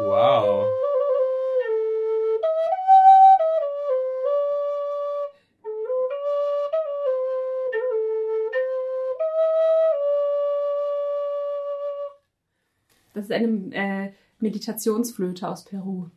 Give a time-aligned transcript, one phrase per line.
[0.00, 0.64] Wow.
[13.12, 16.10] Das ist eine äh, Meditationsflöte aus Peru.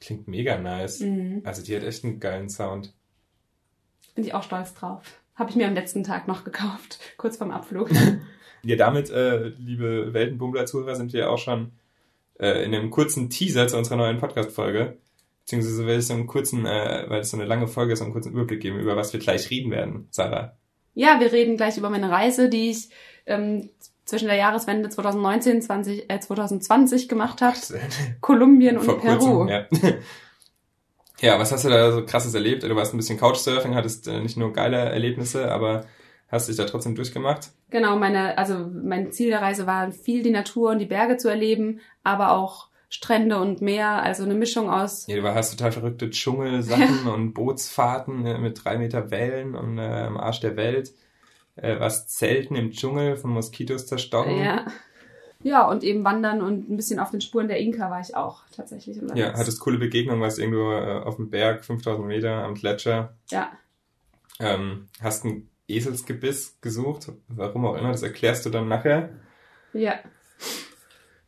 [0.00, 1.00] Klingt mega nice.
[1.00, 1.42] Mhm.
[1.44, 2.94] Also die hat echt einen geilen Sound.
[4.14, 5.20] Bin ich auch stolz drauf.
[5.34, 7.90] Habe ich mir am letzten Tag noch gekauft, kurz vorm Abflug.
[8.66, 11.72] Ja, damit, äh, liebe Weltenbummler-Zuhörer, sind wir auch schon
[12.38, 14.98] äh, in einem kurzen Teaser zu unserer neuen Podcast-Folge.
[15.44, 18.04] Beziehungsweise werde ich so einen kurzen, äh, weil es so eine lange Folge ist, so
[18.04, 20.56] einen kurzen Überblick geben, über was wir gleich reden werden, Sarah.
[20.94, 22.88] ja, wir reden gleich über meine Reise, die ich
[23.26, 23.68] ähm,
[24.04, 27.56] zwischen der Jahreswende 2019 20, äh, 2020 gemacht habe.
[28.20, 29.18] Kolumbien und Vor Peru.
[29.18, 29.66] kurzem, ja.
[31.20, 32.62] ja, was hast du da so krasses erlebt?
[32.62, 35.86] Du warst ein bisschen Couchsurfing, hattest äh, nicht nur geile Erlebnisse, aber
[36.34, 37.50] hast dich da trotzdem durchgemacht.
[37.70, 41.28] Genau, meine, also mein Ziel der Reise war viel die Natur und die Berge zu
[41.28, 45.06] erleben, aber auch Strände und Meer, also eine Mischung aus.
[45.08, 49.82] Ja, du hast total verrückte Dschungelsachen und Bootsfahrten äh, mit drei Meter Wellen und äh,
[49.82, 50.92] am Arsch der Welt.
[51.56, 54.36] Äh, was Zelten im Dschungel von Moskitos zerstochen.
[54.38, 54.66] Ja.
[55.42, 58.44] Ja, und eben wandern und ein bisschen auf den Spuren der Inka war ich auch
[58.56, 59.20] tatsächlich unterwegs.
[59.20, 63.14] Ja, hattest coole Begegnungen, warst irgendwo äh, auf dem Berg, 5000 Meter am Gletscher.
[63.30, 63.52] Ja.
[64.40, 69.10] Ähm, hast ein Eselsgebiss gesucht, warum auch immer, das erklärst du dann nachher.
[69.72, 70.00] Ja.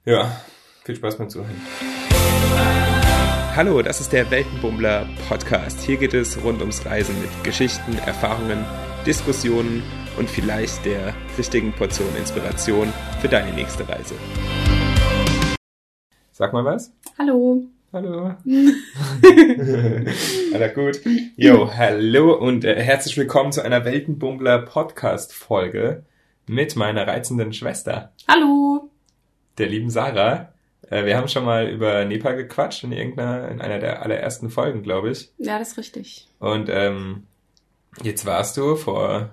[0.05, 0.41] Ja,
[0.85, 1.61] viel Spaß beim Zuhören.
[3.57, 5.81] Hallo, das ist der Weltenbummler Podcast.
[5.81, 8.65] Hier geht es rund ums Reisen mit Geschichten, Erfahrungen,
[9.07, 9.83] Diskussionen
[10.19, 14.15] und vielleicht der richtigen Portion Inspiration für deine nächste Reise.
[16.33, 16.93] Sag mal was.
[17.19, 17.67] Hallo.
[17.97, 18.35] Hallo.
[20.53, 21.01] Aller gut.
[21.35, 26.03] Jo, hallo und äh, herzlich willkommen zu einer Weltenbummler Podcast Folge
[26.47, 28.91] mit meiner reizenden Schwester, Hallo.
[29.57, 30.53] der lieben Sarah.
[30.91, 34.83] Äh, wir haben schon mal über Nepal gequatscht in irgendeiner, in einer der allerersten Folgen,
[34.83, 35.31] glaube ich.
[35.39, 36.27] Ja, das ist richtig.
[36.39, 37.23] Und ähm,
[38.03, 39.31] jetzt warst du vor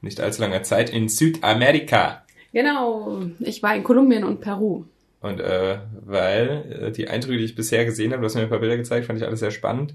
[0.00, 2.24] nicht allzu langer Zeit in Südamerika.
[2.54, 3.20] Genau.
[3.40, 4.86] Ich war in Kolumbien und Peru.
[5.22, 8.48] Und äh, weil äh, die Eindrücke, die ich bisher gesehen habe, du hast mir ein
[8.48, 9.94] paar Bilder gezeigt, fand ich alles sehr spannend.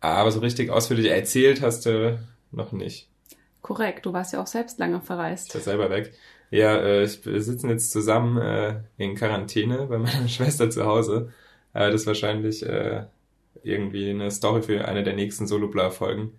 [0.00, 2.18] Aber so richtig ausführlich erzählt hast du
[2.52, 3.08] noch nicht.
[3.62, 4.06] Korrekt.
[4.06, 5.48] Du warst ja auch selbst lange verreist.
[5.48, 6.12] Ist ja selber weg.
[6.50, 11.32] Ja, äh, ich, wir sitzen jetzt zusammen äh, in Quarantäne bei meiner Schwester zu Hause.
[11.72, 13.04] Aber das ist wahrscheinlich äh,
[13.62, 16.38] irgendwie eine Story für eine der nächsten Solo-Blau-Folgen.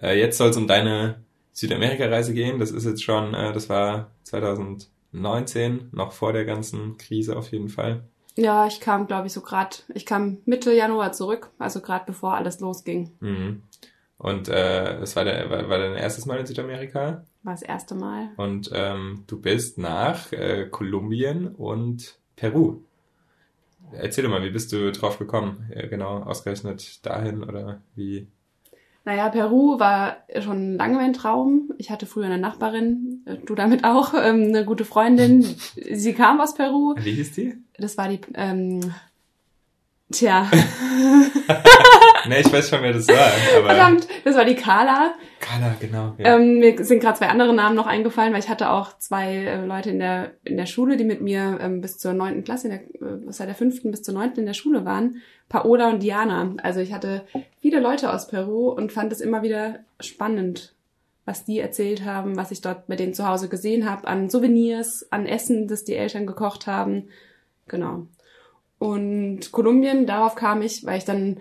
[0.00, 2.58] Äh, jetzt soll es um deine Südamerika-Reise gehen.
[2.58, 4.10] Das ist jetzt schon, äh, das war
[5.12, 8.04] 2019, noch vor der ganzen Krise auf jeden Fall.
[8.34, 12.34] Ja, ich kam, glaube ich, so gerade, ich kam Mitte Januar zurück, also gerade bevor
[12.34, 13.10] alles losging.
[13.20, 13.62] Mhm.
[14.16, 17.24] Und äh, das war, der, war, war dein erstes Mal in Südamerika.
[17.42, 18.30] War das erste Mal.
[18.36, 22.82] Und ähm, du bist nach äh, Kolumbien und Peru.
[23.90, 25.68] Erzähl doch mal, wie bist du drauf gekommen?
[25.70, 28.28] Äh, genau, ausgerechnet dahin oder wie?
[29.04, 31.72] Naja, Peru war schon lange mein Traum.
[31.78, 35.42] Ich hatte früher eine Nachbarin, äh, du damit auch, ähm, eine gute Freundin.
[35.42, 36.94] Sie kam aus Peru.
[36.96, 37.56] Wie hieß die?
[37.78, 38.92] Das war die, ähm,
[40.12, 40.50] tja,
[42.28, 43.16] ne, ich weiß schon, wer das war.
[43.56, 45.14] Aber verdammt, das war die Carla.
[45.40, 46.14] Carla, genau.
[46.18, 46.36] Ja.
[46.36, 49.64] Ähm, mir sind gerade zwei andere Namen noch eingefallen, weil ich hatte auch zwei äh,
[49.64, 52.72] Leute in der in der Schule, die mit mir ähm, bis zur neunten Klasse, in
[52.72, 55.22] der, äh, seit der fünften bis zur neunten in der Schule waren.
[55.48, 56.54] Paola und Diana.
[56.62, 57.24] Also ich hatte
[57.60, 60.74] viele Leute aus Peru und fand es immer wieder spannend,
[61.24, 65.06] was die erzählt haben, was ich dort bei denen zu Hause gesehen habe, an Souvenirs,
[65.10, 67.08] an Essen, das die Eltern gekocht haben.
[67.68, 68.06] Genau.
[68.82, 71.36] Und Kolumbien, darauf kam ich, weil ich dann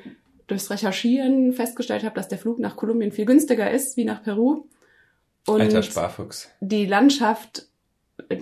[0.45, 4.65] durchs Recherchieren festgestellt habe, dass der Flug nach Kolumbien viel günstiger ist wie nach Peru.
[5.47, 6.51] Und Alter Sparfuchs.
[6.59, 7.65] die Landschaft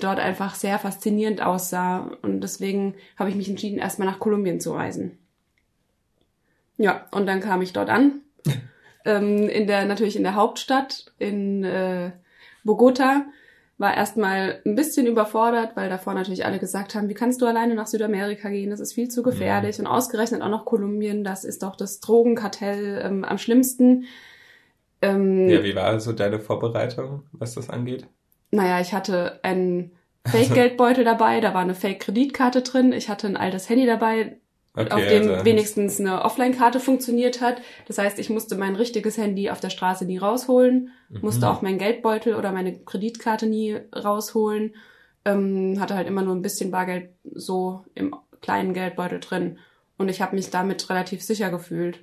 [0.02, 2.12] dort einfach sehr faszinierend aussah.
[2.24, 5.18] Und deswegen habe ich mich entschieden, erstmal nach Kolumbien zu reisen.
[6.78, 8.20] Ja, und dann kam ich dort an.
[9.06, 12.12] ähm, in der, natürlich in der Hauptstadt, in äh,
[12.66, 13.28] Bogota.
[13.80, 17.74] War erstmal ein bisschen überfordert, weil davor natürlich alle gesagt haben, wie kannst du alleine
[17.76, 18.70] nach Südamerika gehen?
[18.70, 19.80] Das ist viel zu gefährlich.
[19.80, 24.04] Und ausgerechnet auch noch Kolumbien, das ist doch das Drogenkartell ähm, am schlimmsten.
[25.02, 28.06] Ähm, Ja, wie war so deine Vorbereitung, was das angeht?
[28.52, 29.92] naja, ich hatte einen
[30.26, 34.38] Fake-Geldbeutel dabei, da war eine Fake-Kreditkarte drin, ich hatte ein altes Handy dabei,
[34.76, 37.62] Okay, auf dem also- wenigstens eine Offline-Karte funktioniert hat.
[37.88, 41.20] Das heißt, ich musste mein richtiges Handy auf der Straße nie rausholen, Mhm.
[41.22, 44.76] musste auch meinen Geldbeutel oder meine Kreditkarte nie rausholen,
[45.26, 49.58] ähm, hatte halt immer nur ein bisschen Bargeld so im kleinen Geldbeutel drin.
[49.98, 52.00] Und ich habe mich damit relativ sicher gefühlt.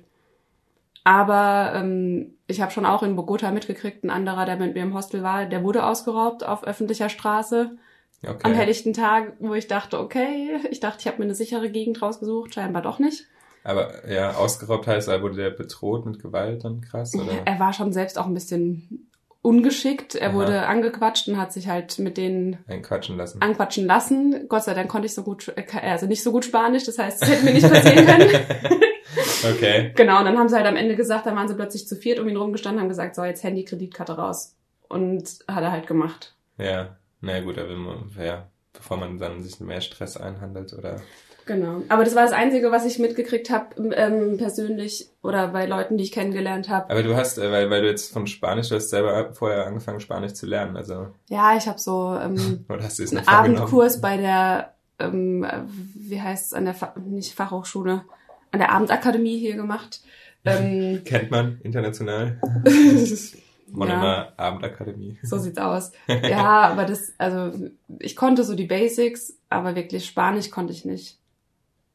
[1.03, 4.93] Aber ähm, ich habe schon auch in Bogota mitgekriegt, ein anderer, der mit mir im
[4.93, 7.77] Hostel war, der wurde ausgeraubt auf öffentlicher Straße.
[8.23, 8.39] Okay.
[8.43, 12.01] am helllichten Tag, wo ich dachte, okay, ich dachte, ich habe mir eine sichere Gegend
[12.01, 13.25] rausgesucht, scheinbar doch nicht.
[13.63, 17.31] Aber ja, ausgeraubt heißt, er wurde der bedroht mit Gewalt dann krass, oder?
[17.45, 19.09] Er war schon selbst auch ein bisschen
[19.41, 20.15] ungeschickt.
[20.15, 20.35] Er Aha.
[20.35, 23.41] wurde angequatscht und hat sich halt mit denen Einen quatschen lassen.
[23.41, 24.47] anquatschen lassen.
[24.49, 27.21] Gott sei Dank konnte ich so gut, äh, also nicht so gut Spanisch, das heißt,
[27.21, 28.29] es hätte mir nicht passieren können.
[29.53, 29.91] okay.
[29.95, 32.19] genau, und dann haben sie halt am Ende gesagt, dann waren sie plötzlich zu viert
[32.19, 34.55] um ihn rumgestanden, haben gesagt, so, jetzt Handy, Kreditkarte raus.
[34.89, 36.33] Und hat er halt gemacht.
[36.57, 41.01] Ja, na gut, aber man, ja, bevor man dann sich mehr Stress einhandelt oder.
[41.45, 41.81] Genau.
[41.87, 46.03] Aber das war das Einzige, was ich mitgekriegt habe, ähm, persönlich oder bei Leuten, die
[46.03, 46.89] ich kennengelernt habe.
[46.89, 50.01] Aber du hast, äh, weil, weil du jetzt von Spanisch, du hast selber vorher angefangen,
[50.01, 53.27] Spanisch zu lernen, also, Ja, ich habe so ähm, oder hast einen?
[53.27, 55.61] Abendkurs bei der, ähm, äh,
[55.95, 58.03] wie heißt es, an der, Fa nicht Fachhochschule,
[58.51, 60.01] an der Abendakademie hier gemacht.
[60.43, 62.41] Ähm, Kennt man international?
[63.71, 65.17] Monomer Abendakademie.
[65.23, 65.91] so sieht's aus.
[66.07, 67.69] Ja, aber das, also
[67.99, 71.19] ich konnte so die Basics, aber wirklich Spanisch konnte ich nicht.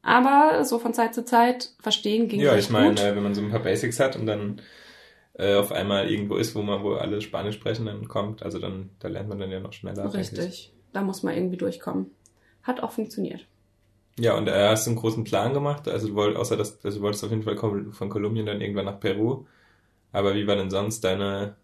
[0.01, 2.99] Aber so von Zeit zu Zeit verstehen ging Ja, recht ich meine, gut.
[3.01, 4.61] wenn man so ein paar Basics hat und dann
[5.33, 8.89] äh, auf einmal irgendwo ist, wo man, wo alle Spanisch sprechen, dann kommt, also dann,
[8.99, 10.13] da lernt man dann ja noch schneller.
[10.13, 10.73] Richtig.
[10.91, 12.11] Da muss man irgendwie durchkommen.
[12.63, 13.47] Hat auch funktioniert.
[14.19, 15.87] Ja, und äh, hast du einen großen Plan gemacht?
[15.87, 18.85] Also du wolltest, außer dass, also du wolltest auf jeden Fall von Kolumbien dann irgendwann
[18.85, 19.45] nach Peru.
[20.11, 21.55] Aber wie war denn sonst deine,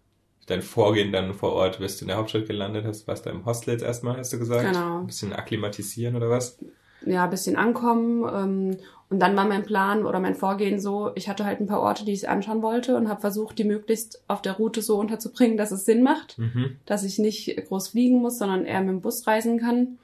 [0.46, 1.78] dein Vorgehen dann vor Ort?
[1.78, 2.84] Bist du in der Hauptstadt gelandet?
[2.84, 4.64] Hast, warst du im Hostel jetzt erstmal, hast du gesagt?
[4.72, 5.00] Genau.
[5.00, 6.58] Ein bisschen akklimatisieren oder was?
[7.06, 8.24] ja, ein bisschen ankommen.
[8.30, 8.76] Ähm,
[9.08, 12.04] und dann war mein Plan oder mein Vorgehen so, ich hatte halt ein paar Orte,
[12.04, 15.72] die ich anschauen wollte und habe versucht, die möglichst auf der Route so unterzubringen, dass
[15.72, 16.76] es Sinn macht, Mhm.
[16.86, 19.98] dass ich nicht groß fliegen muss, sondern eher mit dem Bus reisen kann.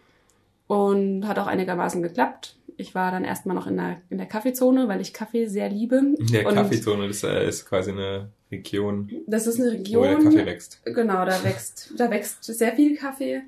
[0.67, 2.57] Und hat auch einigermaßen geklappt.
[2.77, 5.97] Ich war dann erstmal noch in der, in der Kaffeezone, weil ich Kaffee sehr liebe.
[6.19, 10.25] In der Kaffeezone, das äh, ist quasi eine Region, Das ist eine wo der Region.
[10.25, 10.81] Kaffee wächst.
[10.85, 13.43] Genau, da wächst, da wächst sehr viel Kaffee.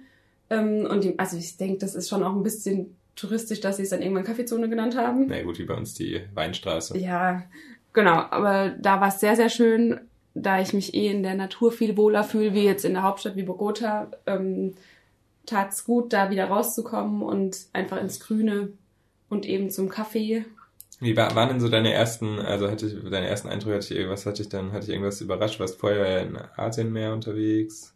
[0.50, 3.82] Ähm, und die, also ich denke, das ist schon auch ein bisschen touristisch, dass sie
[3.84, 5.26] es dann irgendwann Kaffeezone genannt haben.
[5.28, 6.96] Na gut, wie bei uns die Weinstraße.
[6.98, 7.42] Ja,
[7.92, 8.14] genau.
[8.30, 10.00] Aber da war es sehr, sehr schön,
[10.34, 13.36] da ich mich eh in der Natur viel wohler fühle, wie jetzt in der Hauptstadt
[13.36, 14.10] wie Bogota.
[14.26, 14.74] Ähm,
[15.46, 18.68] tat's gut, da wieder rauszukommen und einfach ins Grüne
[19.28, 20.44] und eben zum Kaffee.
[21.00, 23.98] Wie war, waren denn so deine ersten, also hatte ich, deine ersten Eindrücke, hatte ich
[23.98, 25.60] irgendwas, hatte ich dann, hatte ich irgendwas überrascht?
[25.60, 27.94] Warst vorher in Asien mehr unterwegs?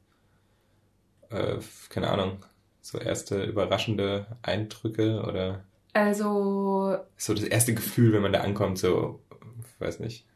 [1.30, 1.56] Äh,
[1.88, 2.44] keine Ahnung,
[2.80, 5.64] so erste überraschende Eindrücke oder
[5.94, 9.20] Also so das erste Gefühl, wenn man da ankommt, so,
[9.78, 10.26] weiß nicht.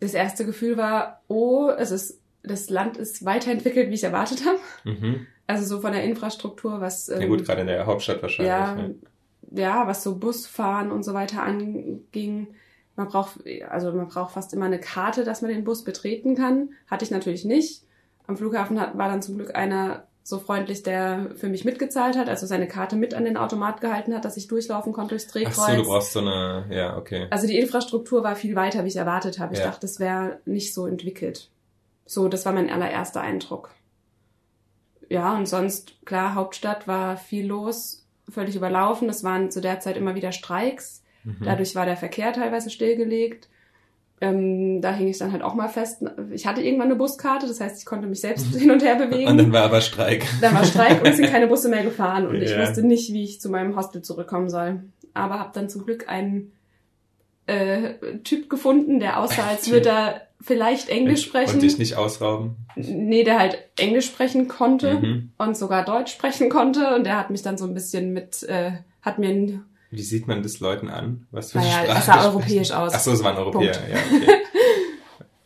[0.00, 4.58] das erste Gefühl war, oh, es ist, das Land ist weiterentwickelt, wie ich erwartet habe.
[4.84, 5.26] Mhm.
[5.46, 8.48] Also so von der Infrastruktur, was Ja ähm, gut, gerade in der Hauptstadt wahrscheinlich.
[8.50, 8.94] ja, ne?
[9.54, 12.48] Ja, was so Busfahren und so weiter anging.
[12.96, 16.70] Man braucht, also man braucht fast immer eine Karte, dass man den Bus betreten kann.
[16.86, 17.82] Hatte ich natürlich nicht.
[18.26, 22.30] Am Flughafen hat, war dann zum Glück einer so freundlich, der für mich mitgezahlt hat,
[22.30, 25.32] also seine Karte mit an den Automat gehalten hat, dass ich durchlaufen konnte durchs Ach
[25.32, 25.66] Drehkreuz.
[25.66, 27.26] so, du brauchst so eine, ja, okay.
[27.28, 29.52] Also die Infrastruktur war viel weiter, wie ich erwartet habe.
[29.52, 29.66] Ich Ja.
[29.66, 31.50] dachte, es wäre nicht so entwickelt.
[32.06, 33.70] So, das war mein allererster Eindruck.
[35.10, 39.08] Ja, und sonst, klar, Hauptstadt war viel los, völlig überlaufen.
[39.08, 41.02] Es waren zu der Zeit immer wieder Streiks.
[41.24, 41.36] Mhm.
[41.44, 43.48] Dadurch war der Verkehr teilweise stillgelegt.
[44.20, 46.02] Ähm, da hing ich dann halt auch mal fest.
[46.32, 49.28] Ich hatte irgendwann eine Buskarte, das heißt, ich konnte mich selbst hin und her bewegen.
[49.28, 50.24] Und dann war aber Streik.
[50.40, 52.62] Dann war Streik und es sind keine Busse mehr gefahren und ich Ja.
[52.62, 54.84] wusste nicht, wie ich zu meinem Hostel zurückkommen soll.
[55.14, 56.52] Aber habe dann zum Glück einen
[57.46, 61.54] äh, Typ gefunden, der aussah, als würde er vielleicht Englisch sprechen.
[61.54, 62.56] Und dich nicht ausrauben.
[62.76, 65.30] Nee, der halt Englisch sprechen konnte Mhm.
[65.38, 68.72] und sogar Deutsch sprechen konnte und der hat mich dann so ein bisschen mit, äh,
[69.02, 71.26] hat mir ein, Wie sieht man das Leuten an?
[71.30, 72.92] Was für naja, Sprache es sah europäisch aus.
[72.94, 73.88] Ach so, es waren Europäer, Punkt.
[73.90, 74.32] ja, okay.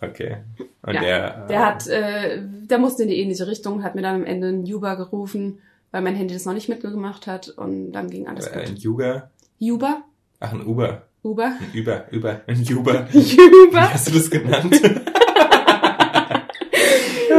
[0.00, 0.36] Okay.
[0.82, 4.14] Und Ja, der, Der hat, äh, der musste in die ähnliche Richtung, hat mir dann
[4.14, 5.58] am Ende einen Uber gerufen,
[5.90, 8.78] weil mein Handy das noch nicht mitgemacht hat und dann ging alles äh, ein gut.
[8.78, 9.30] Yuga.
[9.60, 10.02] Uber?
[10.38, 11.07] Ach, ein Uber.
[11.22, 11.56] Uber?
[11.60, 12.76] Ein Uber, Uber, ein Uber.
[12.76, 13.08] Uber?
[13.12, 14.80] Wie hast du das genannt?
[14.82, 14.90] ja,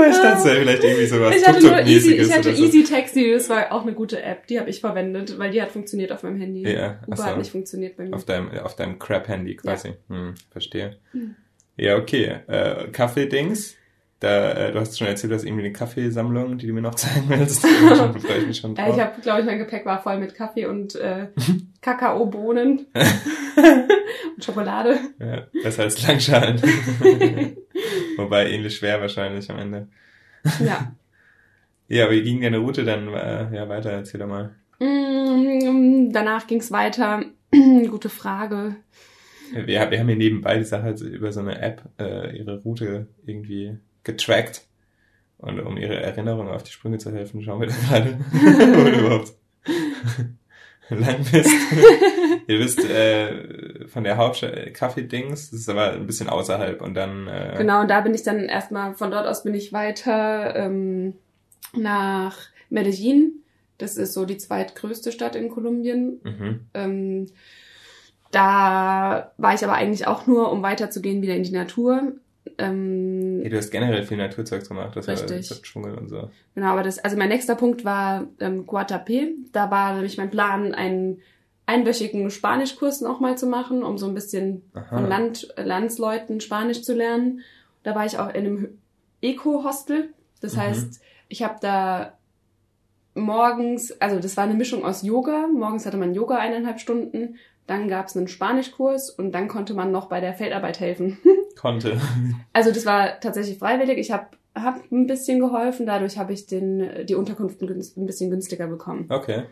[0.09, 2.63] ich dachte, vielleicht irgendwie sowas Ich hatte nur Easy, ich hatte so.
[2.63, 5.71] Easy Taxi, das war auch eine gute App, die habe ich verwendet, weil die hat
[5.71, 6.69] funktioniert auf meinem Handy.
[6.69, 7.23] Ja, Uber so.
[7.23, 8.15] hat nicht funktioniert bei mir.
[8.15, 9.93] Auf deinem, auf deinem Crap-Handy quasi.
[10.09, 10.97] Hm, verstehe.
[11.11, 11.35] Hm.
[11.77, 12.39] Ja, okay.
[12.47, 13.77] Äh, Kaffee-Dings.
[14.19, 16.95] Da, äh, du hast schon erzählt, du hast irgendwie eine Kaffeesammlung, die du mir noch
[16.95, 17.63] zeigen willst.
[17.89, 20.35] Da freue ich mich schon Ja, ich habe, glaube ich, mein Gepäck war voll mit
[20.35, 21.27] Kaffee und äh,
[21.81, 22.87] Kakaobohnen
[24.35, 24.97] und Schokolade.
[25.19, 26.61] Ja, besser als Langschalen.
[28.17, 29.87] Wobei ähnlich schwer wahrscheinlich am Ende.
[30.65, 30.93] Ja.
[31.87, 33.91] Ja, wie ging deine Route dann äh, ja, weiter?
[33.91, 34.55] Erzähl doch mal.
[34.79, 37.23] Mm, Danach ging's weiter.
[37.51, 38.75] Gute Frage.
[39.53, 43.07] Wir, wir haben hier nebenbei die Sache also über so eine App äh, ihre Route
[43.25, 44.65] irgendwie getrackt.
[45.37, 48.99] Und um ihre Erinnerung auf die Sprünge zu helfen, schauen wir da gerade, wo du
[48.99, 49.33] überhaupt
[50.89, 51.51] lang bist.
[52.47, 57.27] Ihr wisst, äh, von der Hauptstadt Kaffee-Dings, das ist aber ein bisschen außerhalb und dann...
[57.27, 61.13] Äh, Genau, und da bin ich dann erstmal, von dort aus bin ich weiter ähm,
[61.73, 62.37] nach
[62.69, 63.43] Medellin.
[63.77, 66.19] Das ist so die zweitgrößte Stadt in Kolumbien.
[66.23, 66.59] Mhm.
[66.73, 67.27] Ähm,
[68.31, 72.13] da war ich aber eigentlich auch nur, um weiterzugehen wieder in die Natur.
[72.57, 75.47] Ähm, Ja, du hast generell viel Naturzeugs gemacht, das war Richtig.
[75.49, 76.29] das Dschungel und so.
[76.55, 79.29] Genau, aber das, also mein nächster Punkt war ähm, Guatapé.
[79.51, 81.21] Da war nämlich mein Plan, einen
[81.65, 84.97] einwöchigen Spanischkurs noch mal zu machen, um so ein bisschen Aha.
[84.97, 87.41] von Land, Landsleuten Spanisch zu lernen.
[87.83, 88.77] Da war ich auch in einem
[89.21, 90.09] Eco-Hostel.
[90.41, 90.59] Das Mhm.
[90.61, 92.13] heißt, ich habe da
[93.15, 95.47] morgens, also das war eine Mischung aus Yoga.
[95.47, 97.35] Morgens hatte man Yoga eineinhalb Stunden.
[97.69, 101.19] Dann gab es einen Spanischkurs und dann konnte man noch bei der Feldarbeit helfen.
[101.55, 102.01] Konnte.
[102.51, 103.99] Also das war tatsächlich freiwillig.
[103.99, 105.85] Ich habe hab ein bisschen geholfen.
[105.85, 109.05] Dadurch habe ich den, die Unterkunft ein bisschen günstiger bekommen.
[109.09, 109.43] Okay.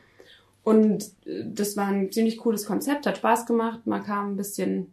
[0.63, 3.85] Und äh, das war ein ziemlich cooles Konzept, hat Spaß gemacht.
[3.85, 4.91] Man kam ein bisschen,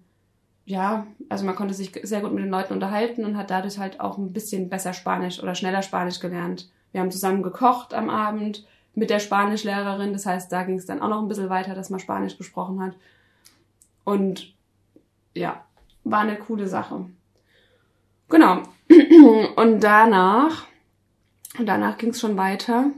[0.67, 4.01] ja, also man konnte sich sehr gut mit den Leuten unterhalten und hat dadurch halt
[4.01, 6.69] auch ein bisschen besser Spanisch oder schneller Spanisch gelernt.
[6.93, 10.13] Wir haben zusammen gekocht am Abend mit der Spanischlehrerin.
[10.13, 12.83] Das heißt, da ging es dann auch noch ein bisschen weiter, dass man Spanisch gesprochen
[12.83, 12.95] hat.
[14.05, 14.55] Und
[15.35, 15.65] ja,
[16.05, 17.07] war eine coole Sache.
[18.29, 18.63] Genau.
[19.57, 20.65] Und danach,
[21.59, 22.91] und danach ging es schon weiter.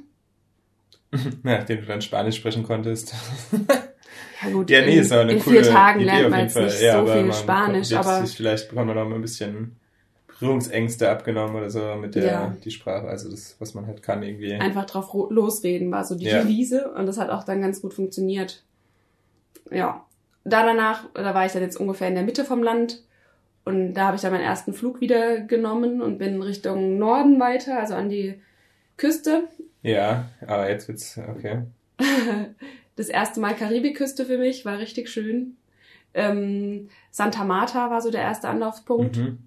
[1.43, 3.15] Nachdem du dann Spanisch sprechen konntest.
[4.43, 6.41] Ja gut, Ja, nee, in, ist auch eine in coole vier Tagen Idee lernt man
[6.41, 9.77] jetzt nicht ja, so viel Spanisch, aber sich, vielleicht bekommt man noch ein bisschen
[10.27, 12.57] Berührungsängste abgenommen oder so mit der Ja.
[12.63, 14.55] die Sprache, also das, was man halt kann irgendwie.
[14.55, 16.43] einfach drauf losreden war so die Ja.
[16.43, 18.63] Devise und das hat auch dann ganz gut funktioniert.
[19.71, 20.06] Ja,
[20.47, 23.03] da danach, da war ich dann jetzt ungefähr in der Mitte vom Land
[23.65, 27.79] und da habe ich dann meinen ersten Flug wieder genommen und bin Richtung Norden weiter,
[27.79, 28.41] also an die
[28.97, 29.49] Küste.
[29.83, 31.63] Ja, aber jetzt wird's okay.
[32.97, 35.59] Das erste Mal Karibikküste für mich, war richtig schön.
[36.15, 39.19] Ähm, Santa Marta war so der erste Anlaufpunkt.
[39.19, 39.39] Mhm.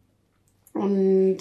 [0.73, 1.37] Und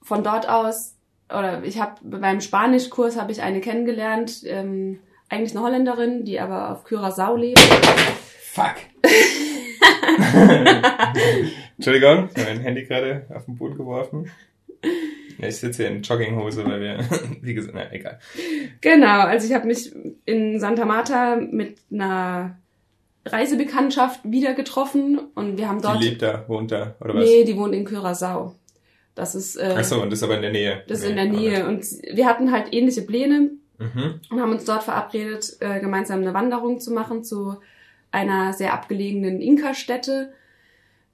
[0.00, 0.94] von dort aus,
[1.28, 6.70] oder ich habe beim Spanischkurs habe ich eine kennengelernt, ähm, eigentlich eine Holländerin, die aber
[6.70, 7.60] auf Curaçao lebt.
[8.58, 8.74] Fuck.
[11.76, 14.32] Entschuldigung, ich habe mein Handy gerade auf den Boden geworfen.
[15.38, 16.98] Ja, ich sitze hier in Jogginghose, weil wir,
[17.40, 18.18] wie gesagt, na egal.
[18.80, 19.92] Genau, also ich habe mich
[20.24, 22.58] in Santa Marta mit einer
[23.24, 26.02] Reisebekanntschaft wieder getroffen und wir haben dort.
[26.02, 27.24] Die lebt da, wohnt da, oder was?
[27.24, 28.54] nee, die wohnt in Curaçao.
[29.14, 30.82] Das ist, äh, Ach so, und das ist aber in der Nähe.
[30.88, 31.68] das ist Nee, in der Nähe.
[31.68, 33.52] Und wir hatten halt ähnliche Pläne.
[33.78, 34.18] Mhm.
[34.28, 37.58] und haben uns dort verabredet, äh, gemeinsam eine Wanderung zu machen zu
[38.10, 40.32] einer sehr abgelegenen Inka-Stätte,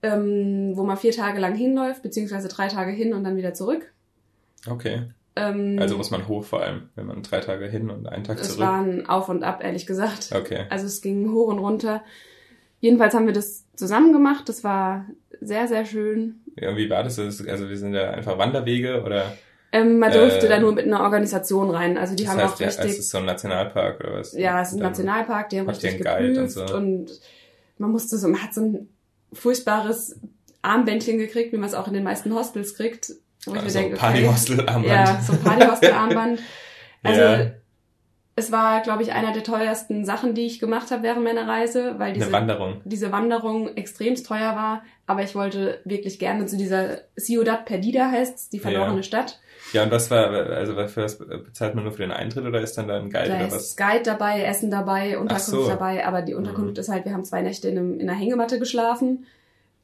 [0.02, 3.92] ähm, wo man vier Tage lang hinläuft, beziehungsweise drei Tage hin und dann wieder zurück.
[4.68, 5.02] Okay.
[5.36, 8.38] Ähm, Also muss man hoch vor allem, wenn man drei Tage hin und einen Tag
[8.38, 8.60] es zurück.
[8.60, 10.30] war ein Auf und Ab, ehrlich gesagt.
[10.32, 10.66] Okay.
[10.70, 12.04] Also es ging hoch und runter.
[12.80, 14.48] Jedenfalls haben wir das zusammen gemacht.
[14.48, 15.06] Das war
[15.40, 16.40] sehr, sehr schön.
[16.56, 17.18] Ja, wie war das?
[17.18, 19.36] Also wir sind da einfach Wanderwege oder
[19.74, 21.98] Ähm, man durfte Äh, da nur mit einer Organisation rein.
[21.98, 22.90] Also die das haben heißt, auch ja, richtig.
[22.92, 24.32] es ist so ein Nationalpark oder was?
[24.32, 26.76] Ja, es ist ein Nationalpark, die haben richtig Guide und geprüft so?
[26.76, 27.06] und
[27.78, 28.88] man musste so, man hat so ein
[29.32, 30.20] furchtbares
[30.62, 33.12] Armbändchen gekriegt, wie man es auch in den meisten Hostels kriegt.
[33.46, 34.86] Wo ich mir Also denke, okay, Partyhostel-Armband.
[34.86, 36.40] Ja, so ein Partyhostel-Armband.
[37.06, 37.50] Also Ja.
[38.36, 41.98] es war, glaube ich, einer der teuersten Sachen, die ich gemacht habe während meiner Reise,
[41.98, 42.80] weil diese Wanderung.
[42.86, 48.52] diese Wanderung extremst teuer war, aber ich wollte wirklich gerne zu dieser Ciudad Perdida heißt
[48.54, 49.02] die verlorene Ja.
[49.02, 49.40] Stadt.
[49.74, 52.60] Ja, und was war, also was für was bezahlt man nur für den Eintritt oder
[52.60, 53.76] ist dann da ein Guide Da oder ist was?
[53.76, 55.66] Guide dabei, Essen dabei, Unterkunft so.
[55.68, 56.80] dabei, aber die Unterkunft Mhm.
[56.80, 59.26] ist halt, wir haben zwei Nächte in, einem, in einer Hängematte geschlafen.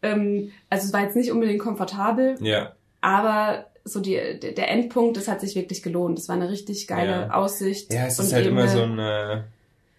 [0.03, 5.27] Ähm, also es war jetzt nicht unbedingt komfortabel, Ja, aber so die, der Endpunkt, das
[5.29, 6.19] hat sich wirklich gelohnt.
[6.19, 7.31] Das war eine richtig geile Ja.
[7.33, 7.93] Aussicht.
[7.93, 9.37] ja, es ist halt immer eine- so ein, äh,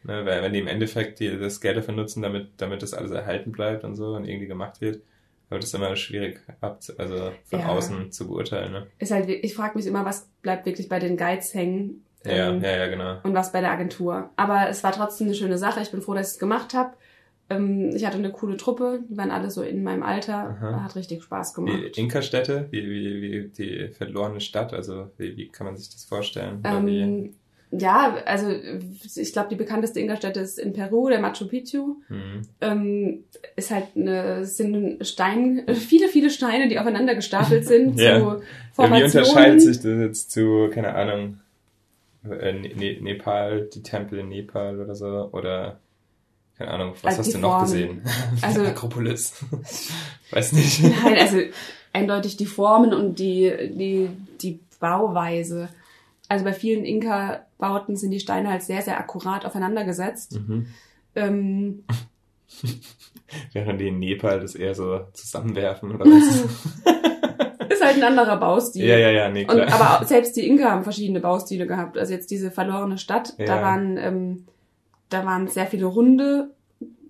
[0.04, 3.12] ne, weil wenn die im Endeffekt die, das Geld dafür nutzen, damit, damit das alles
[3.12, 5.02] erhalten bleibt und so und irgendwie gemacht wird,
[5.52, 7.68] aber das ist immer schwierig also von Ja.
[7.68, 8.88] außen zu beurteilen, ne?
[8.98, 12.04] ist halt, ich frage mich immer, was bleibt wirklich bei den Guides hängen.
[12.26, 13.18] Ja, Ähm, ja, ja, genau.
[13.24, 14.30] und was bei der Agentur.
[14.36, 15.82] Aber es war trotzdem eine schöne Sache.
[15.82, 16.94] Ich bin froh, dass ich es gemacht habe.
[17.50, 20.52] Ähm, ich hatte eine coole Truppe, die waren alle so in meinem Alter.
[20.62, 20.84] Aha.
[20.84, 21.98] Hat richtig Spaß gemacht.
[21.98, 26.62] Inka-Städte, wie, wie, wie die verlorene Stadt, also wie, wie kann man sich das vorstellen?
[26.64, 27.34] Ähm,
[27.72, 28.50] ja, also
[29.16, 31.96] ich glaube, die bekannteste Inka-Stätte ist in Peru, der Machu Picchu.
[32.08, 32.42] hm.
[32.60, 33.24] Ähm,
[33.56, 37.98] ist halt eine, es sind Stein, viele, viele Steine, die aufeinander gestapelt sind.
[38.00, 38.20] Ja.
[38.20, 39.28] So ja, wie Formationen.
[39.28, 41.40] unterscheidet sich das jetzt zu, keine Ahnung,
[42.30, 45.30] äh, ne ne Nepal, die Tempel in Nepal oder so?
[45.32, 45.80] Oder,
[46.58, 47.64] keine Ahnung, was Also hast du noch Formen.
[47.66, 48.02] gesehen?
[48.42, 49.34] Also- Akropolis.
[50.32, 50.82] Weiß nicht.
[50.84, 51.38] Nein, also
[51.94, 54.10] eindeutig die Formen und die, die,
[54.42, 55.70] die Bauweise.
[56.30, 56.86] Also bei vielen
[57.62, 60.40] Inka-Bauten sind die Steine halt sehr, sehr akkurat aufeinander gesetzt.
[60.40, 60.68] Mhm.
[61.16, 61.84] Ähm,
[63.54, 67.70] Während die in Nepal das eher so zusammenwerfen oder was?
[67.72, 68.86] ist halt ein anderer Baustil.
[68.86, 69.72] ja, ja, ja, nee, Und, klar.
[69.74, 71.98] aber auch- selbst die Inka haben verschiedene Baustile gehabt.
[71.98, 73.62] Also jetzt diese verlorene Stadt, da Ja.
[73.62, 74.46] waren ähm,
[75.10, 76.52] da waren sehr viele runde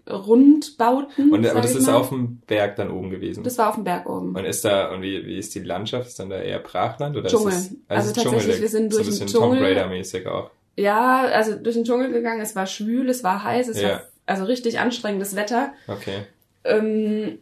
[0.10, 1.32] Rundbauten.
[1.32, 1.96] Und, aber das ist mal.
[1.96, 3.44] auf dem Berg dann oben gewesen.
[3.44, 4.36] Das war auf dem Berg oben.
[4.36, 6.08] und ist da, und wie, wie ist die Landschaft?
[6.08, 7.50] Ist dann da eher Brachland oder Dschungel.
[7.54, 9.64] ist es, Also ist tatsächlich, wir sind so durch ein den bisschen Tomb Dschungel.
[9.64, 10.52] Raider-mäßig auch.
[10.78, 12.42] Ja, also durch den Dschungel gegangen.
[12.42, 13.90] Es war schwül, es war heiß, es Ja.
[13.90, 15.74] war also richtig anstrengendes Wetter.
[15.88, 16.26] Okay.
[16.64, 17.40] Ähm,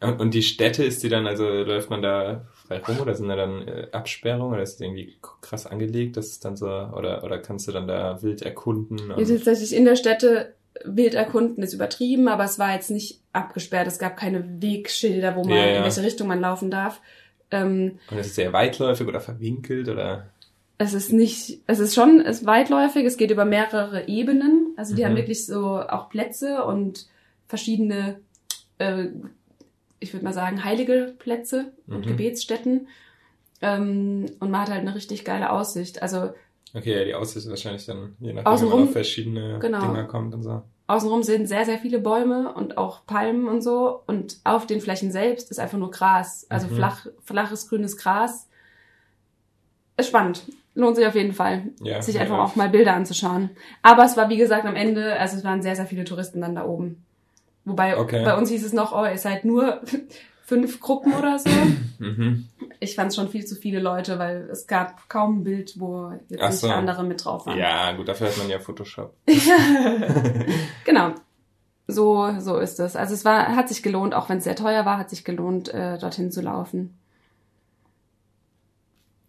[0.00, 3.28] Und, und die Städte, ist die dann, also läuft man da frei rum oder sind
[3.28, 7.24] da dann äh, Absperrungen oder ist es irgendwie krass angelegt, dass es dann so, oder,
[7.24, 9.10] oder kannst du dann da wild erkunden?
[9.10, 10.54] Und, sind tatsächlich in der Städte
[10.84, 13.86] wild erkunden ist übertrieben, aber es war jetzt nicht abgesperrt.
[13.86, 15.76] Es gab keine Wegschilder, wo man Ja, ja.
[15.78, 17.00] in welche Richtung man laufen darf.
[17.50, 20.26] Ähm, und ist es sehr weitläufig oder verwinkelt oder?
[20.80, 24.74] es ist nicht, es ist schon es ist weitläufig, es geht über mehrere Ebenen.
[24.76, 25.06] Also die Mhm.
[25.06, 27.06] haben wirklich so auch Plätze und
[27.48, 28.20] verschiedene,
[28.78, 29.06] äh,
[29.98, 32.10] ich würde mal sagen, heilige Plätze und Mhm.
[32.10, 32.86] Gebetsstätten.
[33.60, 36.00] Ähm, und man hat halt eine richtig geile Aussicht.
[36.02, 36.30] Also
[36.74, 39.80] Okay, ja, die Aussicht ist wahrscheinlich dann, je nachdem, Außenrum- man auf verschiedene genau.
[39.80, 40.62] Dinger kommt und so.
[40.86, 44.02] außenrum sind sehr, sehr viele Bäume und auch Palmen und so.
[44.06, 46.46] Und auf den Flächen selbst ist einfach nur Gras.
[46.48, 46.76] Also Mhm.
[46.76, 48.48] flach, flaches, grünes Gras.
[49.96, 50.42] Ist spannend.
[50.74, 53.50] Lohnt sich auf jeden Fall, Ja, sich einfach auch mal Bilder anzuschauen.
[53.82, 56.54] Aber es war, wie gesagt, am Ende, also es waren sehr, sehr viele Touristen dann
[56.54, 57.04] da oben.
[57.64, 58.24] Wobei Okay.
[58.24, 59.80] bei uns hieß es noch, oh, ihr seid nur
[60.48, 61.50] fünf Gruppen oder so.
[62.00, 62.46] Mhm.
[62.78, 66.12] Ich fand es schon viel zu viele Leute, weil es gab kaum ein Bild, wo
[66.28, 66.68] jetzt Ach nicht so.
[66.68, 67.58] andere mit drauf waren.
[67.58, 69.16] Ja, gut, dafür hat man ja Photoshop.
[70.84, 71.14] Genau.
[71.88, 72.94] So, so ist es.
[72.94, 75.74] Also es war, hat sich gelohnt, auch wenn es sehr teuer war, hat sich gelohnt,
[75.74, 76.96] äh, dorthin zu laufen.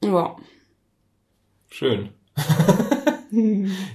[0.04, 0.36] Ja.
[1.70, 2.10] Schön.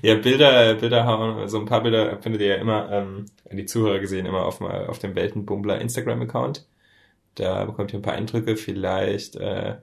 [0.02, 3.99] Ja, Bilder, Bilder haben, so ein paar Bilder findet ihr ja immer, ähm, die Zuhörer
[3.99, 6.64] gesehen, immer auf, auf dem Weltenbummler Instagram-Account.
[7.35, 9.77] Da bekommt ihr ein paar Eindrücke, vielleicht, äh,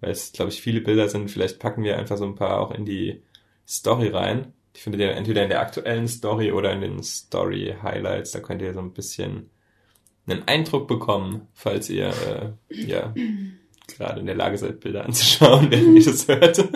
[0.00, 2.70] weil es, glaube ich, viele Bilder sind, vielleicht packen wir einfach so ein paar auch
[2.70, 3.22] in die
[3.66, 4.52] Story rein.
[4.76, 8.32] Die findet ihr entweder in der aktuellen Story oder in den Story-Highlights.
[8.32, 9.50] Da könnt ihr so ein bisschen
[10.26, 13.14] einen Eindruck bekommen, falls ihr, äh, ja,
[13.86, 16.68] gerade in der Lage seid, Bilder anzuschauen, während ihr das hört.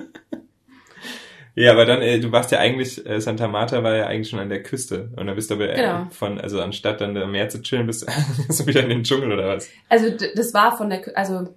[1.59, 4.39] Ja, aber dann, äh, du warst ja eigentlich, äh, Santa Marta war ja eigentlich schon
[4.39, 5.11] an der Küste.
[5.17, 6.07] Und dann bist du aber äh, Genau.
[6.11, 9.49] von, also anstatt dann am Meer zu chillen, bist, du wieder in den Dschungel oder
[9.49, 9.69] was?
[9.89, 11.49] Also das war von der, also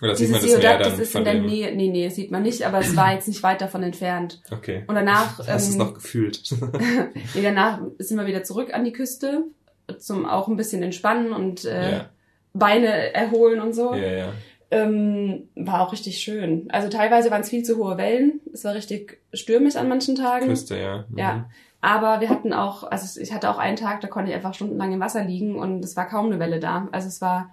[0.00, 1.34] Oder sieht man das Meer dann das ist von in der?
[1.42, 4.40] Nähe, nee, nee, sieht man nicht, aber es war jetzt nicht weit davon entfernt.
[4.50, 4.84] Okay.
[4.86, 6.42] Und danach, Hast du es ähm, noch gefühlt?
[7.34, 9.44] nee, danach sind wir wieder zurück an die Küste,
[9.98, 12.10] zum auch ein bisschen entspannen und äh, ja,
[12.52, 13.94] Beine erholen und so.
[13.94, 14.32] ja, ja.
[14.72, 16.68] Ähm, war auch richtig schön.
[16.70, 18.40] Also teilweise waren es viel zu hohe Wellen.
[18.52, 20.46] Es war richtig stürmisch an manchen Tagen.
[20.46, 21.04] Küste, ja.
[21.08, 21.18] Mhm.
[21.18, 21.50] Ja.
[21.80, 24.92] Aber wir hatten auch, also ich hatte auch einen Tag, da konnte ich einfach stundenlang
[24.92, 26.88] im Wasser liegen und es war kaum eine Welle da.
[26.92, 27.50] Also es war,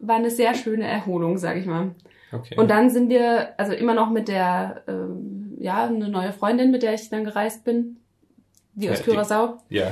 [0.00, 1.94] war eine sehr schöne Erholung, sag ich mal.
[2.32, 2.56] Okay.
[2.58, 6.82] Und dann sind wir, also immer noch mit der, ähm, ja, eine neue Freundin, mit
[6.82, 7.98] der ich dann gereist bin,
[8.74, 9.58] die aus Ja, die- Curacao.
[9.68, 9.86] ja.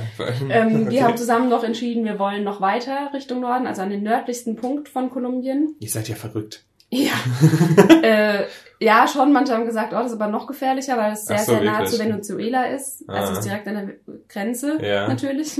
[0.49, 0.89] Ähm, okay.
[0.91, 4.55] Wir haben zusammen noch entschieden, wir wollen noch weiter Richtung Norden, also an den nördlichsten
[4.55, 5.75] Punkt von Kolumbien.
[5.79, 6.63] Ihr seid ja verrückt.
[6.89, 7.11] Ja.
[8.03, 8.43] äh,
[8.79, 9.31] ja, schon.
[9.33, 11.79] Manche haben gesagt, oh, das ist aber noch gefährlicher, weil es sehr, so, sehr nah
[11.79, 11.91] wirklich?
[11.91, 13.09] zu Venezuela ist.
[13.09, 13.31] Also Ah.
[13.31, 15.07] es ist direkt an der Grenze, Ja.
[15.07, 15.59] natürlich.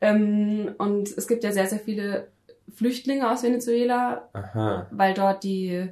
[0.00, 2.28] Ähm, und es gibt ja sehr, sehr viele
[2.74, 4.86] Flüchtlinge aus Venezuela, Aha.
[4.90, 5.88] weil dort die,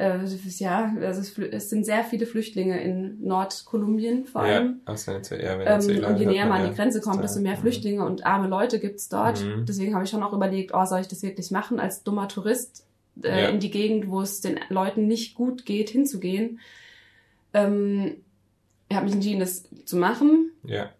[0.00, 0.24] äh,
[0.58, 4.80] ja, also es, es sind sehr viele Flüchtlinge in Nordkolumbien vor Ja, allem.
[4.86, 5.62] aus Venezuela.
[5.62, 6.70] Ja, Ähm, und je näher man an ja.
[6.70, 7.60] die Grenze kommt, desto mehr Mhm.
[7.60, 9.44] Flüchtlinge und arme Leute gibt's dort.
[9.44, 9.66] Mhm.
[9.66, 12.84] Deswegen habe ich schon auch überlegt, oh, soll ich das wirklich machen, als dummer Tourist
[13.22, 13.48] äh, Ja.
[13.48, 16.60] in die Gegend, wo es den Leuten nicht gut geht, hinzugehen.
[17.52, 18.16] Ähm,
[18.88, 20.50] ich habe mich entschieden, das zu machen.
[20.64, 20.90] Ja.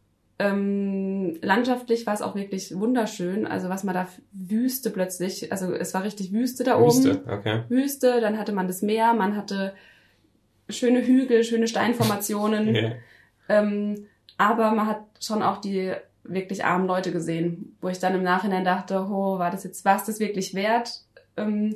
[0.42, 3.46] Ähm, landschaftlich war es auch wirklich wunderschön.
[3.46, 7.04] Also was man da Wüste plötzlich, also es war richtig Wüste da oben.
[7.04, 7.62] Wüste, okay.
[7.68, 9.74] Wüste, dann hatte man das Meer, man hatte
[10.70, 12.74] schöne Hügel, schöne Steinformationen.
[12.74, 12.92] Ja.
[13.50, 14.06] Ähm,
[14.38, 18.64] aber man hat schon auch die wirklich armen Leute gesehen, wo ich dann im Nachhinein
[18.64, 21.02] dachte, oh, war das jetzt, war es das wirklich wert?
[21.36, 21.74] Ähm,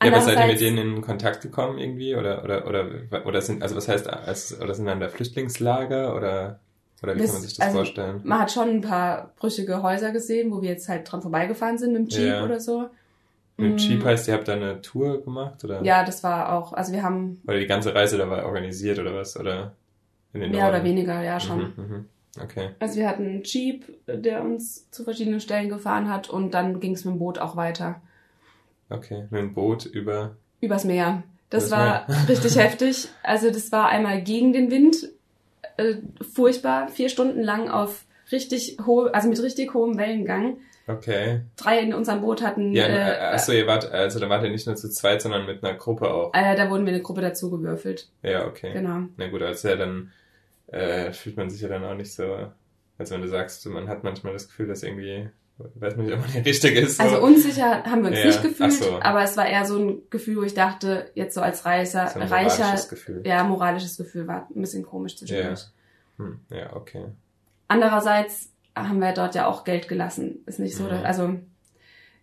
[0.00, 2.14] Ja, aber seid ihr mit denen in Kontakt gekommen irgendwie?
[2.14, 6.60] Oder, oder, oder, oder sind, also was heißt, als, oder sind dann da Flüchtlingslager oder,
[7.02, 8.20] oder wie Das- kann man sich das also, vorstellen?
[8.24, 11.92] Man hat schon ein paar brüchige Häuser gesehen, wo wir jetzt halt dran vorbeigefahren sind
[11.92, 12.44] mit dem Jeep Ja.
[12.44, 12.88] oder so.
[13.58, 15.82] Mit Mm, Jeep heißt, ihr habt da eine Tour gemacht oder?
[15.82, 19.14] Ja, das war auch, also wir haben Oder die ganze Reise da war organisiert oder
[19.14, 19.38] was?
[19.38, 19.72] Oder
[20.34, 20.74] in den mehr Norden?
[20.76, 21.58] oder weniger, ja schon.
[21.58, 22.04] Mhm, mhm.
[22.42, 22.68] Okay.
[22.80, 26.92] Also wir hatten einen Jeep, der uns zu verschiedenen Stellen gefahren hat und dann ging
[26.92, 28.02] es mit dem Boot auch weiter.
[28.90, 29.24] Okay.
[29.30, 30.36] Mit dem Boot über.
[30.60, 31.22] Übers Meer.
[31.48, 33.08] Das Das war war- richtig heftig.
[33.22, 34.96] Also das war einmal gegen den Wind,
[35.76, 35.96] äh,
[36.34, 40.58] furchtbar, vier Stunden lang auf richtig hohe, also mit richtig hohem Wellengang.
[40.88, 41.40] Okay.
[41.56, 44.50] Drei in unserem Boot hatten, Ja, äh, äh, achso, ihr wart, also da wart ihr
[44.50, 46.32] nicht nur zu zweit, sondern mit einer Gruppe auch.
[46.32, 48.08] äh, da wurden wir eine Gruppe dazu gewürfelt.
[48.22, 48.72] Ja, okay.
[48.72, 49.08] Genau.
[49.16, 50.12] Na gut, also ja, dann
[50.68, 52.50] äh, fühlt man sich ja dann auch nicht so,
[52.98, 56.20] also wenn du sagst, man hat manchmal das Gefühl, dass irgendwie, weiß man nicht, ob
[56.20, 56.96] man der Richtige ist.
[56.98, 57.02] So.
[57.02, 59.00] Also unsicher haben wir uns Ja, nicht gefühlt, so.
[59.00, 62.20] aber es war eher so ein Gefühl, wo ich dachte, jetzt so als Reicher, so
[62.20, 63.22] ein reicher, moralisches Gefühl.
[63.24, 65.64] ja, moralisches Gefühl war ein bisschen komisch zwischendurch.
[66.18, 67.06] Hm, ja, okay.
[67.68, 70.40] Andererseits haben wir dort ja auch Geld gelassen.
[70.46, 70.88] Ist nicht so, Mhm.
[70.90, 71.34] dass, also,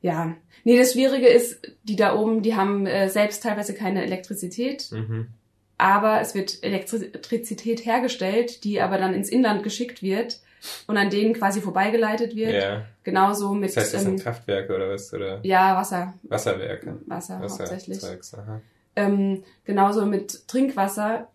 [0.02, 0.36] ja.
[0.64, 5.28] Nee, das Schwierige ist, die da oben, die haben äh, selbst teilweise keine Elektrizität, Mhm.
[5.78, 10.40] aber es wird Elektrizität hergestellt, die aber dann ins Inland geschickt wird
[10.88, 12.54] und an denen quasi vorbeigeleitet wird.
[12.54, 12.86] Ja.
[13.04, 15.14] Genauso mit, Das heißt, das ähm, sind Kraftwerke oder was?
[15.14, 17.00] Oder ja, Wasser, Wasserwerke?
[17.06, 17.98] Wasser, hauptsächlich.
[17.98, 18.62] Wasserzeugs, aha.
[18.96, 21.28] Ähm, genauso mit Trinkwasser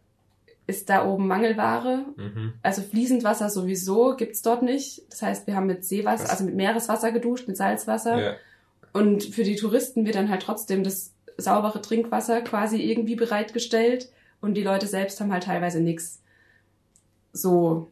[0.66, 2.04] ist da oben Mangelware.
[2.16, 2.52] Mhm.
[2.62, 5.02] Also fließend Wasser sowieso gibt's dort nicht.
[5.10, 6.30] Das heißt, wir haben mit Seewasser, Was?
[6.30, 8.20] also mit Meereswasser geduscht, mit Salzwasser.
[8.20, 8.34] Ja.
[8.92, 14.10] Und für die Touristen wird dann halt trotzdem das saubere Trinkwasser quasi irgendwie bereitgestellt.
[14.40, 16.20] Und die Leute selbst haben halt teilweise nix.
[17.32, 17.90] So.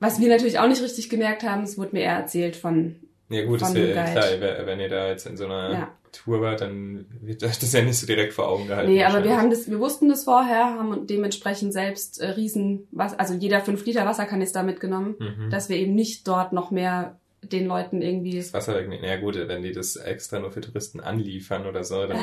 [0.00, 2.96] Was wir natürlich auch nicht richtig gemerkt haben, es wurde mir eher erzählt von,
[3.28, 4.12] Ja gut, das Von wär, dem Guide.
[4.38, 5.88] klar, wenn- ihr da jetzt in so einer Ja.
[6.10, 8.90] Tour wart, dann wird euch das ja nicht so direkt vor Augen gehalten.
[8.90, 13.16] nee, aber wir haben das, wir wussten das vorher, haben dementsprechend selbst äh, riesen, was,
[13.16, 15.50] also jeder fünf Liter Wasserkanister mitgenommen, Mhm.
[15.50, 19.04] dass wir eben nicht dort noch mehr den Leuten irgendwie das Wasser wegnehmen.
[19.04, 22.18] Ja gut, wenn die das extra nur für Touristen anliefern oder so, dann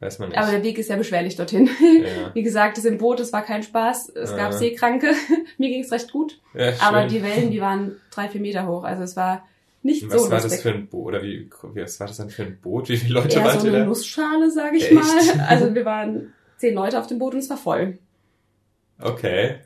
[0.00, 0.38] weiß man nicht.
[0.38, 1.66] Aber der Weg ist ja beschwerlich dorthin.
[1.66, 2.30] Ja.
[2.34, 4.10] Wie gesagt, das im Boot, es war kein Spaß.
[4.10, 4.36] Es Ja.
[4.36, 5.12] gab Seekranke.
[5.58, 6.40] Mir ging es recht gut.
[6.54, 6.72] ja.
[6.80, 8.84] Aber die Wellen, die waren drei, vier Meter hoch.
[8.84, 9.46] Also es war
[9.82, 11.06] nicht Und so was war das für ein Boot?
[11.08, 12.88] Oder wie, was war das dann für ein Boot?
[12.88, 13.84] Wie viele Leute Eher wart so eine da?
[13.84, 14.94] Nussschale, sage ich Echt?
[14.94, 15.46] mal.
[15.46, 17.98] Also wir waren zehn Leute auf dem Boot und es war voll.
[19.00, 19.56] Okay.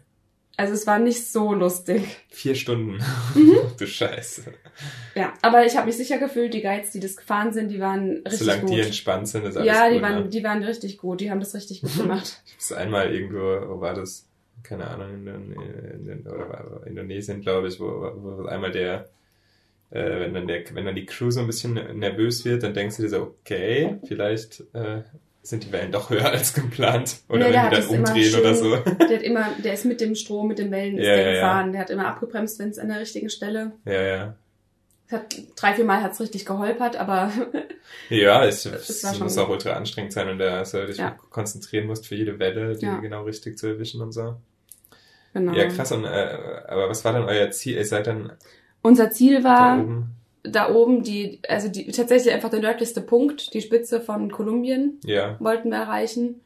[0.58, 2.02] Also es war nicht so lustig.
[2.30, 2.98] Vier Stunden.
[3.36, 3.58] Mhm.
[3.78, 4.42] du Scheiße.
[5.14, 8.22] Ja, aber ich habe mich sicher gefühlt, die Guides, die das gefahren sind, die waren
[8.24, 8.70] richtig Solange gut.
[8.70, 10.02] die entspannt sind, ist alles ja, die gut.
[10.02, 10.28] waren, ne?
[10.28, 11.20] die waren richtig gut.
[11.20, 12.42] Die haben das richtig gut gemacht.
[12.44, 14.26] Ich hab's einmal irgendwo, wo war das?
[14.64, 19.08] Keine Ahnung, in, in, in, oder war Indonesien, glaube ich, wo, wo einmal der,
[19.90, 22.96] äh, wenn dann der, wenn dann die Crew so ein bisschen nervös wird, dann denkst
[22.96, 25.02] du dir so, okay, vielleicht äh,
[25.48, 27.16] sind die Wellen doch höher als geplant.
[27.28, 28.76] Oder Nee, wenn hat die dann umdrehen oder so.
[28.76, 31.24] schön- Der hat immer, der ist mit dem Strom, mit den Wellen ist Ja, der
[31.26, 31.72] ja, gefahren.
[31.72, 33.72] Der hat immer abgebremst, wenn es an der richtigen Stelle.
[33.84, 34.34] Ja, ja.
[35.06, 37.32] Es hat drei, vier Mal hat's richtig geholpert, aber
[38.10, 39.44] Ja, es, Das es muss gut.
[39.44, 41.16] auch ultra anstrengend sein und da du dich Ja.
[41.30, 44.36] konzentrieren musst für jede Welle, die genau richtig zu erwischen und so.
[45.32, 45.52] genau.
[45.54, 45.92] Ja, krass.
[45.92, 46.36] Und, äh,
[46.68, 47.76] aber was war dann euer Ziel?
[47.76, 48.32] Ihr seid dann
[48.82, 50.10] Unser Ziel da war oben?
[50.50, 55.36] Da oben die, also die tatsächlich einfach der nördlichste Punkt, die Spitze von Kolumbien Ja.
[55.40, 56.40] wollten wir erreichen.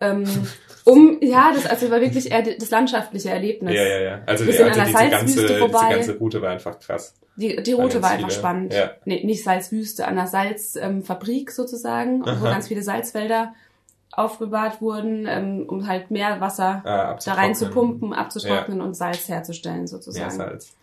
[0.00, 0.24] Ähm,
[0.84, 3.74] um, ja, das also war wirklich eher das landschaftliche Erlebnis.
[3.74, 4.20] Ja, ja, ja.
[4.26, 5.94] Also, Wir die, sind also an der diese, ganze, vorbei.
[5.94, 7.14] ganze Route war einfach krass.
[7.36, 8.38] Die, die Route war einfach viele.
[8.38, 8.74] spannend.
[8.74, 8.90] Ja.
[9.04, 12.50] Nee, nicht Salzwüste, an der Salzfabrik ähm, sozusagen, wo Aha.
[12.50, 13.54] ganz viele Salzwälder
[14.10, 19.28] aufbewahrt wurden, ähm, um halt mehr Wasser Ah, da rein zu pumpen, abzutrocknen und Salz
[19.28, 20.36] herzustellen sozusagen.
[20.36, 20.74] Mehr Salz.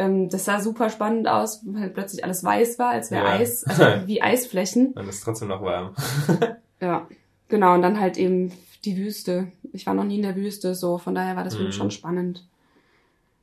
[0.00, 3.32] Ähm, das sah super spannend aus, weil plötzlich alles weiß war, als wäre Ja.
[3.34, 4.92] Eis, also wie Eisflächen.
[4.94, 5.94] Und es ist trotzdem noch warm.
[6.82, 7.06] Ja,
[7.48, 7.74] genau.
[7.74, 8.52] Und dann halt eben
[8.86, 9.52] die Wüste.
[9.74, 11.72] Ich war noch nie in der Wüste, so von daher war das Mhm.
[11.72, 12.48] schon spannend.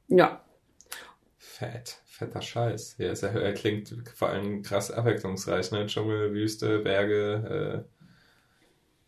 [0.08, 0.42] Ja,
[1.38, 1.98] Fett.
[2.08, 2.96] Fetter Scheiß.
[2.98, 5.86] Ja, es er klingt vor allem krass abwechslungsreich, ne?
[5.86, 7.86] Dschungel, Wüste, Berge,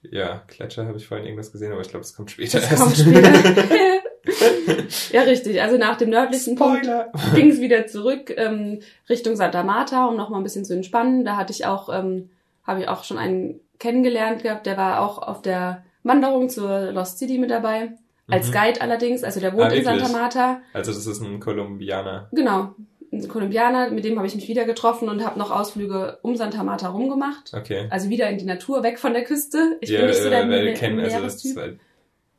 [0.03, 2.75] äh, ja, Gletscher habe ich vorhin irgendwas gesehen, aber ich glaube, es kommt später das
[2.79, 3.31] kommt später.
[5.12, 5.62] ja, richtig.
[5.62, 6.88] Also nach dem nördlichsten Punkt
[7.36, 11.25] ging es wieder zurück ähm, Richtung Santa Marta, um noch mal ein bisschen zu entspannen.
[11.25, 12.30] Da hatte ich auch, ähm,
[12.65, 17.17] habe ich auch schon einen kennengelernt gehabt, der war auch auf der Wanderung zur Lost
[17.17, 17.93] City mit dabei.
[18.30, 18.54] Als Mhm.
[18.54, 20.08] Guide allerdings, also der wohnt Ah, in Santa?
[20.10, 20.62] Marta.
[20.73, 22.28] Also das ist ein Kolumbianer.
[22.32, 22.75] Genau,
[23.12, 26.63] ein Kolumbianer, mit dem habe ich mich wieder getroffen und habe noch Ausflüge um Santa
[26.63, 27.54] Marta rumgemacht.
[27.56, 27.88] Okay.
[27.89, 29.78] Also wieder in die Natur, weg von der Küste.
[29.82, 31.41] Ich ja, bin nicht so der äh, Me wir kennen, also das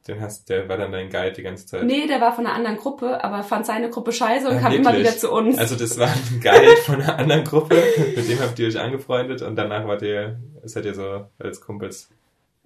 [0.09, 1.85] den hast, der war dann dein Guide die ganze Zeit.
[1.85, 4.73] Nee, der war von einer anderen Gruppe, aber fand seine Gruppe scheiße und Ah, kam
[4.73, 5.09] immer wirklich?
[5.09, 5.59] wieder zu uns.
[5.59, 7.83] Also das war ein Guide von einer anderen Gruppe,
[8.17, 12.09] mit dem habt ihr euch angefreundet und danach wart ihr, seid ihr so als Kumpels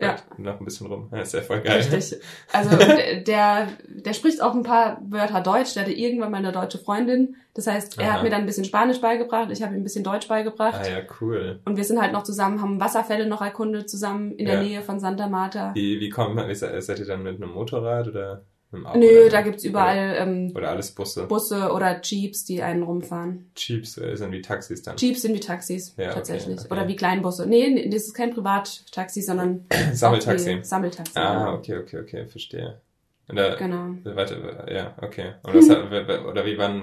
[0.04, 0.16] Ja.
[0.38, 1.08] noch ein bisschen rum.
[1.12, 1.78] Ja, ist ja voll geil.
[1.78, 2.20] Richtig.
[2.52, 2.76] Also
[3.26, 5.74] der, der, spricht auch ein paar Wörter Deutsch.
[5.74, 7.36] Der hatte irgendwann mal eine deutsche Freundin.
[7.54, 8.12] Das heißt, er Aha.
[8.14, 10.80] hat mir dann ein bisschen Spanisch beigebracht, ich habe ihm ein bisschen Deutsch beigebracht.
[10.82, 11.60] Ah ja, cool.
[11.64, 14.62] Und wir sind halt noch zusammen, haben Wasserfälle noch erkundet zusammen in der Ja.
[14.62, 15.72] Nähe von Santa Marta.
[15.74, 18.42] Wie, wie kommt man, seid ihr dann mit einem Motorrad oder
[18.96, 21.26] Nö, da gibt's überall ähm, Oder alles Busse.
[21.26, 23.50] Busse oder Jeeps, die einen rumfahren.
[23.56, 24.96] Jeeps äh, sind wie Taxis dann.
[24.96, 26.58] Jeeps sind wie Taxis, Ja, okay, tatsächlich.
[26.60, 26.68] okay.
[26.70, 27.46] Oder wie Kleinbusse.
[27.46, 30.60] Nee, nee, das ist kein Privattaxi, sondern Sammeltaxi.
[30.62, 31.12] Sammeltaxi.
[31.18, 31.54] Ah, genau.
[31.58, 32.80] okay, okay, okay, verstehe.
[33.28, 33.94] Und da, Genau.
[34.04, 35.34] Warte, ja, okay.
[35.42, 36.82] Und was, hat- oder wie wann,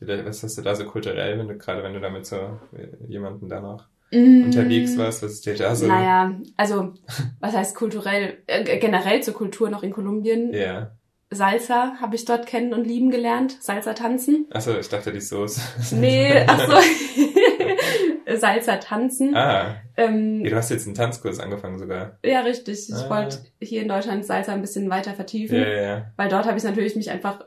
[0.00, 2.88] was hast du da so kulturell, wenn du gerade, wenn du da mit so äh,
[3.08, 5.86] jemandem da noch Mm, unterwegs warst, was ist dir da so?
[5.86, 6.94] Naja, also,
[7.40, 10.52] was heißt kulturell, äh, generell zur Kultur noch in Kolumbien.
[10.52, 10.92] Ja.
[11.30, 13.56] Salsa habe ich dort kennen und lieben gelernt.
[13.60, 14.46] Salsa tanzen.
[14.50, 15.60] Achso, ich dachte die Soße.
[15.96, 16.82] Nee, ach
[18.26, 19.36] Salsa tanzen.
[19.36, 22.18] ah, Ähm, du hast jetzt einen Tanzkurs angefangen sogar.
[22.24, 22.88] ja, richtig.
[22.88, 23.08] Ich Ah.
[23.10, 25.56] wollte hier in Deutschland Salsa ein bisschen weiter vertiefen.
[25.60, 26.04] Ja, ja, ja.
[26.16, 27.44] Weil dort habe ich natürlich mich einfach,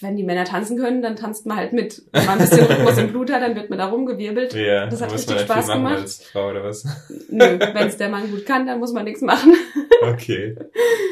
[0.00, 2.02] wenn die Männer tanzen können, dann tanzt man halt mit.
[2.12, 4.54] Wenn man ein bisschen Rhythmus im Blut hat, dann wird man da rumgewirbelt.
[4.54, 5.98] Ja, Das da hat richtig Spaß machen gemacht.
[6.02, 6.84] als Frau oder was?
[7.30, 9.52] Nö, wenn es der Mann gut kann, dann muss man nichts machen.
[10.00, 10.54] Okay.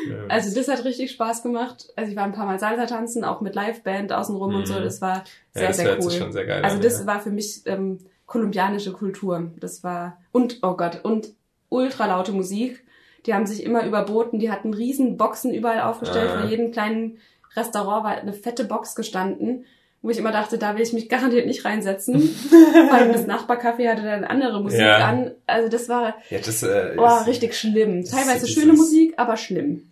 [0.09, 1.89] Ja, Also das hat richtig Spaß gemacht.
[1.97, 4.75] Also ich war ein paar Mal Salsa tanzen, auch mit Liveband außenrum und so.
[4.79, 4.85] Mhm.
[4.85, 5.23] Das war ja,
[5.55, 6.03] sehr, das sehr cool.
[6.03, 7.07] sich schon sehr geil Also das ja.
[7.07, 9.51] war für mich ähm, kolumbianische Kultur.
[9.59, 11.29] Das war und oh Gott und
[11.69, 12.85] ultra laute Musik.
[13.27, 14.39] Die haben sich immer überboten.
[14.39, 16.31] Die hatten riesen Boxen überall aufgestellt.
[16.31, 17.19] Vor jedem kleinen
[17.57, 19.65] Restaurant war eine fette Box gestanden,
[20.03, 22.21] wo ich immer dachte, da will ich mich garantiert nicht reinsetzen.
[22.21, 24.99] Vor allem das Nachbarcafé hatte dann andere Musik Ja.
[25.09, 25.33] an.
[25.47, 28.01] Also das war Ja, das äh, oh, ist, richtig schlimm.
[28.01, 29.91] ist Teilweise dieses- schöne Musik, aber schlimm.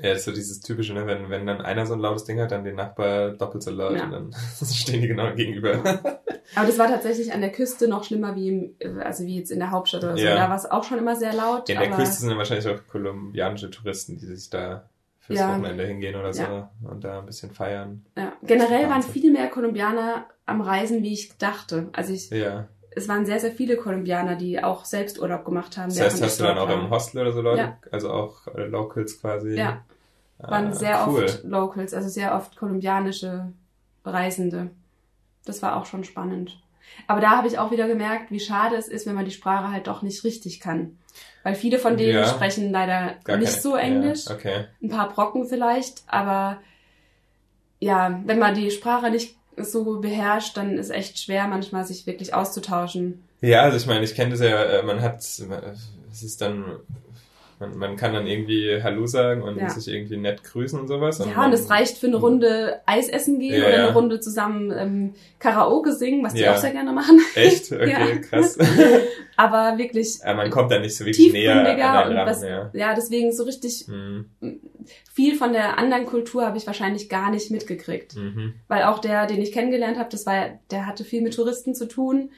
[0.00, 1.06] Ja, das ist so dieses typische, ne?
[1.06, 3.96] wenn, wenn dann einer so ein lautes Ding hat, dann den Nachbar doppelt so laut
[3.96, 4.04] Ja.
[4.04, 4.30] und dann
[4.72, 5.82] stehen die genau gegenüber.
[6.54, 9.58] Aber das war tatsächlich an der Küste noch schlimmer wie im, also wie jetzt in
[9.58, 10.22] der Hauptstadt oder so.
[10.24, 10.34] Ja.
[10.36, 11.68] Da war es auch schon immer sehr laut.
[11.68, 15.50] In der Küste sind dann wahrscheinlich auch kolumbianische Touristen, die sich da fürs Ja.
[15.50, 16.70] Wochenende hingehen oder so Ja.
[16.84, 18.04] und da ein bisschen feiern.
[18.16, 18.32] ja.
[18.42, 21.88] Generell waren viel mehr Kolumbianer am Reisen, wie ich dachte.
[21.92, 22.68] Also ich, Ja.
[22.96, 25.90] Es waren sehr, sehr viele Kolumbianer, die auch selbst Urlaub gemacht haben.
[25.90, 27.78] Das heißt, hast du dann auch im Hostel oder so Leute, Ja.
[27.92, 29.54] also auch äh, Locals quasi?
[29.54, 29.84] Ja.
[30.38, 31.24] Ah, waren sehr cool.
[31.24, 33.52] oft Locals, also sehr oft kolumbianische
[34.04, 34.70] Reisende.
[35.44, 36.58] Das war auch schon spannend.
[37.06, 39.70] Aber da habe ich auch wieder gemerkt, wie schade es ist, wenn man die Sprache
[39.70, 40.98] halt doch nicht richtig kann.
[41.42, 42.26] Weil viele von denen Ja.
[42.26, 44.26] sprechen leider Gar nicht keine- so Englisch.
[44.26, 44.64] Ja, okay.
[44.82, 46.58] ein paar Brocken vielleicht, aber
[47.78, 52.34] ja, wenn man die Sprache nicht so beherrscht, dann ist echt schwer manchmal sich wirklich
[52.34, 53.22] auszutauschen.
[53.40, 55.42] Ja, also ich meine, ich kenne das ja, äh, man hat, es
[56.22, 56.64] ist dann,
[57.58, 59.70] man, man kann dann irgendwie Hallo sagen und Ja.
[59.70, 61.18] sich irgendwie nett grüßen und sowas.
[61.18, 63.84] ja, man- und es reicht für eine Runde Eis essen gehen Ja, oder ja.
[63.86, 66.52] eine Runde zusammen ähm, Karaoke singen, was die Ja.
[66.54, 67.18] auch sehr gerne machen.
[67.34, 67.72] Echt?
[67.72, 68.16] Okay, Ja.
[68.18, 68.58] krass.
[69.36, 72.70] Aber wirklich Aber man kommt da nicht so wirklich näher tiefgründiger an und was, ja.
[72.72, 74.26] ja, deswegen so richtig Mhm.
[75.12, 78.16] viel von der anderen Kultur habe ich wahrscheinlich gar nicht mitgekriegt.
[78.16, 78.54] Mhm.
[78.68, 81.86] Weil auch der, den ich kennengelernt habe, das war, der hatte viel mit Touristen zu
[81.88, 82.30] tun.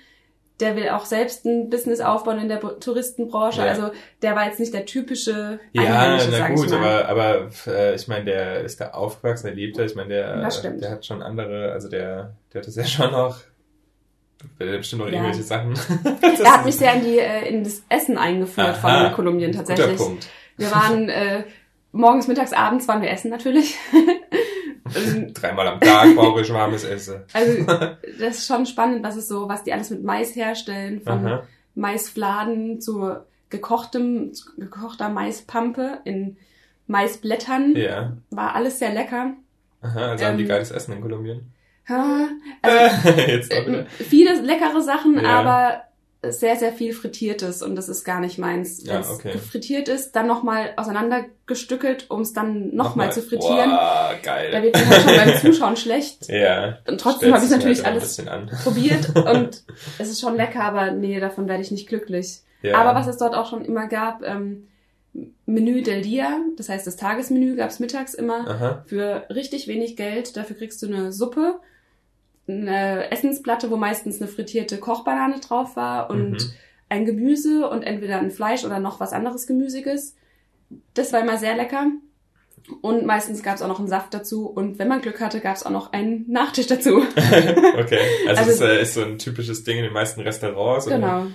[0.61, 3.61] Der will auch selbst ein Business aufbauen in der Touristenbranche.
[3.61, 3.69] Ja.
[3.69, 3.91] Also
[4.23, 8.09] der war jetzt nicht der typische Ja, Einheimische, na sag gut, aber, aber äh, ich
[8.09, 9.85] meine, der ist da aufgewachsen, der lebt da.
[9.85, 13.45] Ich meine, der, der hat schon andere, also der, der hat das ja schon hat
[14.59, 15.15] bestimmt noch Ja.
[15.15, 15.75] irgendwelche Sachen.
[16.43, 19.07] er hat mich sehr in, die, äh, in das Essen eingeführt Aha.
[19.07, 19.97] von Kolumbien tatsächlich.
[19.97, 20.29] Guter Punkt.
[20.57, 21.45] Wir waren äh,
[21.93, 23.77] morgens, mittags, abends waren wir essen natürlich.
[24.97, 27.23] Ähm, Dreimal am Tag brauche ich warmes Essen.
[27.33, 27.63] also
[28.19, 31.43] das ist schon spannend, was es so, was die alles mit Mais herstellen, von Aha.
[31.75, 33.17] Maisfladen zu
[33.51, 36.37] gekochtem, zu gekochter Maispampe in
[36.87, 37.75] Maisblättern.
[37.77, 38.13] Ja.
[38.31, 39.35] War alles sehr lecker.
[39.81, 41.53] Aha, also haben die Ähm, geiles Essen in Kolumbien.
[42.63, 43.87] Also Jetzt auch wieder.
[43.87, 45.41] viele leckere Sachen, Ja.
[45.41, 45.83] aber
[46.23, 48.85] sehr, sehr viel Frittiertes und das ist gar nicht meins.
[48.85, 49.39] Ja, Wenn es okay.
[49.39, 53.71] frittiert ist, dann nochmal auseinandergestückelt, um es dann nochmal zu frittieren.
[53.71, 54.63] Da geil.
[54.63, 56.29] wird mir halt schon beim Zuschauen schlecht.
[56.29, 56.79] Ja.
[56.89, 58.17] Und trotzdem habe ich natürlich halt alles
[58.65, 59.63] probiert und
[59.99, 62.41] es ist schon lecker, aber nee, davon werde ich nicht glücklich.
[62.63, 62.79] Ja.
[62.79, 64.67] Aber was es dort auch schon immer gab, ähm,
[65.47, 68.85] Menü del Dia, das heißt das Tagesmenü gab es mittags immer Aha.
[68.87, 70.37] für richtig wenig Geld.
[70.37, 71.61] Dafür kriegst du eine Suppe,
[72.49, 76.39] eine Essensplatte, wo meistens eine frittierte Kochbanane drauf war und Mhm.
[76.89, 80.17] ein Gemüse und entweder ein Fleisch oder noch was anderes Gemüsiges.
[80.95, 81.87] Das war immer sehr lecker.
[82.83, 84.47] Und meistens gab es auch noch einen Saft dazu.
[84.47, 86.99] Und wenn man Glück hatte, gab es auch noch einen Nachtisch dazu.
[87.17, 87.99] okay.
[88.27, 90.87] Also, Also- das äh, ist so ein typisches Ding in den meisten Restaurants.
[90.87, 91.27] genau.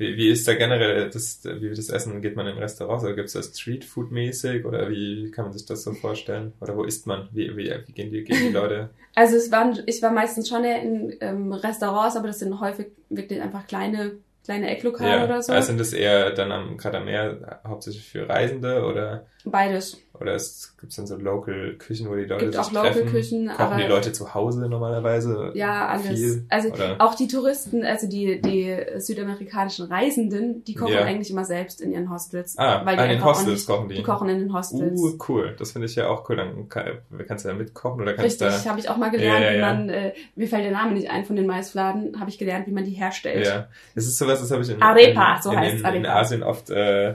[0.00, 2.22] Wie, wie ist da generell das, wie das Essen?
[2.22, 5.82] Geht man in Restaurants oder gibt es das Streetfood-mäßig oder wie kann man sich das
[5.82, 6.54] so vorstellen?
[6.58, 7.28] Oder wo isst man?
[7.32, 8.88] Wie, wie, wie gehen, die, gehen die Leute?
[9.16, 13.42] Also es waren, ich war meistens schon in ähm, Restaurants, aber das sind häufig wirklich
[13.42, 14.12] einfach kleine,
[14.44, 15.52] kleine Ecklokale ja, oder so.
[15.52, 20.00] also sind das eher dann am, gerade am Meer hauptsächlich für Reisende oder Beides.
[20.20, 23.56] Oder es gibt dann so Local-Küchen, wo die Leute Gibt sich auch Local-Küchen, treffen?
[23.56, 25.52] Kochen aber- die Leute zu Hause normalerweise?
[25.54, 26.06] Ja, alles.
[26.08, 26.96] Viel, also oder?
[26.98, 31.04] auch die Touristen, also die, die südamerikanischen Reisenden, die kochen Ja.
[31.04, 32.58] eigentlich immer selbst in ihren Hostels.
[32.58, 33.94] Ah, weil die ah, in den Hostels nicht- kochen die.
[33.94, 35.00] Die kochen in den Hostels.
[35.00, 35.56] Uh, cool.
[35.58, 36.36] Das finde ich ja auch cool.
[36.36, 39.50] Dann kann, kannst du da mitkochen oder kannst Richtig, habe ich auch mal gelernt, Ja,
[39.52, 42.36] ja, wie man, äh, mir fällt der Name nicht ein von den Maisfladen, habe ich
[42.36, 43.46] gelernt, wie man die herstellt.
[43.46, 46.06] Ja, es ist sowas, das habe ich in, Arepa, in, so in, heißt's, in, in.
[46.06, 47.14] Asien oft äh,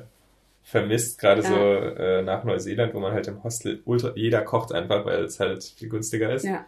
[0.65, 1.47] vermisst, gerade Ja.
[1.47, 5.39] so äh, nach Neuseeland, wo man halt im Hostel ultra, jeder kocht einfach, weil es
[5.39, 6.43] halt viel günstiger ist.
[6.43, 6.65] Ja.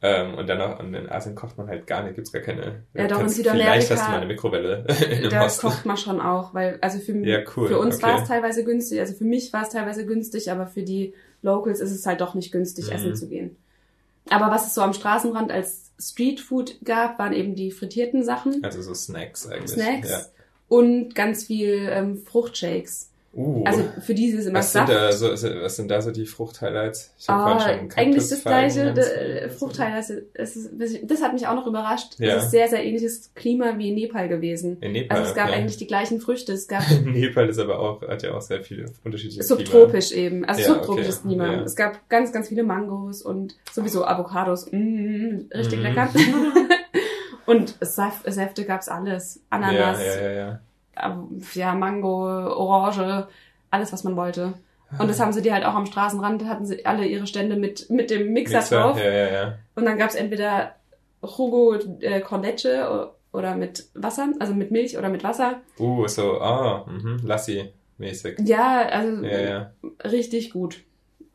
[0.00, 2.84] Ähm, und dann auch in Asien kocht man halt gar nicht, gibt's gar keine.
[2.94, 5.68] Ja, doch, in Südamerika- Vielleicht hast du mal eine Mikrowelle in einem Da Hostel.
[5.70, 8.06] kocht man schon auch, weil, also für, Ja, cool, für uns okay.
[8.06, 11.80] war es teilweise günstig, also für mich war es teilweise günstig, aber für die Locals
[11.80, 12.92] ist es halt doch nicht günstig, Mhm.
[12.92, 13.56] essen zu gehen.
[14.30, 18.80] Aber was es so am Straßenrand als Streetfood gab, waren eben die frittierten Sachen, Also
[18.82, 19.70] so Snacks eigentlich.
[19.72, 20.20] Snacks Ja.
[20.68, 23.10] und ganz viel ähm, Fruchtshakes.
[23.30, 24.92] Uh, Also für die ist es immer was, sind Saft.
[24.98, 27.12] da so, so- was sind da so die Frucht-Highlights?
[27.18, 30.70] Ich hab Ah, schon eigentlich das gleiche, äh, viel- Fruchthighlights, es ist,
[31.04, 32.14] das hat mich auch noch überrascht.
[32.18, 32.36] Ja.
[32.36, 34.78] Es ist sehr, sehr ähnliches Klima wie in Nepal gewesen.
[34.80, 35.18] In Nepal.
[35.18, 35.58] Also es gab okay.
[35.58, 38.86] eigentlich die gleichen Früchte, es gab Nepal ist aber auch, hat ja auch sehr viele
[39.04, 41.52] unterschiedliche subtropisch eben, also Ja, subtropisches okay, Klima.
[41.52, 41.62] ja.
[41.62, 45.84] Es gab ganz, ganz viele Mangos und sowieso Avocados, mm, richtig Mhm.
[45.84, 46.08] lecker.
[47.46, 50.60] und Säfte gab's alles, Ananas, Ja, ja, ja, ja.
[51.02, 53.28] Ähm, ja, Mango, Orange,
[53.70, 54.54] alles, was man wollte.
[54.98, 57.90] Und das haben sie dir halt auch am Straßenrand, hatten sie alle ihre Stände mit,
[57.90, 58.98] mit dem Mixer, drauf.
[58.98, 59.58] Ja, ja, ja.
[59.74, 60.76] Und dann gab's entweder
[61.22, 65.60] Jugo äh, con leche oder mit Wasser, also mit Milch oder mit Wasser.
[65.78, 68.38] Uh, so, ah, mhm, Lassi-mäßig.
[68.44, 69.72] Ja, also Ja, ja.
[70.04, 70.80] richtig gut.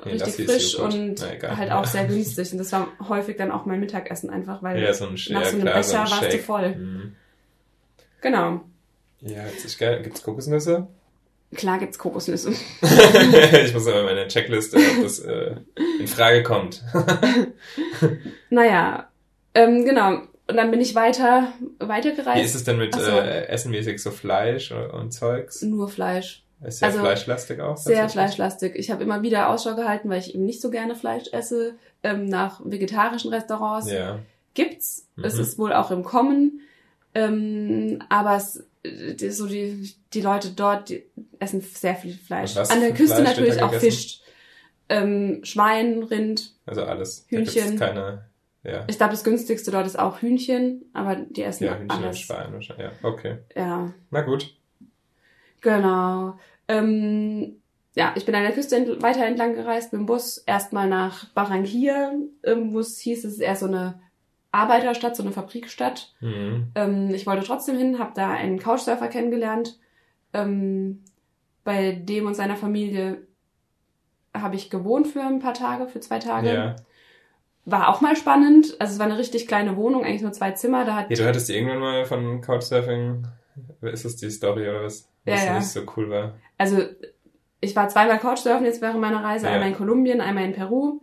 [0.04, 2.52] Nee, richtig frisch und Na, halt auch sehr günstig.
[2.52, 5.46] Und das war häufig dann auch mein Mittagessen einfach, weil Ja, so ein, nach ja,
[5.46, 6.76] so einem klar, so ein Becher warst du voll.
[6.76, 7.16] Mhm.
[8.22, 8.62] Genau.
[9.26, 10.02] Ja, sich geil.
[10.04, 10.88] Gibt's Kokosnüsse?
[11.56, 12.52] Klar gibt's Kokosnüsse.
[13.64, 15.56] ich muss aber meine Checkliste, ob das äh,
[16.00, 16.84] in Frage kommt.
[18.50, 19.08] Naja,
[19.56, 20.22] ähm, genau.
[20.48, 22.44] Und dann bin ich weiter, Wie weitergereist.
[22.46, 23.02] ist es denn mit so.
[23.02, 25.62] äh, essenmäßig so Fleisch und, Zeugs?
[25.62, 26.44] Nur Fleisch.
[26.66, 27.78] Ist sehr Also, fleischlastig auch?
[27.78, 28.76] Sehr fleischlastig.
[28.76, 31.76] Ich habe immer wieder Ausschau gehalten, weil ich eben nicht so gerne Fleisch esse.
[32.04, 34.20] Ähm, nach vegetarischen Restaurants Ja.
[34.54, 35.08] gibt's.
[35.22, 35.42] Es Mhm.
[35.42, 36.62] ist wohl auch im Kommen.
[37.16, 41.04] Ähm, aber es, die, so die, die Leute dort die
[41.40, 42.56] essen sehr viel Fleisch.
[42.56, 43.92] Und An der Küste Fleisch natürlich auch gegessen?
[43.92, 44.20] Fisch.
[44.90, 46.52] Ähm, Schwein, Rind.
[46.66, 47.26] Also alles.
[47.30, 47.80] Hühnchen.
[47.80, 48.26] Keine,
[48.64, 48.84] ja.
[48.88, 52.20] Ich glaube, das günstigste dort ist auch Hühnchen, aber die essen Ja, Hühnchen und alles.
[52.20, 52.88] Schwein wahrscheinlich.
[53.02, 53.38] Ja, okay.
[53.56, 54.54] Ja, Na gut.
[55.62, 56.38] genau.
[56.68, 57.58] Ähm,
[57.96, 60.38] ja, ich bin an der Küste ent weiter entlang gereist mit dem Bus.
[60.40, 64.00] Erstmal nach Barranquilla, ähm, wo es hieß, es ist eher so eine
[64.54, 66.14] Arbeiterstadt, so eine Fabrikstadt.
[66.22, 66.68] Mhm.
[66.76, 69.78] Ähm, ich wollte trotzdem hin, habe da einen Couchsurfer kennengelernt.
[70.32, 71.04] Ähm,
[71.64, 73.24] bei dem und seiner Familie
[74.34, 76.54] habe ich gewohnt für ein paar Tage, für zwei Tage.
[76.54, 76.76] Ja.
[77.66, 78.76] War auch mal spannend.
[78.80, 80.86] Also es war eine richtig kleine Wohnung, eigentlich nur zwei Zimmer.
[80.86, 81.16] Da hat ja.
[81.16, 83.26] Du hattest irgendwann mal von Couchsurfing,
[83.82, 85.10] ist das die Story oder was?
[85.26, 85.56] Ja, Was ja.
[85.56, 86.34] nicht so cool war.
[86.58, 86.82] also
[87.62, 89.54] ich war zweimal Couchsurfen jetzt während meiner Reise, Ja.
[89.54, 91.00] einmal in Kolumbien, einmal in Peru.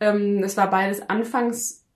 [0.00, 1.86] Ähm, es war beides anfangs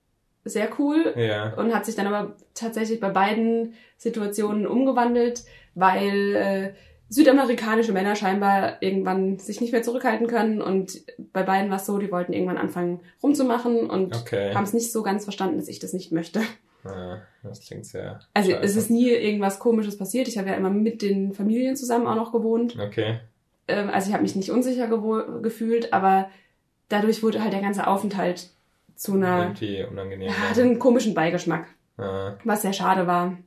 [0.45, 1.53] sehr cool Ja.
[1.55, 5.43] und hat sich dann aber tatsächlich bei beiden Situationen umgewandelt,
[5.75, 6.73] weil äh,
[7.09, 11.01] südamerikanische Männer scheinbar irgendwann sich nicht mehr zurückhalten können und
[11.31, 14.53] bei beiden war es so, die wollten irgendwann anfangen rumzumachen und Okay.
[14.53, 16.41] haben es nicht so ganz verstanden, dass ich das nicht möchte.
[16.85, 18.19] Ja, das klingt sehr.
[18.33, 18.63] Also scheiße.
[18.63, 20.27] es ist nie irgendwas Komisches passiert.
[20.27, 22.77] Ich habe ja immer mit den Familien zusammen auch noch gewohnt.
[22.77, 23.19] Okay.
[23.69, 24.87] Ähm, also ich habe mich nicht unsicher
[25.41, 26.29] gefühlt, aber
[26.89, 28.49] dadurch wurde halt der ganze Aufenthalt
[28.95, 30.27] zu einer, Irgendwie unangenehm.
[30.29, 32.37] ja, hatte einen komischen Beigeschmack, Ja.
[32.43, 33.37] was sehr schade war.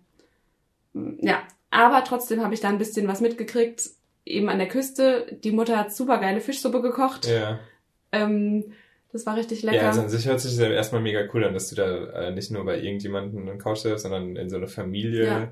[1.21, 3.83] Ja, aber trotzdem habe ich da ein bisschen was mitgekriegt.
[4.25, 5.27] Eben an der Küste.
[5.45, 7.27] Die Mutter hat super geile Fischsuppe gekocht.
[7.27, 7.61] ja.
[8.13, 8.73] Ähm,
[9.13, 9.77] das war richtig lecker.
[9.79, 12.31] Ja, also an sich hört sich ja erstmal mega cool an, dass du da äh,
[12.33, 15.49] nicht nur bei irgendjemandem einen Couch surfst, sondern in so einer Familie, Ja.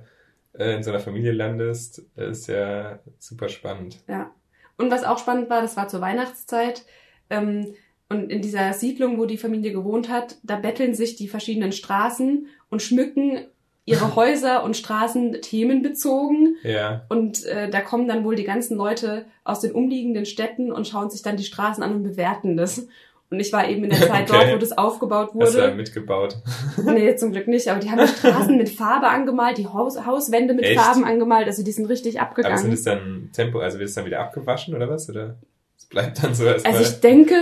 [0.58, 2.02] äh, in so einer Familie landest.
[2.16, 3.98] Ist ja super spannend.
[4.08, 4.30] Ja.
[4.76, 6.84] Und was auch spannend war, das war zur Weihnachtszeit.
[7.30, 7.74] Ähm,
[8.14, 12.46] und in dieser Siedlung, wo die Familie gewohnt hat, da betteln sich die verschiedenen Straßen
[12.70, 13.40] und schmücken
[13.84, 16.56] ihre Häuser und Straßen themenbezogen.
[16.62, 17.04] Ja.
[17.08, 21.10] Und äh, da kommen dann wohl die ganzen Leute aus den umliegenden Städten und schauen
[21.10, 22.86] sich dann die Straßen an und bewerten das.
[23.30, 24.38] Und ich war eben in der Zeit Okay.
[24.44, 25.74] dort, wo das aufgebaut Hast du da wurde.
[25.76, 26.36] mitgebaut?
[26.84, 27.68] Nee, zum Glück nicht.
[27.68, 30.80] Aber die haben die Straßen mit Farbe angemalt, die Haus Hauswände mit Echt?
[30.80, 31.46] Farben angemalt.
[31.46, 32.58] Also die sind richtig Aber abgegangen.
[32.58, 35.08] sind es dann Tempo, also wird es dann wieder abgewaschen oder was?
[35.10, 35.36] Oder
[35.76, 36.74] es bleibt dann so erstmal.
[36.74, 37.34] Also ich denke,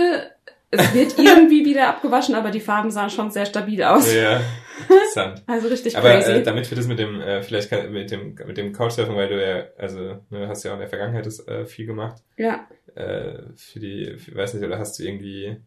[0.73, 4.13] es wird irgendwie wieder abgewaschen, aber die Farben sahen schon sehr stabil aus.
[4.13, 4.41] Ja,
[4.89, 5.43] interessant.
[5.47, 6.31] Also richtig Aber crazy.
[6.31, 9.29] äh, damit wir das mit dem, äh, vielleicht kann, mit dem, mit dem Couchsurfing, weil
[9.29, 12.67] du ja, also, ne, hast ja auch in der Vergangenheit das äh, viel gemacht, ja.
[12.95, 15.57] äh, für die, für, weiß nicht, oder hast du irgendwie,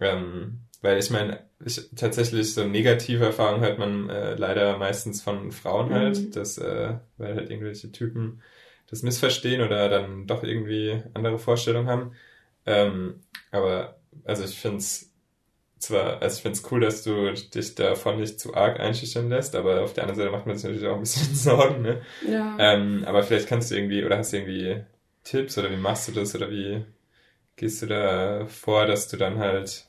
[0.00, 5.50] ähm, weil ich meine, ich, tatsächlich so negative Erfahrungen hört man äh, leider meistens von
[5.50, 6.30] Frauen halt, Mhm.
[6.32, 8.42] dass, äh, weil halt irgendwelche Typen
[8.90, 12.12] das missverstehen oder dann doch irgendwie andere Vorstellungen haben.
[12.66, 15.10] Ähm, aber, also ich finde es
[15.78, 19.54] zwar, also ich finde es cool, dass du dich davon nicht zu arg einschüchtern lässt,
[19.54, 22.02] aber auf der anderen Seite macht man sich natürlich auch ein bisschen Sorgen, ne?
[22.20, 22.56] Ja.
[22.58, 24.84] Ähm, aber vielleicht kannst du irgendwie, oder hast du irgendwie
[25.24, 26.84] Tipps oder wie machst du das oder wie
[27.56, 29.86] gehst du da vor, dass du dann halt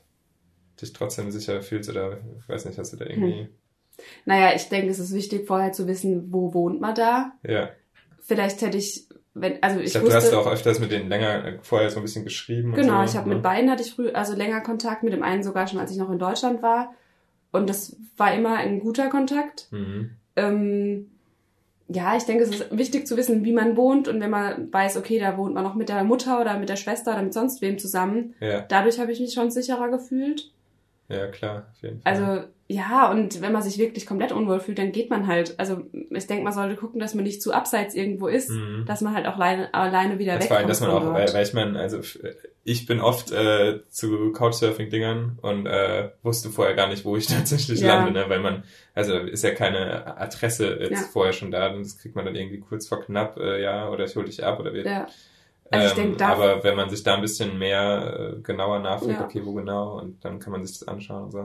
[0.80, 3.48] dich trotzdem sicher fühlst oder ich weiß nicht, hast du da irgendwie,
[4.24, 7.32] Naja, ich denke, es ist wichtig, vorher zu wissen, wo wohnt man da.
[7.42, 7.70] ja.
[8.20, 9.06] Vielleicht hätte ich,
[9.38, 11.98] wenn, also ich, Ich glaube, du hast auch öfters mit denen länger äh, vorher so
[11.98, 12.72] ein bisschen geschrieben.
[12.72, 13.34] genau, so, ich habe ne?
[13.34, 15.98] mit beiden hatte ich früh, also länger Kontakt, mit dem einen sogar schon, als ich
[15.98, 16.94] noch in Deutschland war.
[17.52, 19.68] Und das war immer ein guter Kontakt.
[19.70, 20.10] Mhm.
[20.36, 21.10] Ähm,
[21.88, 24.96] ja, ich denke, es ist wichtig zu wissen, wie man wohnt und wenn man weiß,
[24.96, 27.60] okay, da wohnt man noch mit der Mutter oder mit der Schwester oder mit sonst
[27.60, 28.34] wem zusammen.
[28.40, 30.50] Ja, Dadurch habe ich mich schon sicherer gefühlt.
[31.08, 32.12] ja, klar, auf jeden Fall.
[32.12, 35.54] Also ja, und wenn man sich wirklich komplett unwohl fühlt, dann geht man halt.
[35.58, 38.84] Also ich denke, man sollte gucken, dass man nicht zu abseits irgendwo ist, Mhm.
[38.86, 40.70] dass man halt auch alleine, alleine wieder Das vor allem, wegkommt.
[40.70, 42.00] dass man auch, weil, weil ich meine, also
[42.64, 47.80] ich bin oft äh, zu Couchsurfing-Dingern und äh, wusste vorher gar nicht, wo ich tatsächlich
[47.80, 47.96] Ja.
[47.96, 48.24] lande, ne?
[48.28, 48.64] weil man,
[48.94, 50.98] also ist ja keine Adresse jetzt Ja.
[51.12, 54.04] vorher schon da, und das kriegt man dann irgendwie kurz vor knapp, äh, ja, oder
[54.06, 54.84] ich hol dich ab oder wir.
[54.84, 55.06] ja.
[55.68, 58.78] Also ich ähm, denk, da- aber wenn man sich da ein bisschen mehr äh, genauer
[58.78, 61.44] nachfragt, okay, wo genau, und dann kann man sich das anschauen und so.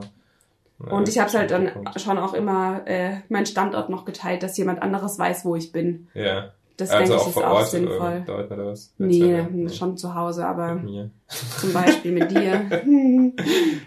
[0.78, 2.00] Und ich habe es halt dann Punkt.
[2.00, 6.08] schon auch immer äh, meinen Standort noch geteilt, dass jemand anderes weiß, wo ich bin.
[6.14, 8.12] Ja, Das also denke ich ist auch Ort sinnvoll.
[8.12, 8.92] äh, dort oder was?
[8.98, 10.82] Nee, äh, schon zu Hause, aber
[11.28, 12.64] zum Beispiel mit dir.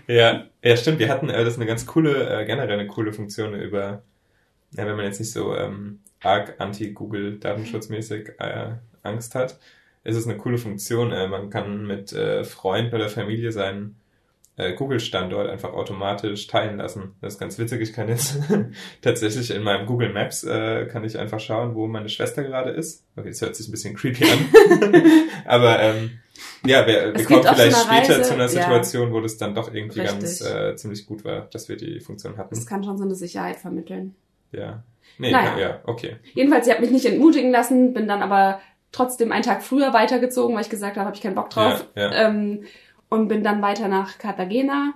[0.07, 0.99] Ja, ja, stimmt.
[0.99, 4.03] Wir hatten, äh, das ist eine ganz coole, äh, generell eine coole Funktion über,
[4.71, 8.73] ja, wenn man jetzt nicht so ähm, arg anti-Google datenschutzmäßig äh,
[9.03, 9.57] Angst hat,
[10.03, 11.11] ist es eine coole Funktion.
[11.11, 13.95] Äh, man kann mit äh, Freunden oder Familie seinen
[14.57, 17.15] äh, Google-Standort einfach automatisch teilen lassen.
[17.21, 17.81] Das ist ganz witzig.
[17.81, 18.37] Ich kann jetzt
[19.01, 23.05] tatsächlich in meinem Google Maps äh, kann ich einfach schauen, wo meine Schwester gerade ist.
[23.17, 24.39] Okay, das hört sich ein bisschen creepy an.
[25.45, 26.11] Aber ähm,
[26.65, 28.49] ja, wir, wir Es kommen vielleicht später Reise- zu einer ja.
[28.49, 30.19] Situation, wo das dann doch irgendwie Richtig.
[30.19, 32.55] ganz äh, ziemlich gut war, dass wir die Funktion hatten.
[32.55, 34.15] Das kann schon so eine Sicherheit vermitteln.
[34.51, 34.83] Ja.
[35.17, 35.53] Nee, Naja.
[35.57, 36.15] ja, ja, okay.
[36.33, 38.59] Jedenfalls, sie hat mich nicht entmutigen lassen, bin dann aber
[38.91, 41.85] trotzdem einen Tag früher weitergezogen, weil ich gesagt habe, habe ich keinen Bock drauf.
[41.95, 42.27] Ja, ja.
[42.29, 42.63] Ähm,
[43.09, 44.93] und bin dann weiter nach Cartagena.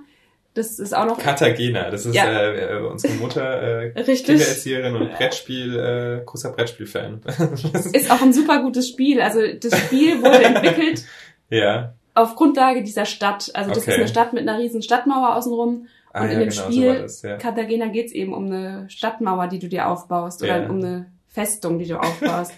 [0.55, 2.25] Das ist auch noch Cartagena, das ist Ja.
[2.25, 4.25] äh, äh, unsere Mutter, äh, richtig.
[4.25, 7.21] Kindererzieherin und Brettspiel, äh, großer Brettspiel-Fan.
[7.93, 9.21] Ist auch ein super gutes Spiel.
[9.21, 11.05] Also das Spiel wurde entwickelt
[11.49, 11.93] ja.
[12.15, 13.51] auf Grundlage dieser Stadt.
[13.53, 13.91] Also das Okay.
[13.91, 15.87] ist eine Stadt mit einer riesen Stadtmauer außenrum.
[16.11, 17.37] Ah, Und ja, in dem genau, Spiel so das, ja.
[17.37, 20.69] Cartagena geht's eben um eine Stadtmauer, die du dir aufbaust oder Ja.
[20.69, 22.53] um eine Festung, die du aufbaust.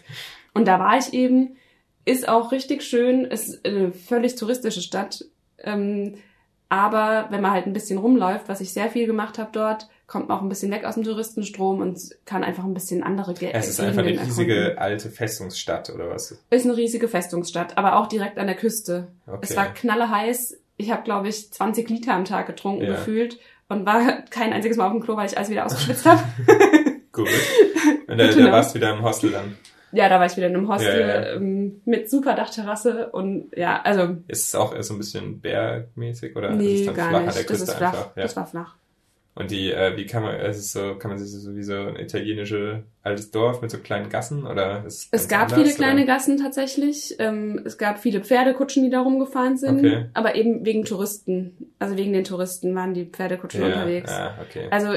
[0.54, 1.58] und da war ich eben,
[2.06, 5.26] ist auch richtig schön, ist eine völlig touristische Stadt.
[5.64, 6.16] Ähm,
[6.70, 10.30] aber wenn man halt ein bisschen rumläuft, was ich sehr viel gemacht habe dort, kommt
[10.30, 13.52] man auch ein bisschen weg aus dem Touristenstrom und kann einfach ein bisschen andere Ge
[13.54, 14.80] Es ist einfach eine riesige erkunden.
[14.80, 16.38] alte Festungsstadt oder was?
[16.50, 19.08] Ist eine riesige Festungsstadt, aber auch direkt an der Küste.
[19.28, 19.40] Okay.
[19.42, 20.58] Es war knalleheiß.
[20.78, 22.92] Ich habe, glaube ich, 20 Liter am Tag getrunken Ja.
[22.92, 23.38] gefühlt
[23.68, 26.22] und war kein einziges Mal auf dem Klo, weil ich alles wieder ausgeschwitzt habe.
[27.12, 27.28] Gut.
[28.08, 28.52] Und da, da know.
[28.52, 29.58] warst du wieder im Hostel dann.
[29.92, 31.34] Ja, da war ich wieder in einem Hostel Ja, ja.
[31.36, 36.36] Ähm, mit super Dachterrasse und ja, also Ist es auch eher so ein bisschen bergmäßig
[36.36, 37.38] oder ist nee, es dann gar flach an nicht.
[37.38, 37.94] der Das Küste ist flach.
[37.94, 38.16] einfach?
[38.16, 38.24] Ja.
[38.24, 38.76] Das war flach.
[39.34, 41.64] Und die, äh, wie kann man, es ist so, kann man sich das so wie
[41.64, 45.60] so ein italienische altes Dorf mit so kleinen Gassen oder ist Es ganz gab anders,
[45.60, 46.14] viele kleine oder?
[46.14, 47.16] Gassen tatsächlich.
[47.18, 49.80] Ähm, es gab viele Pferdekutschen, die da rumgefahren sind.
[49.80, 50.06] Okay.
[50.14, 51.72] Aber eben wegen Touristen.
[51.80, 54.12] Also wegen den Touristen waren die Pferdekutschen ja, unterwegs.
[54.12, 54.68] Ja, okay.
[54.70, 54.96] Also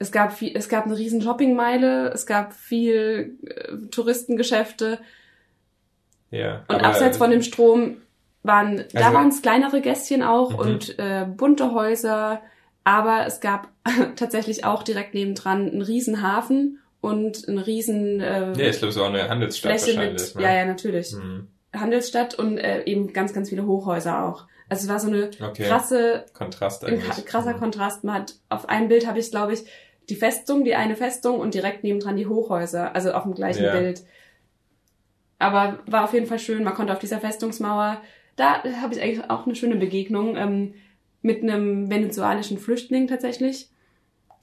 [0.00, 4.98] es gab viel, es gab eine riesen Shoppingmeile, es gab viel äh, Touristengeschäfte
[6.30, 6.64] ja.
[6.68, 7.96] und abseits von dem Strom
[8.42, 10.58] waren da Also- waren es kleinere Gässchen auch Mhm.
[10.58, 12.40] und äh, bunte Häuser,
[12.84, 13.68] aber es gab
[14.16, 19.02] tatsächlich auch direkt nebendran einen riesen Hafen und einen riesen äh, Ja, ich glaube, so
[19.04, 20.34] eine Handelsstadt Fläche wahrscheinlich.
[20.34, 20.42] mit, ne?
[20.42, 24.46] ja ja natürlich Hm, Handelsstadt und äh, eben ganz ganz viele Hochhäuser auch.
[24.68, 25.64] Also es war so eine Okay.
[25.64, 27.10] krasse Kontrast ein eigentlich.
[27.10, 27.60] kra- krasser Hm.
[27.60, 28.04] Kontrast.
[28.04, 29.64] Man hat auf einem Bild habe ich, glaube ich,
[30.08, 33.72] die Festung, die eine Festung und direkt nebendran die Hochhäuser, also auf dem gleichen Ja.
[33.72, 34.02] Bild.
[35.38, 36.64] Aber war auf jeden Fall schön.
[36.64, 38.00] Man konnte auf dieser Festungsmauer,
[38.36, 40.74] da habe ich eigentlich auch eine schöne Begegnung ähm,
[41.22, 43.70] mit einem venezuelischen Flüchtling tatsächlich,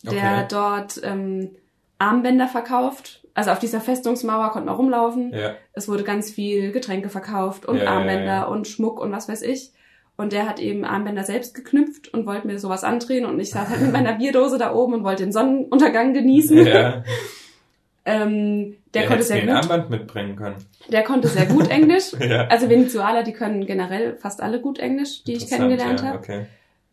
[0.03, 0.45] der Okay.
[0.49, 1.55] dort ähm,
[1.99, 3.25] Armbänder verkauft.
[3.33, 5.33] Also auf dieser Festungsmauer konnte man rumlaufen.
[5.33, 9.43] Ja, Es wurde ganz viel Getränke verkauft und Ja, Armbänder und Schmuck und was weiß
[9.43, 9.71] ich.
[10.17, 13.25] Und der hat eben Armbänder selbst geknüpft und wollte mir sowas andrehen.
[13.25, 16.65] Und ich saß halt mit meiner Bierdose da oben und wollte den Sonnenuntergang genießen.
[16.65, 17.03] Ja.
[18.05, 19.49] ähm, der Der konnte sehr gut.
[19.51, 20.55] Armband mitbringen können.
[20.89, 22.13] Der konnte sehr gut Englisch.
[22.19, 22.47] Ja.
[22.47, 26.17] Also Venezuela, die können generell fast alle gut Englisch, die ich kennengelernt ja, habe.
[26.17, 26.45] Okay.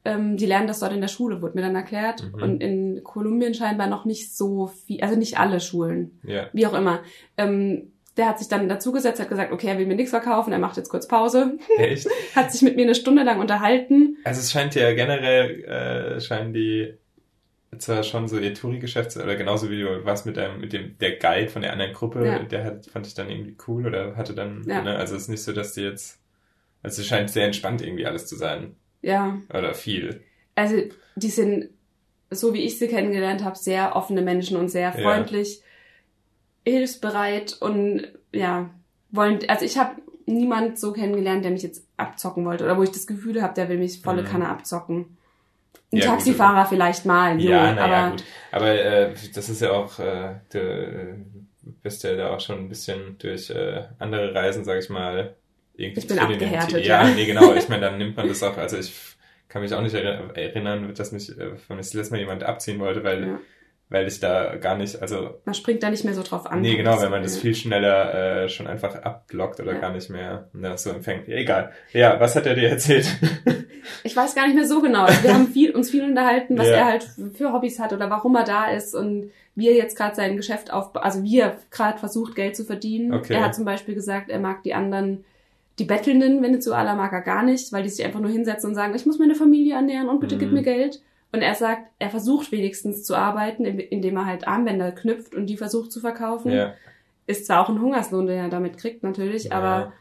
[0.05, 2.22] Ähm, die lernen das dort in der Schule, wurde mir dann erklärt.
[2.25, 2.43] Mhm.
[2.43, 6.49] Und in Kolumbien scheinbar noch nicht so viel, also nicht alle Schulen, Ja.
[6.53, 7.01] wie auch immer.
[7.39, 10.59] Ähm, der hat sich dann dazugesetzt, hat gesagt, okay, er will mir nichts verkaufen, er
[10.59, 12.07] macht jetzt kurz Pause, Echt?
[12.37, 14.19] hat sich mit mir eine Stunde lang unterhalten.
[14.25, 16.95] Also es scheint ja generell, äh, scheinen die
[17.79, 21.17] zwar schon so ihr Touri-Geschäft, oder genauso wie du warst mit deinem, mit dem, der
[21.17, 22.39] Guide von der anderen Gruppe, Ja.
[22.39, 24.81] der hat, fand ich dann irgendwie cool oder hatte dann, Ja.
[24.83, 26.21] ne, also es ist nicht so, dass die jetzt,
[26.85, 28.77] also es scheint sehr entspannt irgendwie alles zu sein.
[29.03, 30.23] Ja, Oder viel.
[30.55, 30.77] also
[31.17, 31.71] die sind,
[32.31, 35.03] so wie ich sie kennengelernt habe, sehr offene Menschen und sehr Ja.
[36.67, 38.71] Hilfsbereit und ja,
[39.11, 39.97] wollen, also ich habe
[40.27, 43.69] niemand so kennengelernt, der mich jetzt abzocken wollte oder wo ich das Gefühl habe, der
[43.69, 44.27] will mich volle Mhm.
[44.27, 45.17] Kanne abzocken.
[45.93, 46.15] Ein Ja, gut.
[46.15, 48.25] Taxifahrer vielleicht mal, jo, Ja, naja, aber gut.
[48.51, 51.15] Aber äh, das ist ja auch, äh, du äh,
[51.83, 55.35] bist ja da auch schon ein bisschen durch äh, andere Reisen, sag ich mal,
[55.77, 56.85] irgendwie Ich bin abgehärtet.
[56.87, 57.15] Ja, ja.
[57.15, 57.55] nee, genau.
[57.55, 58.93] Ich meine, dann nimmt man das auch, also ich
[59.49, 62.43] kann mich auch nicht erinner- erinnern, dass mich äh, von mir das letzte Mal jemand
[62.43, 63.39] abziehen wollte, weil, ja,
[63.91, 66.61] weil ich da gar nicht, also man springt da nicht mehr so drauf an.
[66.62, 69.78] nee, genau, wenn man das viel schneller äh, schon einfach abblockt oder Ja.
[69.80, 71.28] gar nicht mehr ne, so empfängt.
[71.28, 71.72] Ja, egal.
[71.93, 73.07] Ja, was hat er dir erzählt?
[74.03, 75.05] Ich weiß gar nicht mehr so genau.
[75.05, 76.74] Also wir haben viel, uns viel unterhalten, was Ja.
[76.76, 80.14] er halt für Hobbys hat oder warum er da ist und wie er jetzt gerade
[80.16, 83.12] sein Geschäft auf, also wie er gerade versucht, Geld zu verdienen.
[83.12, 83.35] Okay.
[83.35, 85.24] Er hat zum Beispiel gesagt, er mag die anderen,
[85.78, 88.95] die Bettelnden Venezuela mag er gar nicht, weil die sich einfach nur hinsetzen und sagen,
[88.95, 90.55] ich muss meine Familie ernähren und bitte gib Mhm.
[90.55, 91.03] mir Geld.
[91.35, 95.47] Und er sagt, er versucht wenigstens zu arbeiten, in- indem er halt Armbänder knüpft und
[95.47, 96.51] die versucht zu verkaufen.
[96.53, 96.74] ja.
[97.26, 99.53] Ist zwar auch ein Hungerslohn, den er damit kriegt natürlich, Ja.
[99.53, 99.93] aber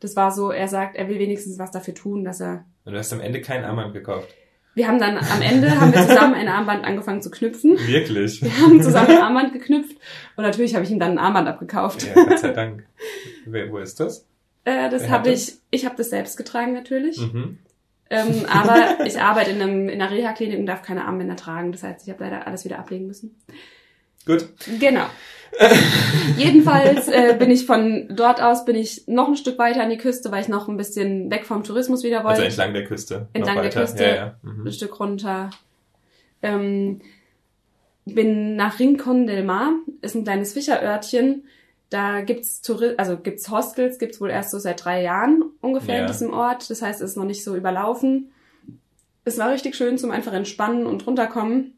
[0.00, 2.98] das war so, er sagt, er will wenigstens was dafür tun, dass er Und du
[2.98, 4.28] hast am Ende keinen Armband gekauft.
[4.74, 7.78] wir haben dann am Ende haben wir zusammen ein Armband angefangen zu knüpfen.
[7.86, 8.42] Wirklich?
[8.42, 9.96] Wir haben zusammen ein Armband geknüpft
[10.36, 12.06] und natürlich habe ich ihm dann ein Armband abgekauft.
[12.06, 12.84] Ja, Gott sei Dank.
[13.46, 14.26] Wer, wo ist das?
[14.64, 17.18] Äh, das habe ich, ich habe das selbst getragen natürlich.
[17.18, 17.58] Mhm.
[18.10, 21.72] Ähm, aber ich arbeite in, einem, in einer Reha-Klinik und darf keine Armbänder tragen.
[21.72, 23.36] Das heißt, ich habe leider alles wieder ablegen müssen.
[24.24, 24.48] Gut.
[24.78, 25.06] Genau.
[26.36, 29.96] Jedenfalls äh, bin ich von dort aus bin ich noch ein Stück weiter an die
[29.96, 32.44] Küste, weil ich noch ein bisschen weg vom Tourismus wieder Also wollte.
[32.44, 33.28] entlang der Küste.
[33.32, 33.70] Entlang der.
[33.70, 34.04] Küste.
[34.04, 34.34] Ja, ja.
[34.42, 34.66] Mhm.
[34.66, 35.50] ein Stück runter.
[36.42, 37.00] Ähm,
[38.04, 41.44] bin nach Rincon del Mar, ist ein kleines Fischerörtchen.
[41.90, 46.00] Da gibt's Touri also gibt's Hostels, gibt's wohl erst so seit drei Jahren ungefähr Ja.
[46.02, 46.68] in diesem Ort.
[46.68, 48.30] Das heißt, es ist noch nicht so überlaufen.
[49.24, 51.74] Es war richtig schön zum einfach entspannen und runterkommen.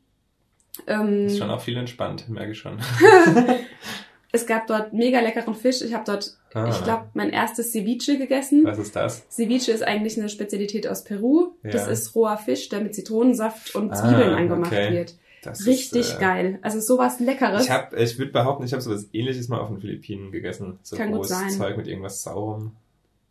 [0.86, 2.78] Ähm, Ist schon auch viel entspannt, merke ich schon.
[4.32, 5.82] es gab dort mega leckeren Fisch.
[5.82, 6.68] Ich habe dort, Ah.
[6.68, 8.64] ich glaube, mein erstes Ceviche gegessen.
[8.64, 9.24] Was ist das?
[9.30, 11.52] Ceviche ist eigentlich eine Spezialität aus Peru.
[11.62, 11.92] Das Ja.
[11.92, 14.92] ist roher Fisch, der mit Zitronensaft und Ah, Zwiebeln angemacht okay.
[14.92, 15.14] wird.
[15.43, 16.59] Das Richtig ist, äh, geil.
[16.62, 17.64] Also sowas Leckeres.
[17.64, 20.78] Ich hab, ich würde behaupten, ich habe sowas ähnliches mal auf den Philippinen gegessen.
[20.82, 21.51] So Kann gut rohes sein.
[21.51, 22.72] Zeug mit irgendwas saurem.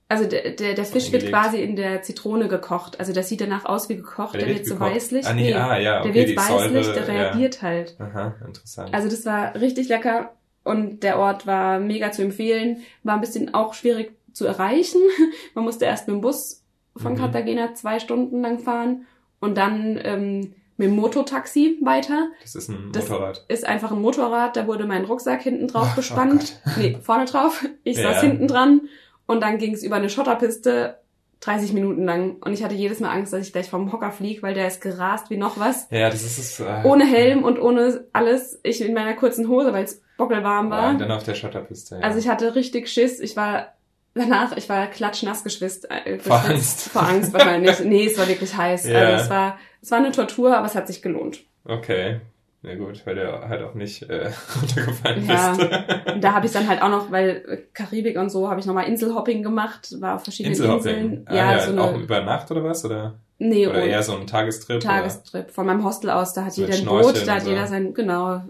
[0.08, 3.00] also der, der, der Fisch wird quasi in der Zitrone gekocht.
[3.00, 4.34] Also der sieht danach aus wie gekocht.
[4.36, 4.92] Der, wird so gekocht.
[4.96, 5.26] weißlich.
[5.28, 7.96] Ah, nee, ah, ja, der okay, wird die weißlich, Säure, der reagiert halt.
[8.00, 8.06] Ja.
[8.06, 8.94] Aha, interessant.
[8.94, 10.34] Also das war richtig lecker
[10.64, 12.78] und der Ort war mega zu empfehlen.
[13.04, 15.00] War ein bisschen auch schwierig zu erreichen.
[15.54, 16.64] Man musste erst mit dem Bus
[16.98, 17.18] von Mhm.
[17.18, 19.06] Cartagena zwei Stunden lang fahren
[19.40, 22.30] und dann ähm, mit dem Mototaxi weiter.
[22.42, 23.46] das ist ein das- Motorrad.
[23.50, 26.60] Ist einfach ein Motorrad, da wurde mein Rucksack hinten drauf bespannt.
[26.66, 27.64] oh nee, vorne drauf.
[27.84, 28.14] Ich Ja.
[28.14, 28.82] saß hinten dran
[29.28, 30.98] und dann ging es über eine Schotterpiste
[31.42, 34.42] 30 Minuten lang und ich hatte jedes Mal Angst, dass ich gleich vom Hocker fliege,
[34.42, 35.88] weil der ist gerast wie noch was.
[35.90, 36.60] Ja, das ist es.
[36.60, 38.60] Äh, Ohne Helm und ohne alles.
[38.64, 40.90] Ich in meiner kurzen Hose, weil es bockelwarm war.
[40.90, 41.96] und dann auf der Schotterpiste.
[41.96, 42.02] Ja.
[42.02, 43.22] Also ich hatte richtig Schiss.
[43.22, 43.74] Ich war
[44.16, 45.90] danach, ich war klatschnass geschwitzt.
[45.90, 46.40] Äh, Vor.
[46.46, 46.90] Angst.
[46.90, 47.80] Vor Angst wahrscheinlich.
[47.84, 48.88] nee, es war wirklich heiß.
[48.88, 49.00] Ja.
[49.00, 51.40] Also es war, es war eine Tortur, aber es hat sich gelohnt.
[51.66, 52.22] Okay.
[52.62, 54.30] Na gut, weil du halt auch nicht äh,
[54.62, 55.54] runtergefallen Ja.
[55.56, 55.70] bist.
[56.14, 58.66] Und da habe ich dann halt auch noch, weil äh, Karibik und so, habe ich
[58.66, 60.96] nochmal Inselhopping gemacht, war auf verschiedenen Inselhopping.
[60.98, 61.26] Inseln.
[61.28, 62.84] Ah, ja, ja, so auch eine über Nacht oder was?
[62.84, 64.82] Oder, nee, oder eher so ein Tagestrip?
[64.82, 65.52] Tagestrip.
[65.52, 67.50] Von meinem Hostel aus, da hat So jeder ein Boot, da hat so.
[67.50, 68.42] jeder sein, genau,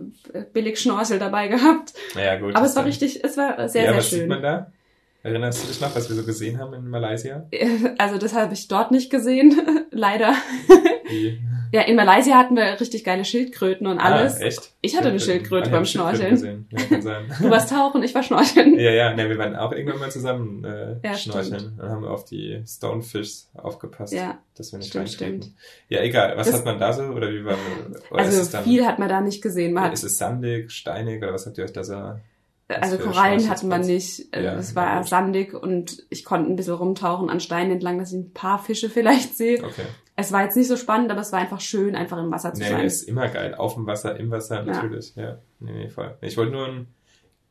[0.53, 1.93] billig Schnorchel dabei gehabt.
[2.15, 2.23] Oder?
[2.25, 2.55] Ja, gut.
[2.55, 4.27] Aber es war richtig, es war sehr, ja, sehr was sieht schön.
[4.29, 4.71] man da?
[5.21, 7.45] Erinnerst du dich noch, was wir so gesehen haben in Malaysia?
[7.97, 9.59] Also das habe ich dort nicht gesehen,
[9.91, 10.33] leider.
[11.09, 11.39] Wie?
[11.71, 14.37] Ja, in Malaysia hatten wir richtig geile Schildkröten und alles.
[14.37, 14.71] Ah, echt?
[14.81, 16.67] Ich hatte eine Schildkröte Ah, beim Schildkröten Schnorcheln.
[16.71, 17.25] Ja, kann sein.
[17.41, 18.73] Du warst tauchen, ich war schnorcheln.
[18.79, 21.79] Ja, ja, ne, wir waren auch irgendwann mal zusammen äh, Ja, schnorcheln stimmt.
[21.79, 25.51] und haben auf die Stonefishs aufgepasst, Ja, dass wir nicht stimmt, stimmt.
[25.89, 26.35] Ja, egal.
[26.37, 27.55] Was Das- hat man da so oder wie war
[28.09, 29.73] oder ist es Also dann, viel hat man da nicht gesehen.
[29.73, 31.93] Man hat, ist es sandig, steinig oder was habt ihr euch da so
[32.69, 33.87] also Korallen hatten wir Schwarzplatz?
[33.87, 34.35] nicht.
[34.35, 35.07] Äh, Ja, es war gut.
[35.09, 38.89] sandig und ich konnte ein bisschen rumtauchen an Steinen entlang, dass ich ein paar Fische
[38.89, 39.63] vielleicht sehe.
[39.63, 39.85] Okay.
[40.15, 42.61] Es war jetzt nicht so spannend, aber es war einfach schön, einfach im Wasser zu
[42.61, 42.85] Nee, sein.
[42.85, 43.55] ist immer geil.
[43.55, 44.63] Auf dem Wasser, im Wasser, Ja.
[44.65, 45.15] natürlich.
[45.15, 45.37] Ja.
[45.59, 46.17] Nee, nee, voll.
[46.21, 46.87] Ich wollte nur ein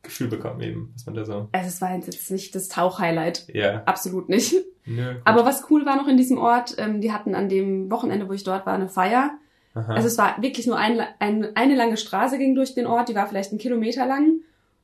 [0.03, 1.49] Gefühl bekommen eben, was man da so.
[1.51, 3.47] Also es war jetzt nicht das Tauchhighlight.
[3.53, 3.81] Ja.
[3.85, 4.53] Absolut nicht.
[4.85, 5.13] Nö.
[5.13, 5.21] gut.
[5.25, 8.33] Aber was cool war noch in diesem Ort, ähm, die hatten an dem Wochenende, wo
[8.33, 9.31] ich dort war, eine Feier.
[9.73, 9.93] Aha.
[9.93, 13.15] Also es war wirklich nur ein, ein, eine lange Straße ging durch den Ort, die
[13.15, 14.39] war vielleicht einen Kilometer lang.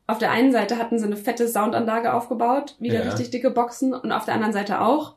[0.07, 3.09] Auf der einen Seite hatten sie eine fette Soundanlage aufgebaut, wieder Ja.
[3.09, 5.15] richtig dicke Boxen und auf der anderen Seite auch.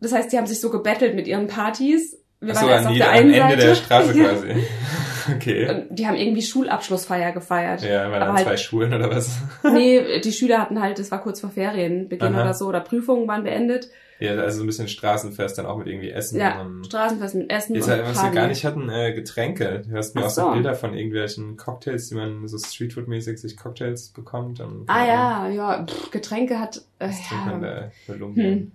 [0.00, 2.18] Das heißt, die haben sich so gebettelt mit ihren Partys.
[2.40, 4.48] Wir Ach so, erst an die, am Ende der Straße quasi.
[5.34, 5.68] okay.
[5.70, 7.82] Und die haben irgendwie Schulabschlussfeier gefeiert.
[7.82, 9.38] Ja, waren dann halt- zwei Schulen oder was?
[9.62, 12.42] Nee, die Schüler hatten halt, das war kurz vor Ferienbeginn Aha.
[12.42, 13.88] oder so, oder Prüfungen waren beendet.
[14.20, 17.50] Ja, also so ein bisschen Straßenfest dann auch mit irgendwie Essen Ja, und Straßenfest mit
[17.50, 19.82] Essen und halt, was wir gar nicht hatten, äh, Getränke.
[19.88, 20.52] Du hast mir Ach auch so so.
[20.52, 24.60] Bilder von irgendwelchen Cocktails, die man so Streetfood-mäßig sich Cocktails bekommt.
[24.60, 27.90] Und, Ah ja, ja, pff, Getränke hat äh, Was man ja, da?
[28.06, 28.52] Kolumbien.
[28.52, 28.72] hm,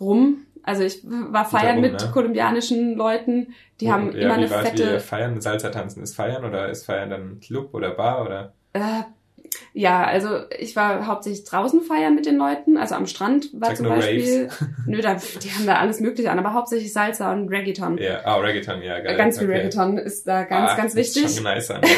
[0.00, 0.38] Rum.
[0.62, 2.10] Also ich war feiern Rum, mit ne?
[2.12, 6.02] kolumbianischen Leuten, die Wo- haben ja, immer wie eine war- Wie fette, feiern, Salsa tanzen
[6.02, 8.52] ist feiern oder ist feiern dann Club oder Bar oder?
[8.74, 9.02] äh,
[9.72, 10.28] ja, also
[10.58, 14.48] ich war hauptsächlich draußen feiern mit den Leuten, also am Strand war Sag zum Beispiel,
[14.86, 17.98] nö, da, die haben da alles mögliche an, aber hauptsächlich Salsa und Reggaeton.
[17.98, 19.16] Ja, ah, Reggaeton, ja, geil.
[19.16, 19.58] Ganz viel okay.
[19.58, 21.34] Reggaeton ist da ganz, ah, ganz das ist wichtig.
[21.36, 21.80] Schon nice an.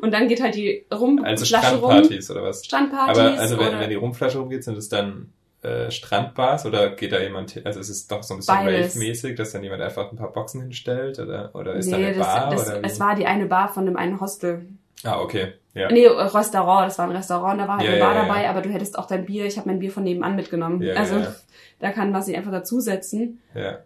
[0.00, 2.64] Und dann geht halt die Rum Also Flasche rum, Strandpartys oder was?
[2.64, 7.10] Strandpartys Aber also wenn, wenn die Rumflasche rumgeht, sind es dann äh, Strandbars oder geht
[7.10, 8.54] da jemand, hin- also es ist doch so ein bisschen.
[8.56, 12.16] Rave-mäßig, dass dann jemand einfach ein paar Boxen hinstellt oder, oder ist da nee, eine
[12.16, 12.86] das, Bar das, oder wie?
[12.86, 14.66] es war die eine Bar von dem einen Hostel.
[15.02, 15.90] ah, okay, ja.
[15.90, 18.22] Nee, Restaurant, das war ein Restaurant, da war halt Ja, eine ja, Bar ja.
[18.26, 20.82] dabei, aber du hättest auch dein Bier, ich habe mein Bier von nebenan mitgenommen.
[20.82, 21.34] Ja, also ja, ja.
[21.80, 23.40] da kann man sich einfach dazusetzen.
[23.54, 23.78] Ja.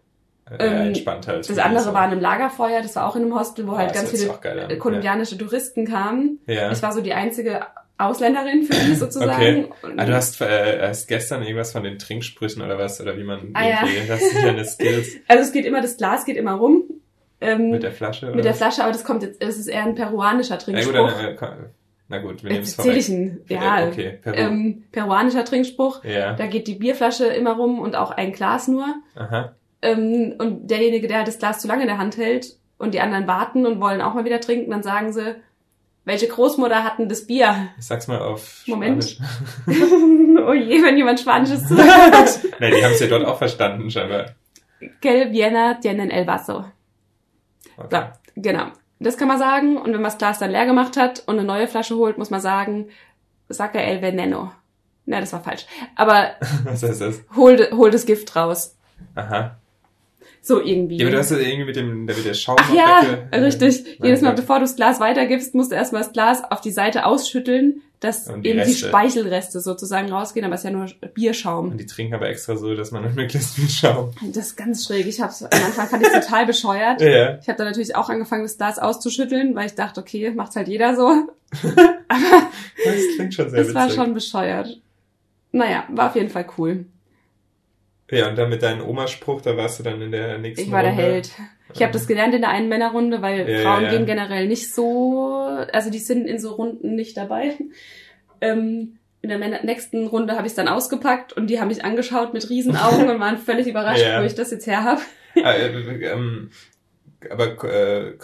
[0.51, 1.49] Äh, Ähm, entspannt halt.
[1.49, 3.95] Das andere war in einem Lagerfeuer, das war auch in einem Hostel, wo Ah, halt
[3.95, 4.29] ganz viele
[4.69, 6.41] äh, kolumbianische Touristen kamen.
[6.47, 6.73] Ja.
[6.73, 7.61] Ich war so die einzige
[7.97, 9.67] Ausländerin für die sozusagen.
[9.83, 13.23] Und- Ah, du hast, äh, hast gestern irgendwas von den Trinksprüchen oder was, oder wie
[13.25, 13.79] man Ah, ja.
[14.09, 16.83] das sind deine Skills also es geht immer, das Glas geht immer rum.
[17.41, 18.27] Ähm, mit der Flasche.
[18.33, 21.13] mit der Flasche, aber das kommt jetzt, es ist eher ein peruanischer Na gut, Trinkspruch.
[21.41, 21.69] dann, äh,
[22.13, 22.97] na gut, wir nehmen es vorweg.
[22.99, 23.41] ich ihn.
[23.49, 24.37] Ja, Okay, Peru.
[24.37, 26.05] ähm, peruanischer Trinkspruch.
[26.05, 28.87] ja, Da geht die Bierflasche immer rum und auch ein Glas nur.
[29.17, 29.55] aha.
[29.81, 33.27] Ähm, und derjenige, der das Glas zu lange in der Hand hält und die anderen
[33.27, 35.37] warten und wollen auch mal wieder trinken, dann sagen sie,
[36.05, 37.69] welche Großmutter hatten das Bier?
[37.79, 39.03] Ich sag's mal auf Moment.
[39.05, 39.19] Spanisch.
[40.47, 42.41] oh je, wenn jemand Spanisches zuhört.
[42.61, 44.27] Nein, die haben es ja dort auch verstanden, scheinbar.
[45.01, 46.65] Que viena tienen el vaso.
[47.77, 48.01] Okay.
[48.35, 48.67] So, genau.
[49.03, 49.77] Das kann man sagen.
[49.77, 52.31] Und wenn man das Glas dann leer gemacht hat und eine neue Flasche holt, muss
[52.31, 52.89] man sagen,
[53.49, 54.53] saca el veneno.
[55.05, 55.67] Na, das war falsch.
[55.97, 56.33] Aber
[56.65, 57.23] Was heißt das?
[57.37, 58.77] hol, hol das Gift raus.
[59.15, 59.57] Aha.
[60.41, 60.97] So irgendwie.
[60.97, 63.01] Ja, aber du hast ja irgendwie mit dem, mit der Schaum Ach auf ja,
[63.33, 63.99] richtig.
[63.99, 66.73] Mein Jedes Mal, bevor du das Glas weitergibst, musst du erstmal das Glas auf die
[66.73, 68.89] Seite ausschütteln, dass die eben die Reste.
[68.89, 71.71] Speichelreste sozusagen rausgehen, aber es ist ja nur Bierschaum.
[71.71, 74.13] Und die trinken aber extra so, dass man möglichst viel Schaum.
[74.33, 75.07] Das ist ganz schräg.
[75.07, 77.01] Ich hab's, am Anfang fand ich total bescheuert.
[77.01, 77.39] Ja.
[77.39, 80.69] Ich habe dann natürlich auch angefangen, das Glas auszuschütteln, weil ich dachte, okay, macht's halt
[80.69, 81.29] jeder so.
[82.85, 83.75] Das klingt schon sehr Das witzig.
[83.75, 84.81] war schon bescheuert.
[85.53, 86.87] Naja, war auf jeden Fall cool.
[88.11, 90.83] Ja, und dann mit deinem Omaspruch, da warst du dann in der nächsten Ich war
[90.83, 91.03] der Runde.
[91.05, 91.31] Held.
[91.75, 93.91] Ich habe das gelernt in der einen Männerrunde, weil Ja, Frauen ja.
[93.91, 97.57] gehen generell nicht so, also die sind in so Runden nicht dabei.
[98.41, 102.51] Ähm, in der nächsten Runde habe ich dann ausgepackt und die haben mich angeschaut mit
[102.51, 105.01] Riesenaugen und waren völlig überrascht, wo ich das jetzt her habe.
[105.43, 106.51] Ah, äh, ähm,
[107.31, 108.15] aber äh,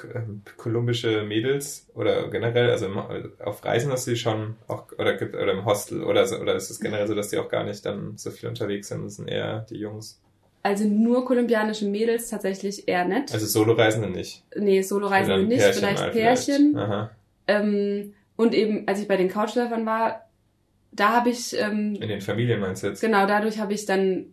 [0.57, 5.35] kolumbische Mädels oder generell, also im, auf Reisen hast du die schon auch oder gibt
[5.37, 7.87] oder im Hostel oder so, oder ist es generell so, dass die auch gar nicht
[7.87, 10.21] dann so viel unterwegs sind, das sind eher die Jungs.
[10.69, 13.33] Also nur kolumbianische Mädels tatsächlich eher nett.
[13.33, 14.45] Also Soloreisende nicht.
[14.57, 16.77] nee, Soloreisende nicht, Pärchen vielleicht Pärchen.
[16.79, 17.11] Aha.
[17.47, 20.29] Ähm, und eben, als ich bei den Couchsurfern war,
[20.93, 23.01] da habe ich, ähm, In den Familien meinst du jetzt?
[23.01, 24.27] genau, dadurch habe ich dann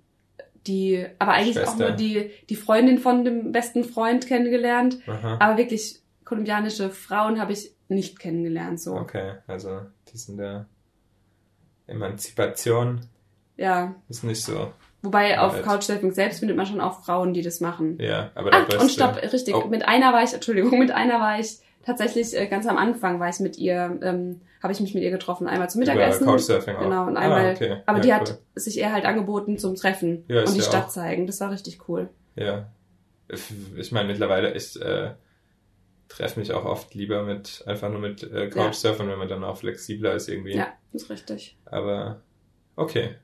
[0.68, 1.90] die, aber eigentlich auch Schwester.
[1.90, 4.98] nur die, die Freundin von dem besten Freund kennengelernt.
[5.08, 5.38] Aha.
[5.40, 8.96] Aber wirklich kolumbianische Frauen habe ich nicht kennengelernt, so.
[8.96, 9.82] Okay, also
[10.12, 10.66] die sind da
[11.88, 13.02] Emanzipation
[13.58, 13.96] Ja.
[14.10, 14.74] ist nicht so.
[15.06, 15.64] Wobei auf Halt.
[15.66, 17.98] Couchsurfing selbst findet man schon auch Frauen, die das machen.
[18.02, 19.56] Ja, aber da Ah, bist und stopp, richtig.
[19.56, 19.68] Oh.
[19.68, 23.30] Mit einer war ich, Entschuldigung, mit einer war ich tatsächlich äh, ganz am Anfang war
[23.30, 26.26] ich mit ihr, ähm, habe ich mich mit ihr getroffen, einmal zum Über Mittagessen.
[26.26, 26.82] Couchsurfing auch.
[26.82, 27.78] Genau, und Ah, einmal, okay.
[27.86, 28.16] aber Ja, die cool.
[28.16, 31.28] hat sich eher halt angeboten zum Treffen Ja, und die ja Stadt auch- zeigen.
[31.28, 32.10] Das war richtig cool.
[32.36, 32.68] Ja.
[33.78, 35.12] Ich meine, mittlerweile, ich äh,
[36.08, 39.58] treffe mich auch oft lieber mit, einfach nur mit äh, Couchsurfern, wenn man dann auch
[39.58, 40.56] flexibler ist irgendwie.
[40.56, 41.58] Ja, ist richtig.
[41.66, 42.22] Aber
[42.76, 43.16] okay.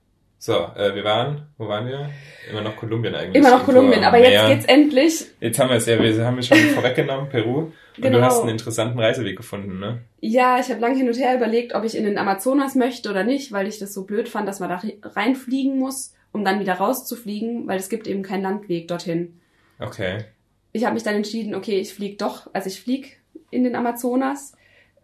[0.44, 2.10] So, äh, wir waren, wo waren wir?
[2.50, 3.36] Immer noch Kolumbien eigentlich.
[3.36, 4.32] Immer noch Kolumbien, aber Meer.
[4.32, 5.26] jetzt geht's endlich.
[5.40, 7.60] Jetzt haben wir es ja, wir haben es schon vorweggenommen, Peru.
[7.60, 8.18] Und Genau.
[8.18, 10.00] du hast einen interessanten Reiseweg gefunden, ne?
[10.20, 13.24] Ja, ich habe lange hin und her überlegt, ob ich in den Amazonas möchte oder
[13.24, 16.74] nicht, weil ich das so blöd fand, dass man da reinfliegen muss, um dann wieder
[16.74, 19.40] rauszufliegen, weil es gibt eben keinen Landweg dorthin.
[19.80, 20.24] Okay.
[20.72, 23.10] Ich habe mich dann entschieden, okay, ich fliege doch, also ich fliege
[23.52, 24.54] in den Amazonas.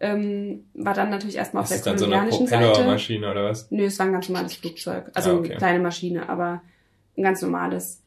[0.00, 2.66] Ähm, war dann natürlich erstmal auf Ist der das dann so eine kolumbianischen Seite.
[2.70, 3.70] Propellermaschine oder was?
[3.70, 5.10] Nö, es war ein ganz normales Flugzeug.
[5.14, 5.48] Also Ah, okay.
[5.50, 6.62] eine kleine Maschine, aber
[7.16, 8.02] ein ganz normales.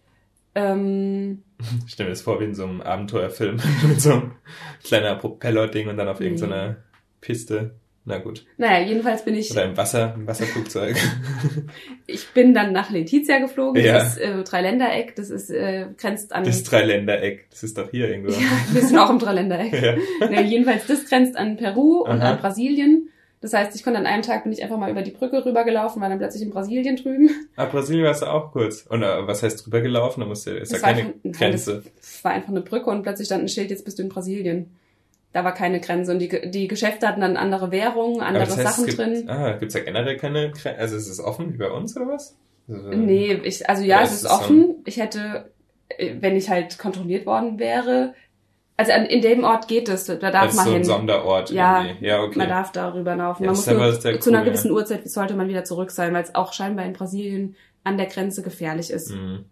[0.56, 1.44] Ähm,
[1.86, 4.32] Ich stelle mir das vor wie in so einem Abenteuerfilm mit so einem
[4.84, 6.78] kleiner Propeller-Ding und dann auf irgendeiner
[7.20, 7.76] Piste.
[8.04, 8.46] Na gut.
[8.58, 10.96] naja, jedenfalls bin ich, Oder im Wasser, im Wasserflugzeug.
[12.08, 13.84] ich bin dann nach Letizia geflogen.
[13.84, 13.94] Ja.
[13.94, 16.44] Das ist äh, Dreiländereck, das ist, äh, grenzt an.
[16.44, 17.48] Das Dreiländereck.
[17.52, 18.32] Das ist doch hier irgendwo.
[18.32, 18.40] ja,
[18.72, 19.72] wir sind auch im Dreiländereck.
[19.82, 19.96] Ja.
[20.30, 22.32] Nee, jedenfalls, das grenzt an Peru und Aha.
[22.34, 23.10] an Brasilien.
[23.40, 26.00] Das heißt, ich konnte an einem Tag bin ich einfach mal über die Brücke rübergelaufen,
[26.02, 27.30] war dann plötzlich in Brasilien drüben.
[27.56, 28.86] Ah, Brasilien warst du auch kurz.
[28.88, 30.20] Und äh, was heißt drüber gelaufen?
[30.22, 31.84] Da musst du, ist ja Das war keine einfach- nein, Grenze.
[32.00, 34.70] Es war einfach eine Brücke und plötzlich stand ein Schild, jetzt bist du in Brasilien.
[35.34, 38.68] Da war keine Grenze und die, die Geschäfte hatten dann andere Währungen, andere das heißt,
[38.68, 39.30] Sachen es gibt, drin.
[39.30, 40.78] Ah, gibt's ja generell keine Grenze?
[40.78, 42.36] Also ist es offen wie bei uns oder was?
[42.68, 44.76] Also, Nee, ich, also ja, es ist es so offen.
[44.86, 45.52] Ich hätte,
[45.90, 48.14] äh, wenn ich halt kontrolliert worden wäre,
[48.78, 50.84] also an, in dem Ort geht es, da darf Als man so ein hin.
[50.86, 52.06] Sonderort Ja, irgendwie.
[52.06, 52.38] Ja, okay.
[52.40, 53.44] Man darf darüber laufen.
[53.44, 56.24] Ja, man muss nur, zu einer cool, gewissen Uhrzeit sollte man wieder zurück sein, weil
[56.24, 59.12] es auch scheinbar in Brasilien an der Grenze gefährlich ist.
[59.12, 59.46] Mhm.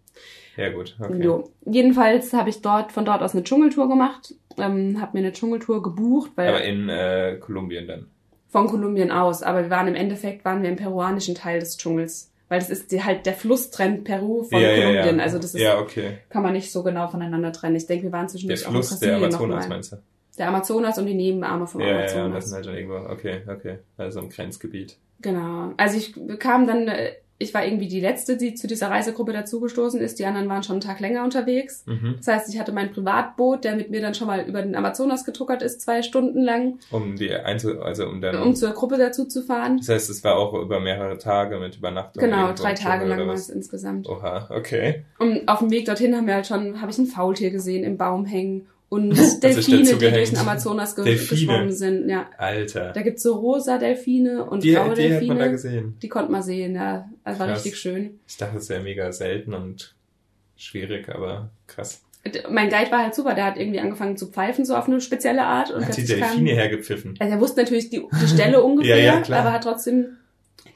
[0.56, 0.96] Ja, gut.
[1.00, 1.22] Okay.
[1.22, 1.50] Jo.
[1.64, 5.82] Jedenfalls habe ich dort von dort aus eine Dschungeltour gemacht, ähm, habe mir eine Dschungeltour
[5.82, 8.06] gebucht, weil Aber in äh, Kolumbien dann.
[8.48, 12.30] von Kolumbien aus, aber wir waren im Endeffekt waren wir im peruanischen Teil des Dschungels,
[12.48, 15.22] weil das ist die, halt der Fluss trennt Peru von ja, Kolumbien, ja.
[15.22, 16.18] also das ist, Ja, okay.
[16.28, 17.76] kann man nicht so genau voneinander trennen.
[17.76, 19.96] Ich denke, wir waren Der zwischendurch auch in Fluss der Amazonas meinst du?
[20.38, 22.44] Der Amazonas und die Nebenarme vom Ja, ja, ja, das Amazonas.
[22.46, 23.78] sind halt dann irgendwo, okay, okay.
[23.98, 24.96] Also im Grenzgebiet.
[25.20, 25.72] Genau.
[25.76, 27.12] Also ich kam dann, äh,
[27.42, 30.18] ich war irgendwie die letzte, die zu dieser Reisegruppe dazugestoßen ist.
[30.18, 31.84] Die anderen waren schon einen Tag länger unterwegs.
[31.86, 32.16] Mhm.
[32.18, 35.24] Das heißt, ich hatte mein Privatboot, der mit mir dann schon mal über den Amazonas
[35.24, 39.24] getuckert ist, zwei Stunden lang, Um die Einzel, also um dann, um zur Gruppe dazu
[39.24, 39.78] zu fahren.
[39.78, 42.22] das heißt, es war auch über mehrere Tage mit Übernachtung.
[42.22, 44.06] Genau, drei Tage lang war es insgesamt.
[44.06, 45.06] Oha, okay.
[45.18, 47.96] Und auf dem Weg dorthin haben wir halt schon, habe ich ein Faultier gesehen im
[47.96, 49.10] Baum hängen und
[49.42, 51.40] Delfine, die durch den Amazonas ge Delfine?
[51.40, 52.08] geschwommen sind.
[52.10, 52.92] Ja, Alter.
[52.92, 55.50] da gibt's so rosa Delfine und Die, blaue die hat man da Delfine.
[55.52, 55.96] gesehen.
[56.02, 57.08] Die konnte man sehen, ja.
[57.24, 57.64] Das war Krass.
[57.64, 58.20] richtig schön.
[58.28, 59.94] Ich dachte, es wäre mega selten und
[60.56, 62.02] schwierig, aber krass.
[62.50, 65.42] Mein Guide war halt super, der hat irgendwie angefangen zu pfeifen, so auf eine spezielle
[65.42, 65.70] Art.
[65.70, 67.14] Und Hat die plötzlich kam- Delfine hergepfiffen.
[67.18, 69.40] Also er wusste natürlich die, die Stelle ungefähr, Ja, ja, klar.
[69.40, 70.16] aber hat trotzdem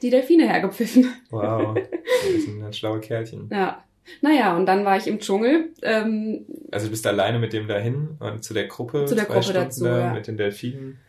[0.01, 1.05] die Delfine hergepfiffen.
[1.29, 1.77] Wow.
[2.33, 3.49] Das sind halt schlaue Kerlchen.
[3.51, 3.83] Ja.
[4.21, 5.69] Naja, und dann war ich im Dschungel.
[5.81, 9.33] Ähm, Also du bist alleine mit dem dahin und zu der Gruppe, Zu der zwei
[9.33, 10.13] Gruppe Stunden dazu, da ja.
[10.13, 10.99] mit den Delfinen.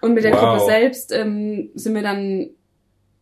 [0.00, 0.40] und mit der Wow.
[0.58, 2.50] Gruppe selbst ähm, sind wir dann,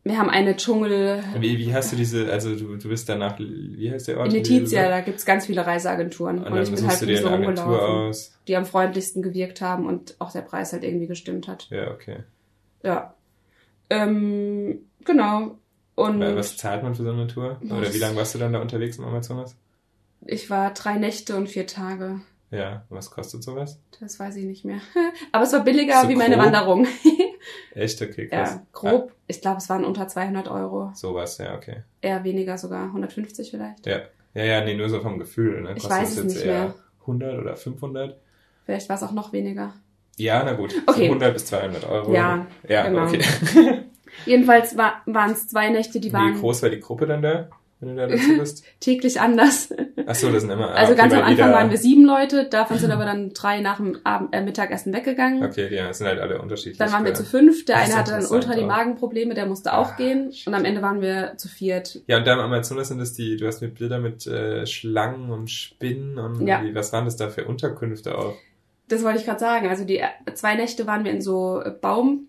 [0.05, 3.91] wir haben eine Dschungel Wie, wie hast du diese, also du, du bist danach, wie
[3.91, 4.29] heißt der Ort?
[4.29, 6.39] in Letizia, da gibt's ganz viele Reiseagenturen.
[6.39, 7.33] Und Und, dann ich bin halt du dir Agentur
[7.65, 8.39] rumgelaufen, aus.
[8.49, 11.69] die am freundlichsten gewirkt haben und auch der Preis halt irgendwie gestimmt hat.
[11.71, 12.21] Ja, okay.
[12.83, 13.15] Ja.
[13.91, 15.59] Ähm, genau.
[16.01, 17.61] Und Weil Was zahlt man für so eine Tour?
[17.63, 19.57] Oder wie lange warst du dann da unterwegs im Amazonas?
[20.27, 22.21] ich war drei Nächte und vier Tage.
[22.51, 23.81] Ja, was kostet sowas?
[24.01, 24.81] Das weiß ich nicht mehr.
[25.33, 26.47] Aber es war billiger So wie meine grob?
[26.47, 26.87] Wanderung.
[27.75, 28.03] Echt?
[28.03, 28.55] Okay, krass.
[28.55, 29.13] ja, grob.
[29.29, 30.85] Ich glaube, es waren unter 200 Euro.
[30.85, 31.85] Ah, sowas, ja, okay.
[32.01, 32.87] Eher weniger sogar.
[32.87, 33.87] 150 vielleicht.
[33.87, 34.01] Ja.
[34.35, 35.63] Ja, ja, nee, nur so vom Gefühl.
[35.63, 35.75] Ne?
[35.77, 36.75] Ich weiß es nicht eher mehr.
[37.01, 38.17] 100 oder 500?
[38.65, 39.75] Vielleicht war es auch noch weniger.
[40.17, 40.75] Ja, na gut.
[40.87, 41.07] Okay.
[41.07, 42.13] 100 bis 200 Euro.
[42.13, 43.05] Ja, ja genau.
[43.05, 43.23] okay.
[44.27, 47.49] Jedenfalls war, waren es zwei Nächte, die Wie waren groß war die Gruppe dann da,
[47.81, 48.65] wenn du da dazu bist?
[48.81, 49.73] täglich anders.
[50.07, 50.69] Ach so, das sind immer.
[50.71, 53.61] ah, Also okay, ganz am Anfang waren wir sieben Leute, davon sind aber dann drei
[53.61, 55.45] nach dem Abend, äh, Mittagessen weggegangen.
[55.45, 56.79] Okay, ja, das sind halt alle unterschiedlich.
[56.79, 58.67] Dann waren wir zu fünf, der Das eine hatte dann ultra die auch.
[58.69, 60.33] Magenprobleme, der musste auch Ah, gehen.
[60.47, 62.01] Und am Ende waren wir zu viert.
[62.07, 65.31] Ja, und da im Amazonas sind es die, du hast mir Bilder mit äh, Schlangen
[65.31, 66.63] und Spinnen und Ja.
[66.65, 68.35] wie, was waren das da für Unterkünfte auch?
[68.89, 69.69] Das wollte ich gerade sagen.
[69.69, 72.29] Also die äh, zwei Nächte waren wir in so Baum,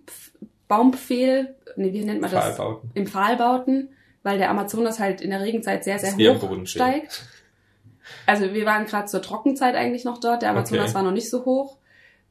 [0.72, 2.56] Baumpfehl, nee, wie nennt man das?
[2.56, 2.92] Pfahlbauten.
[2.94, 3.90] Im Pfahlbauten,
[4.24, 7.24] weil der Amazonas halt in der Regenzeit sehr, sehr hoch steigt.
[8.26, 10.94] Also wir waren gerade zur Trockenzeit eigentlich noch dort, der Amazonas Okay.
[10.96, 11.78] war noch nicht so hoch.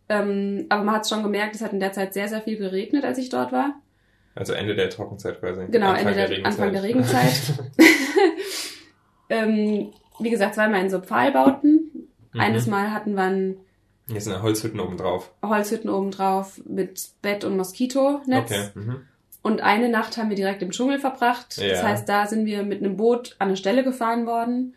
[0.09, 3.05] Ähm, aber man hat schon gemerkt, es hat in der Zeit sehr, sehr viel geregnet,
[3.05, 3.75] als ich dort war.
[4.35, 5.67] Also Ende der Trockenzeit quasi.
[5.71, 7.41] Genau, Ende der- Anfang der Regenzeit.
[9.29, 12.09] Ähm, wie gesagt, zweimal in so Pfahlbauten.
[12.33, 12.41] Mhm.
[12.41, 13.57] Eines Mal hatten wir ein
[14.11, 15.31] Hier sind Holzhütten oben drauf.
[15.43, 18.51] Holzhütten oben drauf mit Bett und Moskitonetz.
[18.51, 18.69] Okay.
[18.75, 19.03] Mhm.
[19.43, 21.57] Und eine Nacht haben wir direkt im Dschungel verbracht.
[21.57, 21.69] Ja.
[21.69, 24.75] Das heißt, da sind wir mit einem Boot an eine Stelle gefahren worden,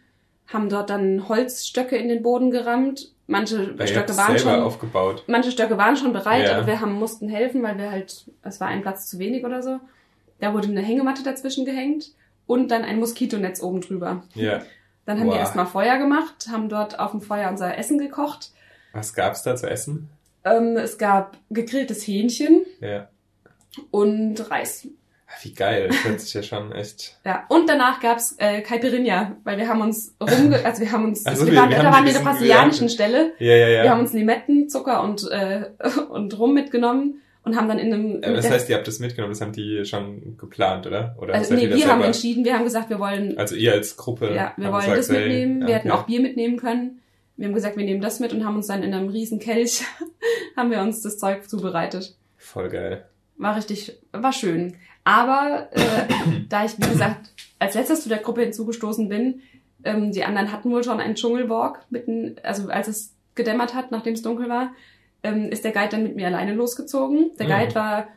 [0.47, 3.11] haben dort dann Holzstöcke in den Boden gerammt.
[3.27, 5.23] Manche habt Stöcke waren schon, aufgebaut.
[5.27, 6.57] manche Stöcke waren schon bereit, Ja.
[6.57, 9.63] aber wir haben, mussten helfen, weil wir halt, es war ein Platz zu wenig oder
[9.63, 9.79] so.
[10.39, 12.11] Da wurde eine Hängematte dazwischen gehängt
[12.47, 14.23] und dann ein Moskitonetz oben drüber.
[14.35, 14.61] Ja.
[15.05, 15.33] Dann haben Boah.
[15.35, 18.51] wir erstmal Feuer gemacht, haben dort auf dem Feuer unser Essen gekocht.
[18.93, 20.09] Was gab's da zu essen?
[20.45, 23.09] Ähm, es gab gegrilltes Hähnchen Ja.
[23.91, 24.87] und Reis.
[25.27, 25.87] Ah, Wie geil.
[25.87, 27.17] Das hört sich ja schon echt.
[27.25, 30.59] Ja, und danach gab's äh, Caipirinha, weil wir haben uns rumge...
[30.63, 31.25] Also wir haben uns...
[31.25, 33.33] Also wir wir- waren, wir da waren wir an der brasilianischen Stelle.
[33.39, 33.83] Ja, ja, ja.
[33.83, 35.71] Wir haben uns Limetten, Zucker und, äh,
[36.09, 38.21] und Rum mitgenommen und haben dann in einem...
[38.21, 41.15] Äh, das heißt, ihr habt das mitgenommen, das haben die schon geplant, oder?
[41.19, 43.37] Oder also, nee, wir haben entschieden, wir haben gesagt, wir wollen...
[43.37, 44.33] Also ihr als Gruppe.
[44.35, 45.65] ja, wir wollen gesagt, das mitnehmen.
[45.65, 45.99] Wir hätten okay.
[45.99, 46.99] auch Bier mitnehmen können.
[47.35, 49.83] Wir haben gesagt, wir nehmen das mit und haben uns dann in einem riesen Kelch,
[50.55, 52.15] haben wir uns das Zeug zubereitet.
[52.37, 53.05] Voll geil.
[53.37, 54.75] War richtig, war schön.
[55.03, 55.81] Aber äh,
[56.49, 59.41] da ich, wie gesagt, als letztes zu der Gruppe hinzugestoßen bin,
[59.83, 64.13] ähm, die anderen hatten wohl schon einen Dschungelwalk mitten, also als es gedämmert hat, nachdem
[64.13, 64.73] es dunkel war,
[65.23, 67.31] ähm, ist der Guide dann mit mir alleine losgezogen.
[67.39, 67.51] Der Mhm.
[67.51, 68.07] Guide war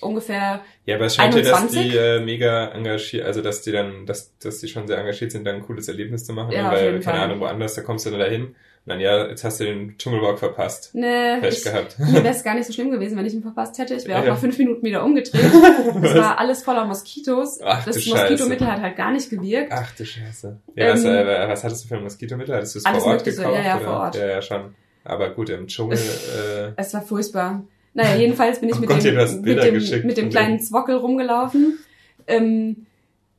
[0.00, 1.90] ungefähr, Ja, aber es scheint ja, dass 21?
[1.92, 5.44] die äh, mega engagiert, also dass die dann, dass, dass die schon sehr engagiert sind,
[5.46, 6.52] dann ein cooles Erlebnis zu machen.
[6.52, 7.18] Ja, weil, keine Fall.
[7.18, 8.54] Ahnung, woanders, da kommst du dann dahin und
[8.86, 10.94] dann, ja, jetzt hast du den Dschungelwalk verpasst.
[10.94, 11.98] ne, Pech ich, gehabt.
[11.98, 13.94] mir wäre es gar nicht so schlimm gewesen, wenn ich ihn verpasst hätte.
[13.94, 14.30] Ich wäre auch Ja.
[14.32, 15.42] nach fünf Minuten wieder umgedreht.
[16.02, 17.60] Es war alles voller Moskitos.
[17.62, 18.04] Ach, das.
[18.06, 19.70] Moskitomittel hat halt gar nicht gewirkt.
[19.72, 20.56] Ach du Scheiße.
[20.76, 22.54] Ja, was, Ähm, äh, was hattest du für ein Moskitomittel?
[22.56, 23.54] Hattest du es alles vor Ort gekauft?
[23.54, 23.84] ja, ja, oder?
[23.84, 24.14] vor Ort.
[24.16, 24.74] Ja, ja, schon.
[25.04, 25.98] Aber gut, im Dschungel,
[26.78, 27.62] äh, Es war furchtbar.
[27.94, 30.60] Naja, jedenfalls bin ich Oh mit, Gott, dem, mit, dem, mit dem kleinen.
[30.60, 31.78] Zwockel rumgelaufen.
[32.26, 32.86] Ähm,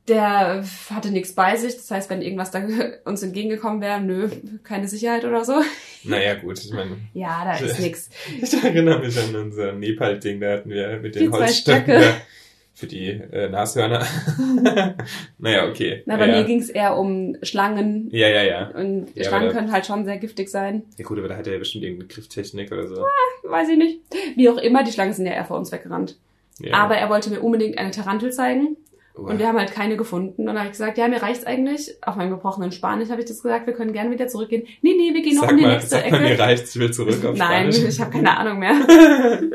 [0.08, 1.76] der hatte nichts bei sich.
[1.76, 2.62] Das heißt, wenn irgendwas da
[3.04, 4.28] uns entgegengekommen wäre, nö,
[4.64, 5.54] keine Sicherheit oder so.
[6.04, 8.10] naja, gut, ich meine, Ja, da ist nix.
[8.40, 12.02] ich erinnere mich an unser Nepal-Ding, da hatten wir mit den Holzstöcken
[12.74, 14.06] für die äh, Nashörner.
[15.38, 16.02] naja, okay.
[16.06, 16.38] Na, bei ja.
[16.38, 18.08] mir ging es eher um Schlangen.
[18.10, 18.68] ja, ja, ja.
[18.68, 20.82] Und Ja, Schlangen können halt schon sehr giftig sein.
[20.98, 23.04] Ja gut, aber da hat er ja bestimmt irgendeine Grifftechnik oder so.
[23.44, 24.00] Weiß ich nicht.
[24.36, 26.16] Wie auch immer, die Schlangen sind ja eher vor uns weggerannt.
[26.60, 26.74] Ja.
[26.74, 28.76] Aber er wollte mir unbedingt eine Tarantel zeigen.
[29.14, 29.30] Uah.
[29.30, 30.42] Und wir haben halt keine gefunden.
[30.42, 31.96] Und dann habe ich gesagt, ja, mir reicht's eigentlich.
[32.02, 34.62] Auf meinem gebrochenen Spanisch habe ich das gesagt, wir können gerne wieder zurückgehen.
[34.80, 36.42] Nee, nee, wir gehen noch sag in die mal, nächste sag mal, mir Ecke.
[36.42, 37.94] reicht's, ich will zurück auf Nein, Spanisch.
[37.94, 38.72] ich habe keine Ahnung mehr.
[38.72, 39.50] Okay.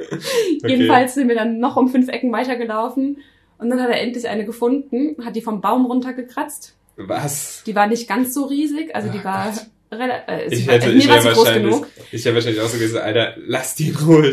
[0.68, 3.18] Jedenfalls sind wir dann noch um fünf Ecken weitergelaufen.
[3.58, 6.76] Und dann hat er endlich eine gefunden, hat die vom Baum runtergekratzt.
[6.98, 7.64] Was?
[7.66, 9.68] Die war nicht ganz so riesig, also die Oh war Gott.
[9.92, 11.76] Äh, Ich hätte, ich wäre wahrscheinlich,
[12.12, 14.32] ich wäre wahrscheinlich auch so gesagt, Alter, lass die in Ruhe.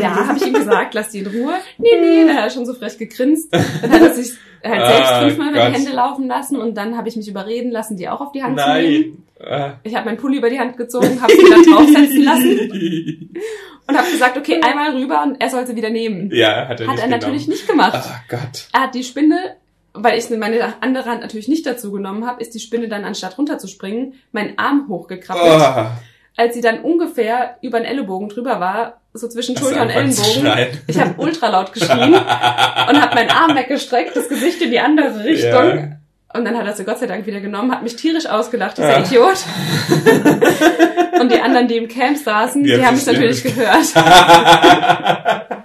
[0.00, 1.54] Ja, habe ich ihm gesagt, lass die in Ruhe.
[1.78, 3.52] Nee, nee, da hat er schon so frech gegrinst.
[3.52, 4.32] Dann hat er sich
[4.62, 7.70] halt selbst Ah, fünfmal über die Hände laufen lassen und dann habe ich mich überreden
[7.70, 9.24] lassen, die auch auf die Hand zu nehmen.
[9.38, 9.50] Nein.
[9.50, 9.72] Ah.
[9.84, 12.70] Ich habe meinen Pulli über die Hand gezogen, habe sie dann draufsetzen lassen
[13.86, 16.30] und habe gesagt, okay, einmal rüber und er soll sie wieder nehmen.
[16.32, 17.92] Ja, hat er Hat nicht er natürlich nicht gemacht.
[17.94, 18.68] Ach Gott.
[18.72, 19.56] Er hat die Spinne,
[19.92, 23.36] weil ich meine andere Hand natürlich nicht dazu genommen habe, ist die Spinne dann anstatt
[23.38, 25.60] runterzuspringen, meinen Arm hochgekrabbelt.
[25.60, 25.86] Oh,
[26.36, 30.46] Als sie dann ungefähr über den Ellenbogen drüber war, so zwischen Schulter und Ellenbogen,
[30.86, 35.24] ich habe ultra laut geschrien und habe meinen Arm weggestreckt, das Gesicht in die andere
[35.24, 35.50] Richtung.
[35.78, 35.88] Ja.
[36.32, 38.98] Und dann hat er sie Gott sei Dank wieder genommen, hat mich tierisch ausgelacht, dieser
[38.98, 39.00] Ah.
[39.00, 39.44] Idiot.
[41.20, 43.86] und die anderen, die im Camp saßen, Die die, haben sich natürlich gehört.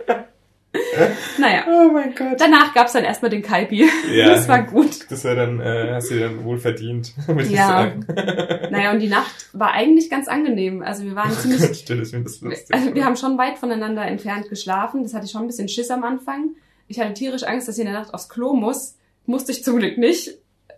[1.37, 2.39] Naja, oh mein Gott.
[2.39, 3.87] danach gab's dann erstmal den Kaipi.
[4.13, 4.27] Ja.
[4.35, 5.09] Das war gut.
[5.09, 7.67] Das war dann, äh, hast du dann wohl verdient, würde ich Ja.
[7.67, 8.05] sagen.
[8.71, 10.81] Naja, und die Nacht war eigentlich ganz angenehm.
[10.81, 14.03] Also wir waren ziemlich Ich stelle mir das lustig Also wir haben schon weit voneinander
[14.05, 15.03] entfernt geschlafen.
[15.03, 16.49] Das hatte ich schon ein bisschen Schiss am Anfang.
[16.87, 18.95] Ich hatte tierisch Angst, dass ich in der Nacht aufs Klo muss.
[19.25, 20.37] Musste ich zum Glück nicht.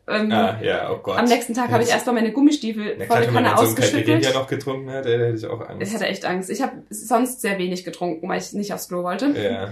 [0.09, 1.17] Ähm, Ah, ja, oh Gott.
[1.17, 3.71] am nächsten Tag habe ich erstmal meine Gummistiefel Na, volle wenn Kanne dann so einen
[3.71, 4.05] ausgeschüttelt.
[4.05, 5.93] Caipirinha noch getrunken hat, da hätte ich auch Ich Angst.
[5.93, 6.49] hatte echt Angst.
[6.49, 9.25] Ich habe sonst sehr wenig getrunken, weil ich nicht aufs Klo wollte.
[9.37, 9.71] Ja.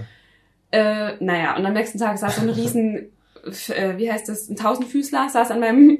[0.70, 3.10] Äh, naja, und am nächsten Tag saß so ein riesen,
[3.44, 5.98] äh, wie heißt das, ein Tausendfüßler, saß an meinem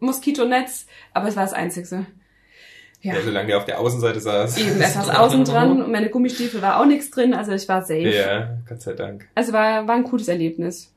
[0.00, 2.06] Moskitonetz, aber es war das Einzigste.
[3.00, 3.20] Ja, ja.
[3.22, 4.56] solange der auf der Außenseite saß.
[4.58, 7.82] eben, er saß außen dran und meine Gummistiefel war auch nichts drin, also ich war
[7.82, 8.00] safe.
[8.00, 9.28] Ja, Gott sei Dank.
[9.34, 10.90] Also war, war ein cooles Erlebnis.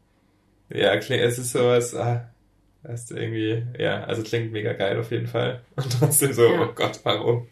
[0.70, 2.30] Ja, es ist sowas, ah,
[2.84, 5.62] du, irgendwie, ja, also klingt mega geil auf jeden Fall.
[5.76, 6.62] Und trotzdem so, Ja.
[6.62, 7.48] oh Gott, warum?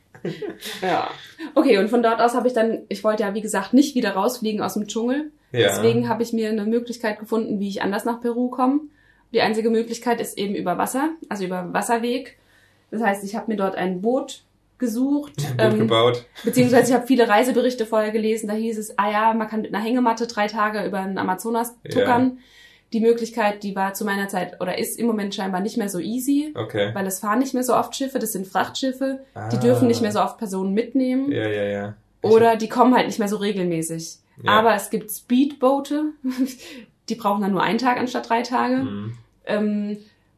[0.82, 1.10] Ja.
[1.54, 4.12] Okay, und von dort aus habe ich dann, ich wollte ja wie gesagt nicht wieder
[4.12, 5.32] rausfliegen aus dem Dschungel.
[5.58, 5.68] Ja.
[5.70, 8.82] Deswegen habe ich mir eine Möglichkeit gefunden, wie ich anders nach Peru komme.
[9.34, 12.38] Die einzige Möglichkeit ist eben über Wasser, also über Wasserweg.
[12.92, 14.44] Das heißt, ich habe mir dort ein Boot
[14.78, 16.26] gesucht, Boot ähm, gebaut.
[16.44, 18.48] beziehungsweise ich habe viele Reiseberichte vorher gelesen.
[18.48, 21.76] Da hieß es, ah ja, man kann mit einer Hängematte drei Tage über den Amazonas
[21.90, 22.40] tuckern.
[22.94, 26.00] Die Möglichkeit, die war zu meiner Zeit oder ist im Moment scheinbar nicht mehr so
[26.00, 26.92] easy, Okay.
[26.94, 29.20] weil es fahren nicht mehr so oft Schiffe, das sind Frachtschiffe.
[29.52, 29.60] Die Ah.
[29.60, 31.32] dürfen nicht mehr so oft Personen mitnehmen.
[31.32, 31.94] Ja, ja, ja.
[32.22, 34.18] Ich Oder die kommen halt nicht mehr so regelmäßig.
[34.44, 34.52] Ja.
[34.52, 36.12] Aber es gibt Speedboote,
[37.10, 38.78] die brauchen dann nur einen Tag anstatt drei Tage.
[38.82, 39.18] Hm.
[39.46, 39.98] Ähm,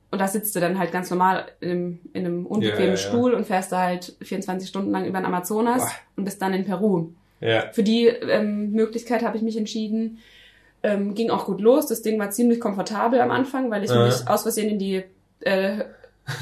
[0.10, 2.98] und da sitzt du dann halt ganz normal in einem, in einem unbequemen Ja, ja.
[2.98, 5.92] Stuhl und fährst da halt 24 Stunden lang über den Amazonas Boah.
[6.16, 7.10] und bist dann in Peru.
[7.42, 7.70] Ja.
[7.74, 10.20] Für die ähm, Möglichkeit habe ich mich entschieden.
[10.84, 11.88] Ähm, ging auch gut los.
[11.88, 14.06] Das Ding war ziemlich komfortabel am Anfang, weil ich Ja.
[14.06, 15.04] mich aus Versehen in die
[15.42, 15.84] äh,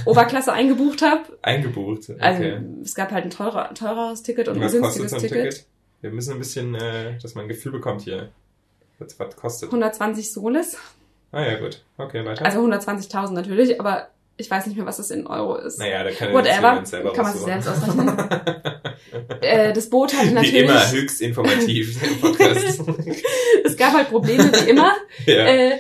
[0.06, 1.24] Oberklasse eingebucht habe.
[1.42, 2.10] Eingebucht.
[2.10, 2.20] Okay.
[2.20, 2.44] Also
[2.84, 5.44] es gab halt ein teurer, teureres Ticket und ein was kostet günstiges ein Ticket.
[5.54, 5.66] Ticket?
[6.02, 8.30] Wir müssen ein bisschen, äh, dass man ein Gefühl bekommt hier.
[9.00, 9.70] Was, was kostet.
[9.70, 10.78] 120 Soles.
[11.32, 11.82] Ah ja, gut.
[11.98, 12.46] Okay, weiter.
[12.46, 15.80] Also 120.000 natürlich, aber ich weiß nicht mehr, was das in Euro ist.
[15.80, 16.86] naja, da kann Whatever.
[16.86, 18.18] selber Kann man sich selbst ausrechnen.
[19.42, 22.82] Äh, das Boot hatte Wie natürlich, immer höchst informativ im Podcast.
[23.64, 24.94] es gab halt Probleme wie immer.
[25.26, 25.46] ja.
[25.46, 25.80] Äh,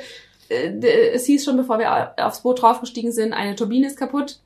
[0.50, 4.40] äh, es hieß schon, bevor wir aufs Boot draufgestiegen sind, eine Turbine ist kaputt.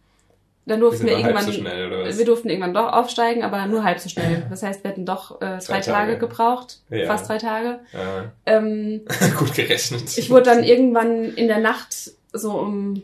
[0.70, 3.84] Dann Wir durften wir halb irgendwann, so schnell, wir durften irgendwann doch aufsteigen, aber nur
[3.84, 4.46] halb so schnell.
[4.50, 6.18] Das heißt, wir hätten doch äh, Zwei drei Tage, Tage.
[6.20, 7.06] gebraucht, Ja.
[7.08, 7.80] fast drei Tage.
[7.92, 8.32] Ja.
[8.46, 9.02] Ähm,
[9.40, 10.18] Gut gerechnet.
[10.18, 13.02] ich wurde dann irgendwann in der Nacht so um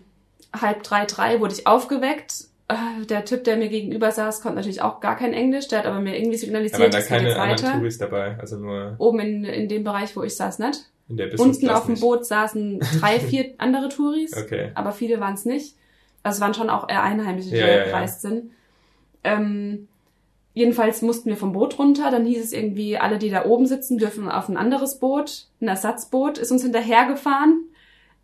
[0.60, 2.34] halb drei, drei wurde ich aufgeweckt.
[2.68, 5.68] Äh, Der Typ, der mir gegenüber saß, konnte natürlich auch gar kein Englisch.
[5.68, 7.74] Der hat aber mir irgendwie Aber signalisiert, da es geht keine weiter.
[7.74, 10.80] Touris dabei, also nur Oben in, in dem Bereich, wo ich saß, nicht.
[11.10, 12.02] in der Business Unten auf dem nicht.
[12.02, 14.72] Boot saßen drei, vier andere Touris, Okay.
[14.76, 15.76] aber viele waren es nicht.
[16.26, 17.86] Also es waren schon auch eher Einheimische, die Ja, da ja, ja.
[17.86, 18.52] gereist sind.
[19.24, 19.88] Ähm,
[20.54, 22.12] jedenfalls mussten wir vom Boot runter.
[22.12, 25.48] Dann hieß es irgendwie, alle, die da oben sitzen, dürfen auf ein anderes Boot.
[25.62, 27.64] Ein Ersatzboot ist uns hinterhergefahren.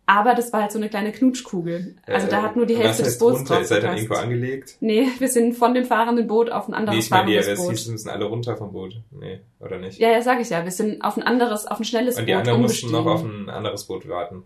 [0.04, 1.94] Aber das war halt so eine kleine Knutschkugel.
[2.06, 3.54] Also da Äh, hat nur die Hälfte des Boots runter?
[3.54, 4.76] drauf Ist er dann irgendwo angelegt?
[4.80, 7.58] Nee, wir sind von dem fahrenden Boot auf ein Nee, anderes ich meine, die fahrendes
[7.60, 7.70] es Boot.
[7.76, 9.00] hieß, müssen alle runter vom Boot.
[9.12, 10.00] Nee, oder nicht?
[10.00, 10.64] Ja, ja, sag ich ja.
[10.64, 13.22] Wir sind auf ein anderes, auf ein schnelles Und die Boot anderen mussten noch auf
[13.22, 14.42] ein anderes Boot warten.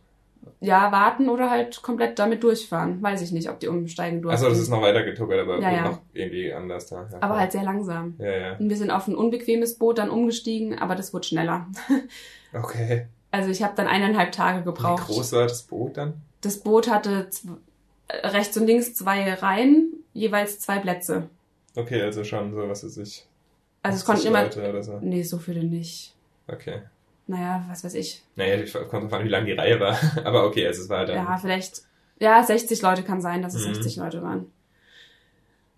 [0.66, 3.00] Ja, warten oder halt komplett damit durchfahren.
[3.02, 4.36] Weiß ich nicht, ob die umsteigen durften.
[4.36, 5.82] Achso, das ist noch weiter getuckert, aber Ja, ja.
[5.90, 6.96] noch irgendwie anders da.
[6.96, 7.38] Ja, Aber klar.
[7.40, 8.14] halt sehr langsam.
[8.18, 8.56] Ja, ja.
[8.58, 11.66] Und wir sind auf ein unbequemes Boot dann umgestiegen, aber das wurde schneller.
[12.52, 13.06] Okay.
[13.32, 15.06] Also ich habe dann eineinhalb Tage Wie gebraucht.
[15.08, 16.14] groß war das Boot dann?
[16.40, 17.28] Das Boot hatte
[18.08, 21.28] äh, rechts und links zwei Reihen, jeweils zwei Plätze.
[21.74, 23.26] Okay, also schon so, was weiß ich.
[23.82, 24.42] Also es 50 konnten immer...
[24.44, 24.98] Leute oder so.
[25.02, 26.14] Nee, so viele nicht.
[26.48, 26.80] Okay.
[27.28, 28.22] Naja, was weiß ich.
[28.36, 29.98] Naja, ich kommt drauf an, wie lang die Reihe war.
[30.24, 31.16] Aber okay, also es war dann.
[31.16, 31.82] Ja, vielleicht...
[32.18, 33.74] Ja, 60 Leute kann sein, dass es Mhm.
[33.74, 34.46] 60 Leute waren.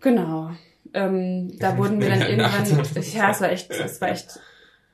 [0.01, 0.51] Genau.
[0.93, 2.65] Ähm, da wurden wir dann irgendwann...
[3.13, 4.39] Ja, es war echt, es war echt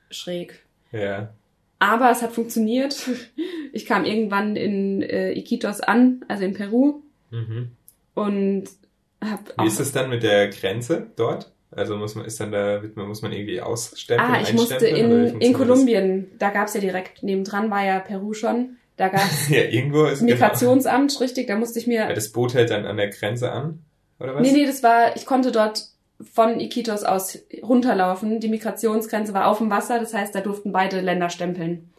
[0.09, 0.63] schräg.
[0.91, 1.33] ja.
[1.77, 2.95] Aber es hat funktioniert.
[3.73, 7.01] Ich kam irgendwann in äh, Iquitos an, also in Peru,
[7.31, 7.71] Mhm.
[8.13, 8.63] und
[9.21, 11.51] hab Wie ist es dann mit der Grenze dort?
[11.75, 14.31] Also muss man, ist dann da, muss man irgendwie ausstempeln?
[14.31, 18.77] ah, ich musste in, in Kolumbien, da gab's ja direkt, nebendran war ja Peru schon,
[18.97, 19.49] da gab's?
[19.49, 21.97] Ja, irgendwo ist Migrationsamt, richtig, da musste ich Genau.
[22.03, 22.09] mir.
[22.09, 23.79] Ja, das Boot hält dann an der Grenze an,
[24.19, 24.41] oder was?
[24.41, 25.83] Nee, nee, das war, ich konnte dort
[26.33, 28.39] von Iquitos aus runterlaufen.
[28.39, 31.91] Die Migrationsgrenze war auf dem Wasser, das heißt, da durften beide Länder stempeln.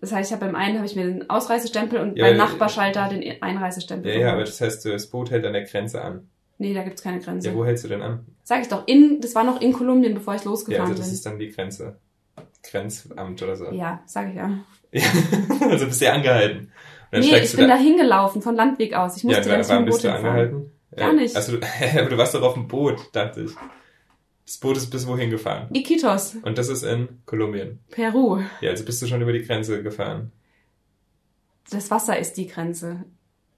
[0.00, 3.08] Das heißt, ich habe beim einen habe ich mir den Ausreisestempel und Ja, beim Nachbarschalter
[3.08, 4.12] den Einreisestempel.
[4.12, 6.28] Ja, ja, aber das heißt, das Boot hält an der Grenze an.
[6.58, 7.48] Nee, da gibt's keine Grenze.
[7.48, 8.26] Ja, wo hältst du denn an?
[8.44, 11.08] Sag ich doch, in, das war noch in Kolumbien, bevor ich Ja, losgefahren also das
[11.08, 11.14] bin.
[11.14, 11.98] ist dann die Grenze.
[12.62, 13.70] Grenzamt oder so.
[13.72, 14.58] Ja, sag ich ja.
[14.92, 15.02] Ja.
[15.68, 16.70] also bist du ja angehalten.
[17.10, 19.16] Dann Nee, ich bin da hingelaufen, von Landweg aus.
[19.16, 20.70] Ich Ja, musste ja, wa- nicht warum mit dem bist du angehalten?
[20.96, 21.36] Gar nicht.
[21.36, 21.58] Also,
[21.98, 23.50] aber du warst doch auf dem Boot, dachte ich.
[24.46, 25.68] Das Boot ist bis wohin gefahren?
[25.72, 27.80] Iquitos, Und das ist in Kolumbien.
[27.90, 28.40] Peru.
[28.60, 30.32] Ja, also bist du schon über die Grenze gefahren.
[31.70, 33.04] Das Wasser ist die Grenze.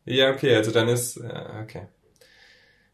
[0.05, 1.83] Ja, okay, also dann ist, äh, okay.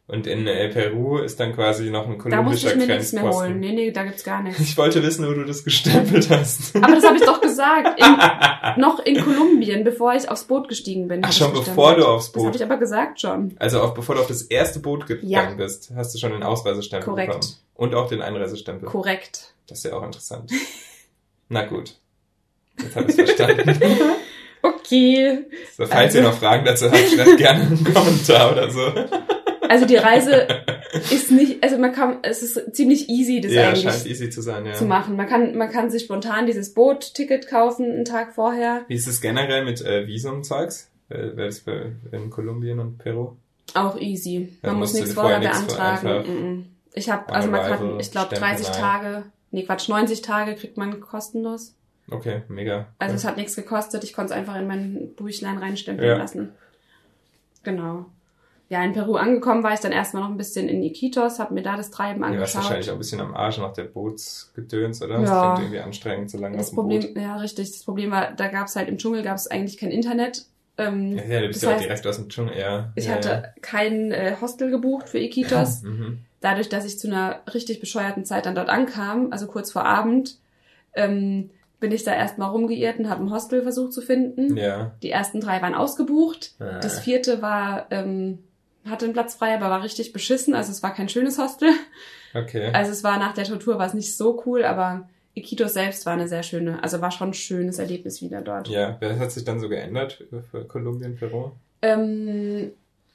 [0.08, 3.12] Und in äh, Peru ist dann quasi noch ein Da musste kolumbischer ich mir nichts
[3.12, 3.60] mehr holen.
[3.60, 4.60] Nee, nee, da gibt's gar nichts.
[4.60, 6.74] Ich wollte wissen, wo du das gestempelt hast.
[6.76, 8.00] Aber das habe ich doch gesagt.
[8.00, 11.22] In, noch in Kolumbien, bevor ich aufs Boot gestiegen bin.
[11.24, 13.54] Ach, schon bevor du aufs Das habe Boot, ich aber gesagt schon.
[13.58, 15.54] also auf, bevor du auf das erste Boot gegangen Ja.
[15.54, 17.28] bist, hast du schon den Ausreisestempel Korrekt.
[17.32, 17.52] bekommen.
[17.74, 18.88] Und auch den Einreisestempel.
[18.88, 19.54] Korrekt.
[19.68, 20.50] Das ist ja auch interessant.
[21.48, 21.94] Na gut.
[22.80, 23.78] Jetzt habe ich verstanden.
[24.64, 25.46] Okay.
[25.76, 28.92] So, falls Also- ihr noch Fragen dazu habt, schreibt gerne einen Kommentar oder so.
[29.72, 30.46] Also die Reise
[30.92, 34.42] ist nicht, also man kann, es ist ziemlich easy, das ja, eigentlich scheint easy zu
[34.42, 34.74] sein, ja.
[34.74, 35.16] zu machen.
[35.16, 38.84] Man kann, man kann sich spontan dieses Boot-Ticket kaufen, einen Tag vorher.
[38.88, 40.90] Wie ist es generell mit äh, Visumzeugs?
[41.08, 43.36] Äh, Wer ist bei, in Kolumbien und Peru?
[43.72, 44.58] Auch easy.
[44.60, 46.76] Man muss nichts vorher beantragen.
[46.92, 48.74] Ich habe, also man kann, ich glaube Stempel 30 rein.
[48.74, 51.74] Tage, nee Quatsch, 90 Tage kriegt man kostenlos.
[52.10, 52.88] Okay, mega.
[52.98, 56.18] Also es hat nichts gekostet, ich konnte es einfach in mein Büchlein reinstempeln Ja.
[56.18, 56.50] lassen.
[57.62, 58.04] Genau.
[58.72, 61.62] Ja, in Peru angekommen war ich dann erstmal noch ein bisschen in Iquitos, habe mir
[61.62, 62.54] da das Treiben Du warst angeschaut.
[62.62, 65.18] wahrscheinlich auch ein bisschen am Arsch nach der Bootsgedöns, oder?
[65.20, 65.40] Das Ja.
[65.42, 67.16] klingt irgendwie anstrengend, so lange das auf dem Problem, Boot.
[67.22, 69.90] ja richtig, das Problem war, da gab es halt im Dschungel gab es eigentlich kein
[69.90, 70.46] Internet.
[70.78, 72.92] Ähm, Ja, ja, du bist das ja auch heißt, direkt aus dem Dschungel, ja.
[72.94, 75.82] ich ja, hatte kein äh, Hostel gebucht für Iquitos.
[75.82, 75.88] Ja.
[75.90, 76.18] Mhm.
[76.40, 80.38] dadurch, dass ich zu einer richtig bescheuerten Zeit dann dort ankam, also kurz vor Abend,
[80.94, 84.56] ähm, bin ich da erstmal rumgeirrt und habe ein Hostel versucht zu finden.
[84.56, 84.92] Ja.
[85.02, 86.54] Die ersten drei waren ausgebucht.
[86.58, 88.38] Äh, Das vierte war, ähm,
[88.88, 90.54] hatte einen Platz frei, aber war richtig beschissen.
[90.54, 91.70] Also es war kein schönes Hostel.
[92.34, 92.70] okay.
[92.72, 96.12] Also es war nach der Tortur war es nicht so cool, aber Iquitos selbst war
[96.12, 98.68] eine sehr schöne, also war schon ein schönes Erlebnis wieder dort.
[98.68, 101.52] Ja, was hat sich dann so geändert für Kolumbien, Peru?
[101.80, 102.72] Ähm,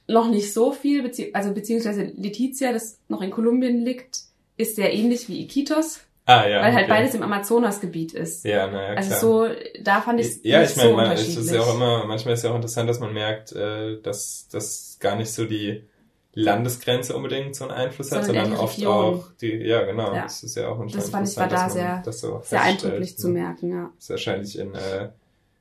[0.08, 4.22] noch nicht so viel, bezieh also beziehungsweise Letizia, das noch in Kolumbien liegt,
[4.56, 6.00] ist sehr ähnlich wie Iquitos.
[6.28, 6.60] Ah, ja.
[6.60, 6.88] Weil halt okay.
[6.88, 8.44] beides im Amazonasgebiet ist.
[8.44, 8.96] Ja, naja, klar.
[8.98, 12.04] Also so, da fand ich ja, ich meine, so man, es ist ja auch immer,
[12.04, 15.88] manchmal ist ja auch interessant, dass man merkt, äh, dass das gar nicht so die
[16.34, 18.94] Landesgrenze unbedingt so einen Einfluss hat, Sondern sondern eher die oft Region.
[18.94, 20.24] auch die, ja genau, Ja.
[20.24, 23.40] das ist ja auch Das fand ich war da sehr, so sehr eindrücklich zu ne?
[23.40, 23.90] merken, ja.
[23.96, 25.08] Das ist wahrscheinlich in äh,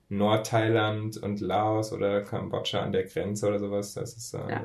[0.09, 4.63] Nordthailand und Laos oder Kambodscha an der Grenze oder sowas, das ist äh, Ja.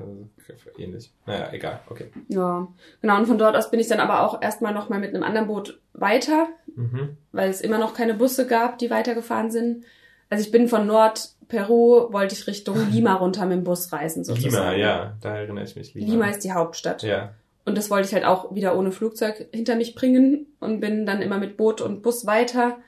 [0.79, 1.11] ähnlich.
[1.27, 2.11] Naja, egal, okay.
[2.29, 2.69] Ja,
[3.01, 3.19] genau.
[3.19, 5.81] Und von dort aus bin ich dann aber auch erstmal nochmal mit einem anderen Boot
[5.95, 7.17] weiter, Mhm.
[7.33, 9.85] weil es immer noch keine Busse gab, die weitergefahren sind.
[10.31, 14.55] Also ich bin von Nordperu, wollte ich Richtung Lima runter mit dem Bus reisen, sozusagen.
[14.55, 15.93] Lima, ja, da erinnere ich mich.
[15.95, 17.03] Lima, Lima ist die Hauptstadt.
[17.03, 17.35] Ja,
[17.65, 21.21] Und das wollte ich halt auch wieder ohne Flugzeug hinter mich bringen und bin dann
[21.21, 22.79] immer mit Boot und Bus weiter.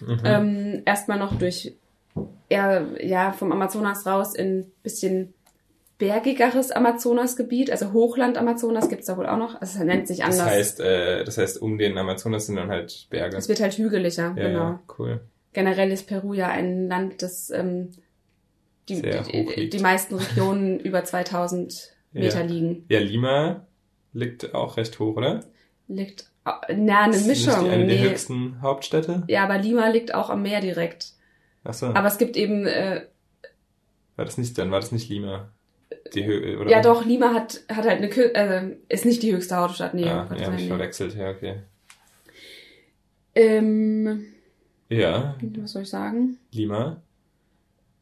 [0.00, 0.20] mhm.
[0.24, 1.74] Ähm, erstmal noch durch,
[2.48, 5.34] eher, ja, vom Amazonas raus in bisschen
[5.98, 9.60] bergigeres Amazonasgebiet, also Hochland Amazonas gibt's da wohl auch noch.
[9.60, 10.38] Also es nennt sich anders.
[10.38, 13.36] Das heißt, äh, das heißt, um den Amazonas sind dann halt Berge.
[13.36, 14.58] es wird halt hügeliger, ja, genau.
[14.58, 15.20] ja, cool.
[15.54, 17.90] Generell ist Peru ja ein Land, das ähm,
[18.90, 22.46] die, die, die meisten Regionen über 2000 Meter Ja.
[22.46, 22.84] liegen.
[22.88, 23.66] Ja, Lima
[24.12, 25.44] liegt auch recht hoch, oder?
[25.88, 27.64] Liegt, äh, na, eine Ist nicht Mischung.
[27.64, 28.08] die eine der nee.
[28.10, 29.22] höchsten Hauptstädte?
[29.28, 31.12] Ja, aber Lima liegt auch am Meer direkt.
[31.66, 33.02] Achso, Aber es gibt eben, äh,
[34.16, 35.50] war das nicht, dann war das nicht Lima.
[36.14, 36.70] Die Höhe, oder?
[36.70, 40.06] ja doch, Lima hat, hat halt eine, Kü äh, ist nicht die höchste Hauptstadt, nee.
[40.06, 41.62] Ja, Gottes ja, hab ich verwechselt, ja, okay.
[43.34, 44.26] Ähm,
[44.88, 46.38] Ja, was soll ich sagen?
[46.52, 47.02] Lima.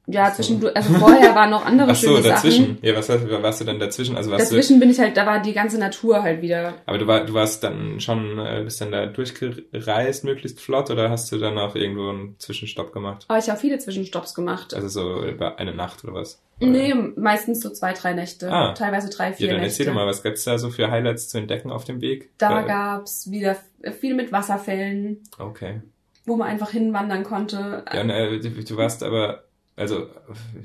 [0.07, 0.42] Ja, Ach so.
[0.42, 2.64] zwischendurch, also vorher waren noch andere Ach so, schöne dazwischen.
[2.74, 2.78] Sachen.
[2.82, 4.16] Ja, was warst, warst du dann dazwischen?
[4.18, 6.72] Also warst Dazwischen bin ich halt, da war die ganze Natur halt wieder.
[6.72, 10.90] du, aber du, war, du warst dann schon, äh, bist dann da durchgereist, möglichst flott,
[10.90, 13.24] oder hast du dann auch irgendwo einen Zwischenstopp gemacht?
[13.28, 14.74] Aber ich habe viele Zwischenstopps gemacht.
[14.74, 16.40] Also so über eine Nacht oder was?
[16.61, 18.50] nee, meistens so zwei, drei Nächte.
[18.52, 18.72] Ah.
[18.74, 19.70] Teilweise drei, Ja, vier dann Nächte.
[19.72, 22.30] erzähl doch mal, was gibt's da so für Highlights zu entdecken auf dem Weg?
[22.38, 23.57] Da Äh, gab's wieder
[24.00, 25.80] viel mit Wasserfällen, Okay.
[26.26, 27.84] wo man einfach hinwandern konnte.
[27.92, 29.43] Ja, und, äh, du, du warst aber,
[29.77, 30.07] also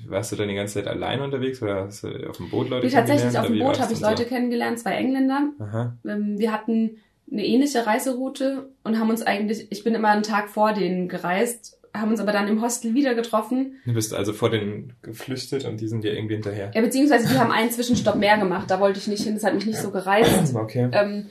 [0.07, 2.87] warst du dann die ganze Zeit allein unterwegs oder hast du auf dem Boot Leute
[2.87, 5.49] Wie tatsächlich kennengelernt, auf dem Boot habe ich Leute kennengelernt, zwei Engländer.
[5.57, 5.63] So?
[5.63, 5.97] Aha.
[6.07, 6.97] Ähm, Wir hatten
[7.31, 11.79] eine ähnliche Reiseroute und haben uns eigentlich, ich bin immer einen Tag vor denen gereist,
[11.93, 13.77] haben uns aber dann im Hostel wieder getroffen.
[13.85, 16.71] Du bist also vor denen geflüchtet und die sind dir irgendwie hinterher.
[16.73, 19.55] Ja, beziehungsweise die haben einen Zwischenstopp mehr gemacht, da wollte ich nicht hin, das hat
[19.55, 20.55] mich nicht so gereizt.
[20.59, 20.89] Okay.
[20.91, 21.27] Ähm,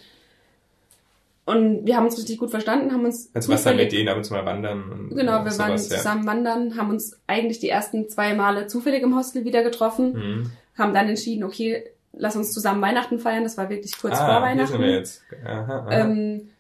[1.49, 3.31] und wir haben uns richtig gut verstanden, haben uns.
[3.35, 5.79] Also dann mit denen ab und zu mal wandern Genau, wir sowas, waren ja.
[5.79, 10.51] zusammen wandern, haben uns eigentlich die ersten zwei Male zufällig im Hostel wieder getroffen, Mhm.
[10.77, 13.45] haben dann entschieden, okay, lass uns zusammen Weihnachten feiern.
[13.45, 14.73] Das war wirklich kurz vor ah, hier Weihnachten.
[14.73, 15.23] sind wir jetzt.
[15.45, 15.91] Aha, aha.
[15.91, 16.51] Ähm,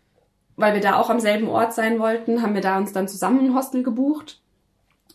[0.57, 3.47] weil wir da auch am selben Ort sein wollten, haben wir da uns dann zusammen
[3.47, 4.41] ein Hostel gebucht.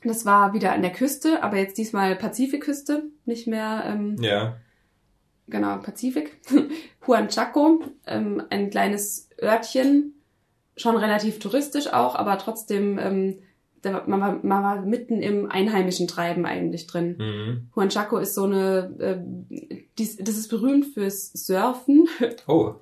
[0.04, 4.58] Das war wieder an der Küste, aber jetzt diesmal Pazifikküste, nicht mehr, ähm, ja.
[5.48, 6.40] genau, Pazifik.
[7.08, 10.14] Juan Chaco, ähm, ein kleines Örtchen,
[10.76, 13.40] schon relativ touristisch auch, aber trotzdem, ähm,
[13.82, 17.18] da, man, war, man war mitten im einheimischen Treiben eigentlich drin.
[17.18, 17.70] Mhm.
[17.76, 22.08] Juan Chaco ist so eine, äh, dies, das ist berühmt fürs Surfen.
[22.48, 22.76] Oh,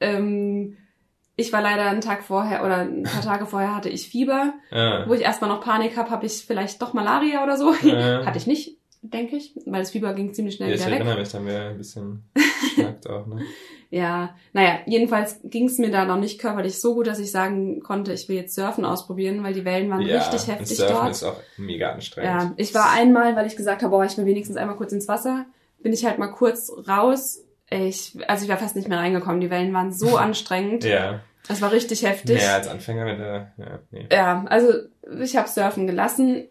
[0.00, 0.76] Ähm,
[1.36, 5.04] ich war leider einen Tag vorher oder ein paar Tage vorher hatte ich Fieber, ah.
[5.06, 7.74] wo ich erstmal noch Panik habe, habe ich vielleicht doch Malaria oder so.
[7.82, 8.24] Ja.
[8.26, 11.00] Hatte ich nicht, denke ich, weil das Fieber ging ziemlich schnell ja, ich wieder weg.
[11.00, 12.24] erinnere mich, da haben wir ein bisschen
[12.62, 13.42] geschnackt auch, ne?
[13.90, 17.80] Ja, naja, jedenfalls ging es mir da noch nicht körperlich so gut, dass ich sagen
[17.80, 21.10] konnte, ich will jetzt Surfen ausprobieren, weil die Wellen waren ja, richtig heftig Surfen dort.
[21.10, 22.42] ist auch mega anstrengend.
[22.42, 25.06] Ja, ich war einmal, weil ich gesagt habe, boah, ich will wenigstens einmal kurz ins
[25.08, 25.46] Wasser,
[25.82, 27.44] bin ich halt mal kurz raus.
[27.70, 29.40] Ich, also ich war fast nicht mehr reingekommen.
[29.40, 30.84] Die Wellen waren so anstrengend.
[30.84, 32.36] Ja, Das war richtig heftig.
[32.38, 34.06] mehr als Anfänger, wenn du, ja, nee.
[34.10, 34.68] Ja, also
[35.20, 36.44] ich habe Surfen gelassen,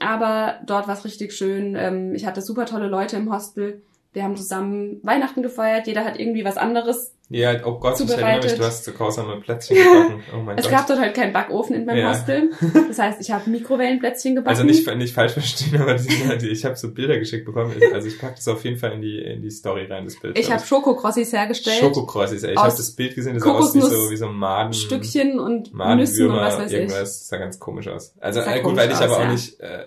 [0.00, 1.74] aber dort war es richtig schön.
[1.76, 3.82] Ähm, ich hatte super tolle Leute im Hostel.
[4.12, 5.86] Wir haben zusammen Weihnachten gefeiert.
[5.86, 7.14] Jeder hat irgendwie was anderes.
[7.30, 8.58] Ja, oh Gott, ich erinnere mich, Zubereitet.
[8.58, 10.22] du hast zu grausame Plätzchen gebacken.
[10.34, 10.72] Oh mein Es Gott.
[10.72, 12.10] gab dort halt keinen Backofen in meinem Ja.
[12.14, 12.52] Hostel.
[12.88, 14.48] Das heißt, ich habe Mikrowellenplätzchen gebacken.
[14.48, 17.74] Also nicht, nicht falsch verstehen, aber die, ich habe so Bilder geschickt bekommen.
[17.92, 20.38] Also ich packe das auf jeden Fall in die, in die Story rein, das Bild.
[20.38, 22.52] ich habe Schokokrossis hergestellt, Schokokrossis, ey.
[22.54, 24.72] Ich habe das Bild gesehen, das sah aus wie so, wie so Maden.
[24.72, 26.78] Stückchen und Nüssen und was weiß ich.
[26.78, 26.98] irgendwas.
[27.00, 28.14] Das sah ganz komisch aus.
[28.20, 29.32] Also äh, gut, weil ich aber aus, auch ja.
[29.32, 29.84] nicht, äh,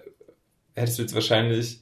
[0.75, 1.80] hättest du jetzt wahrscheinlich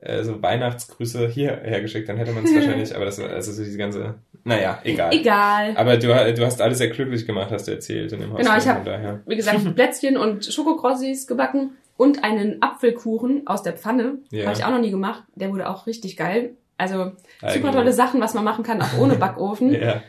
[0.00, 3.62] äh, so Weihnachtsgrüße hierher geschickt, dann hätte man es wahrscheinlich, aber das war, also so
[3.64, 4.14] diese ganze,
[4.44, 5.12] naja, egal.
[5.12, 5.76] Egal.
[5.76, 8.34] Aber du, du hast alles sehr glücklich gemacht, hast du erzählt in dem.
[8.36, 9.20] Genau, ich hab- von daher.
[9.26, 14.18] Wie gesagt, Plätzchen und Schokokrossis gebacken und einen Apfelkuchen aus der Pfanne.
[14.30, 14.46] Ja.
[14.46, 15.24] Habe ich auch noch nie gemacht.
[15.34, 16.50] Der wurde auch richtig geil.
[16.76, 17.72] Also super Eigentlich.
[17.72, 19.72] tolle Sachen, was man machen kann, auch ohne Backofen.
[19.80, 20.02] Ja.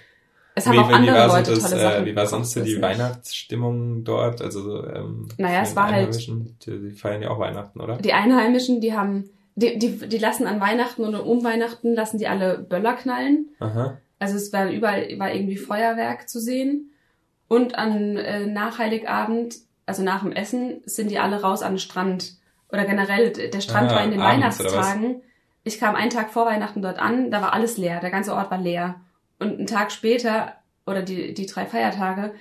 [0.56, 2.82] Es haben auch andere Leute das, tolle äh, Sachen Wie war sonst so die.
[2.82, 4.42] Weihnachtsstimmung dort?
[4.42, 7.98] Also, so, ähm, Naja, es war halt- Die, die feiern ja auch Weihnachten, oder?
[7.98, 9.30] Die Einheimischen, die haben,
[9.60, 13.50] die, die, die lassen an Weihnachten oder um Weihnachten lassen die alle Böller knallen.
[13.60, 13.98] Aha.
[14.20, 16.92] Also es war überall war irgendwie Feuerwerk zu sehen.
[17.48, 19.56] Und an äh, nach Heiligabend,
[19.86, 22.34] also nach dem Essen, sind die alle raus an den Strand.
[22.72, 24.60] Oder generell, der Strand Ah, war in den abends?
[24.60, 25.22] Weihnachtstagen.
[25.64, 28.52] Ich kam einen Tag vor Weihnachten dort an, da war alles leer, der ganze Ort
[28.52, 28.96] war leer.
[29.40, 30.54] Und einen Tag später,
[30.86, 32.34] oder die, die drei Feiertage,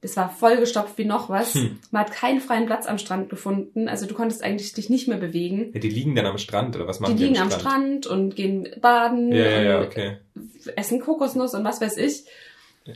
[0.00, 1.54] das war vollgestopft wie noch was.
[1.54, 1.78] Hm.
[1.90, 5.18] Man hat keinen freien Platz am Strand gefunden, also du konntest eigentlich dich nicht mehr
[5.18, 5.70] bewegen.
[5.72, 8.36] Ja, die liegen dann am Strand, oder was Die machen die, liegen am Strand und
[8.36, 10.18] gehen baden Ja, ja, ja, und okay.
[10.76, 12.24] essen Kokosnuss und was weiß ich.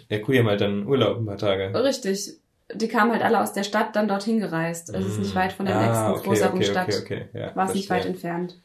[0.08, 1.72] Ja, cool, ihr mal dann Urlaub ein paar Tage.
[1.74, 2.36] Richtig.
[2.74, 4.94] Die kamen halt alle aus der Stadt dann dorthin gereist.
[4.94, 6.88] Also es ist nicht weit von der ah, nächsten okay, größeren okay, Stadt.
[6.88, 8.56] Okay, okay, ja, War es nicht weit entfernt.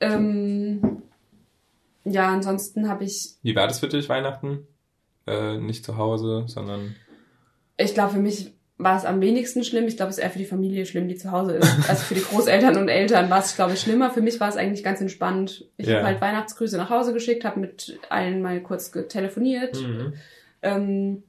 [0.00, 1.02] Ähm,
[2.04, 4.66] ja, ansonsten habe ich, Wie war das für dich, Weihnachten?
[5.26, 6.96] Äh, nicht zu Hause, sondern...
[7.76, 9.86] ich glaube, für mich war es am wenigsten schlimm.
[9.86, 11.72] Ich glaube, es ist eher für die Familie schlimm, die zu Hause ist.
[11.88, 14.10] Also für die Großeltern und Eltern war es, glaube ich, schlimmer.
[14.10, 15.66] Für mich war es eigentlich ganz entspannt.
[15.76, 15.96] Ich Ja.
[15.98, 19.80] habe halt Weihnachtsgrüße nach Hause geschickt, habe mit allen mal kurz telefoniert.
[19.80, 20.14] Mhm.
[20.62, 21.22] Ähm,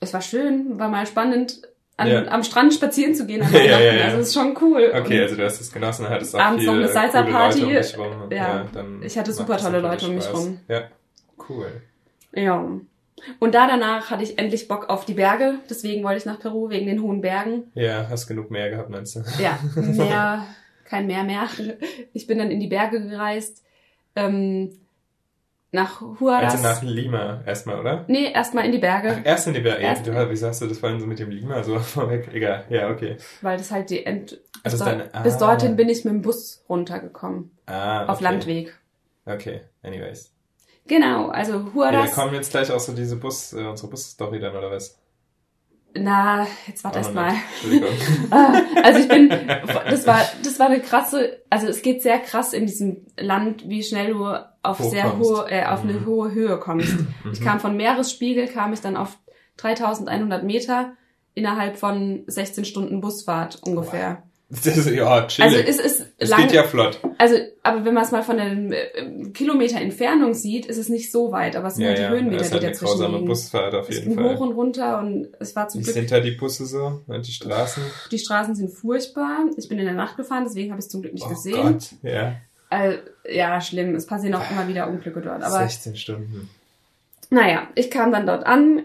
[0.00, 1.62] es war schön, war mal spannend,
[1.96, 2.26] an, Ja.
[2.26, 4.04] am Strand spazieren zu gehen an Ja, ja, ja.
[4.06, 4.90] Also es ist schon cool.
[4.94, 7.62] Okay, Und also du hast es genossen, hattest auch Abends viel, noch eine Salsa-Party.
[7.96, 8.30] um rum.
[8.32, 10.58] Ja, dann ich hatte super tolle Leute um mich rum.
[10.68, 10.82] Ja,
[11.48, 11.68] cool.
[12.34, 12.68] Ja.
[13.40, 15.54] Und da danach hatte ich endlich Bock auf die Berge.
[15.70, 17.70] Deswegen wollte ich nach Peru, wegen den hohen Bergen.
[17.74, 19.22] Ja, hast genug mehr gehabt, meinst du?
[19.42, 20.46] Ja, mehr,
[20.84, 21.48] kein Meer mehr.
[22.12, 23.64] Ich bin dann in die Berge gereist.
[24.14, 24.78] Ähm,
[25.72, 26.52] nach Huaraz.
[26.54, 28.04] Also nach Lima erstmal, oder?
[28.08, 29.82] nee, erstmal in die Berge, Ach, erst in die Berge.
[29.82, 32.30] Erst- Du, wie sagst du das vorhin so mit dem Lima so vorweg?
[32.32, 33.16] Egal, ja, okay.
[33.42, 35.22] weil das halt die End Also bis, dort, deine- ah.
[35.22, 37.50] bis dorthin bin ich mit dem Bus runtergekommen.
[37.66, 38.12] Ah, okay.
[38.12, 38.78] Auf Landweg.
[39.26, 40.32] Okay, anyways.
[40.88, 42.12] Genau, also Ja, Huaraz.
[42.14, 44.98] kommen jetzt gleich auch so diese Bus, äh, unsere Bus-Story dann, oder was?
[45.98, 47.32] na, jetzt warte Auch erst mal.
[48.30, 52.52] Ah, also ich bin, das war, das war eine krasse, also es geht sehr krass
[52.52, 54.26] in diesem Land, wie schnell du
[54.62, 54.90] auf Hochkommst.
[54.90, 56.06] sehr hohe, äh, auf eine Mhm.
[56.06, 56.94] hohe Höhe kommst.
[57.32, 57.44] Ich Mhm.
[57.44, 59.16] kam von Meeresspiegel, kam ich dann auf
[59.56, 60.92] 3100 Meter
[61.34, 64.22] innerhalb von 16 Stunden Busfahrt ungefähr.
[64.34, 65.56] Das ist, ja, chillig.
[65.56, 67.00] Also es ist es lang, geht ja flott.
[67.18, 71.10] also, aber wenn man es mal von einem äh, Kilometer Entfernung sieht, ist es nicht
[71.10, 72.92] so weit, aber es sind Ja, halt die ja, Höhenmeter, ist halt die eine dazwischen
[72.92, 73.26] grausame liegen.
[73.28, 74.46] Busfahrt auf Es jeden ging hoch Fall.
[74.48, 77.02] und runter und es war zum Wie Glück sind da die Busse so?
[77.06, 77.82] Und die Straßen?
[78.12, 79.46] Die Straßen sind furchtbar.
[79.56, 81.62] Ich bin in der Nacht gefahren, deswegen habe ich es zum Glück nicht oh gesehen.
[81.72, 82.36] Gott, ja.
[82.70, 82.98] Äh,
[83.28, 83.94] ja, schlimm.
[83.94, 85.42] Es passieren auch immer wieder Unglücke dort.
[85.42, 86.48] Aber 16 Stunden.
[87.30, 88.84] naja, ich kam dann dort an,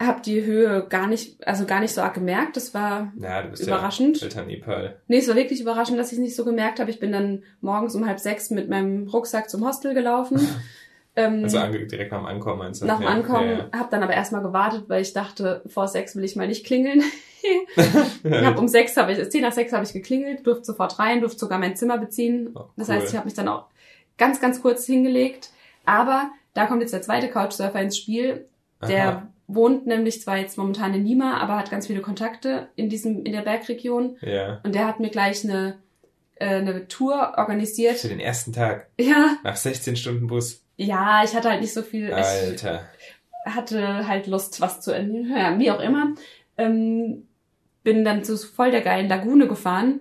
[0.00, 2.56] habe die Höhe gar nicht, also gar nicht so arg gemerkt.
[2.56, 4.18] Das war, Na, du bist Überraschend.
[4.20, 5.00] ja Eltern Nepal.
[5.08, 6.90] nee, es war wirklich überraschend, dass ich es nicht so gemerkt habe.
[6.90, 10.38] Ich bin dann morgens um halb sechs mit meinem Rucksack zum Hostel gelaufen.
[11.16, 12.86] ähm, Also direkt nach dem Ankommen meinst du?
[12.86, 16.14] nach dem ja, Ankommen, Ja, habe dann aber erstmal gewartet, weil ich dachte, vor sechs
[16.14, 17.02] will ich mal nicht klingeln.
[17.42, 17.84] ja.
[18.24, 21.20] Ich hab um sechs habe ich, zehn nach sechs habe ich geklingelt, durfte sofort rein,
[21.20, 22.50] durfte sogar mein Zimmer beziehen.
[22.54, 22.96] Oh, Das cool.
[22.96, 23.66] heißt, ich habe mich dann auch
[24.18, 25.50] ganz, ganz kurz hingelegt.
[25.86, 28.46] Aber da kommt jetzt der zweite Couchsurfer ins Spiel.
[28.86, 29.28] Der Aha.
[29.48, 33.32] Wohnt nämlich zwar jetzt momentan in Lima, aber hat ganz viele Kontakte in diesem, in
[33.32, 34.16] der Bergregion.
[34.20, 34.60] Ja.
[34.64, 35.78] Und der hat mir gleich eine,
[36.34, 37.96] äh, eine Tour organisiert.
[37.96, 38.88] Für den ersten Tag.
[38.98, 40.62] Ja, Nach 16 Stunden Bus.
[40.76, 42.08] ja, ich hatte halt nicht so viel.
[42.08, 42.88] Ich, Alter.
[43.44, 45.30] hatte halt Lust, was zu erleben.
[45.36, 46.14] Ja, wie auch immer.
[46.58, 47.28] Ähm,
[47.84, 50.00] bin dann zu voll der geilen Lagune gefahren.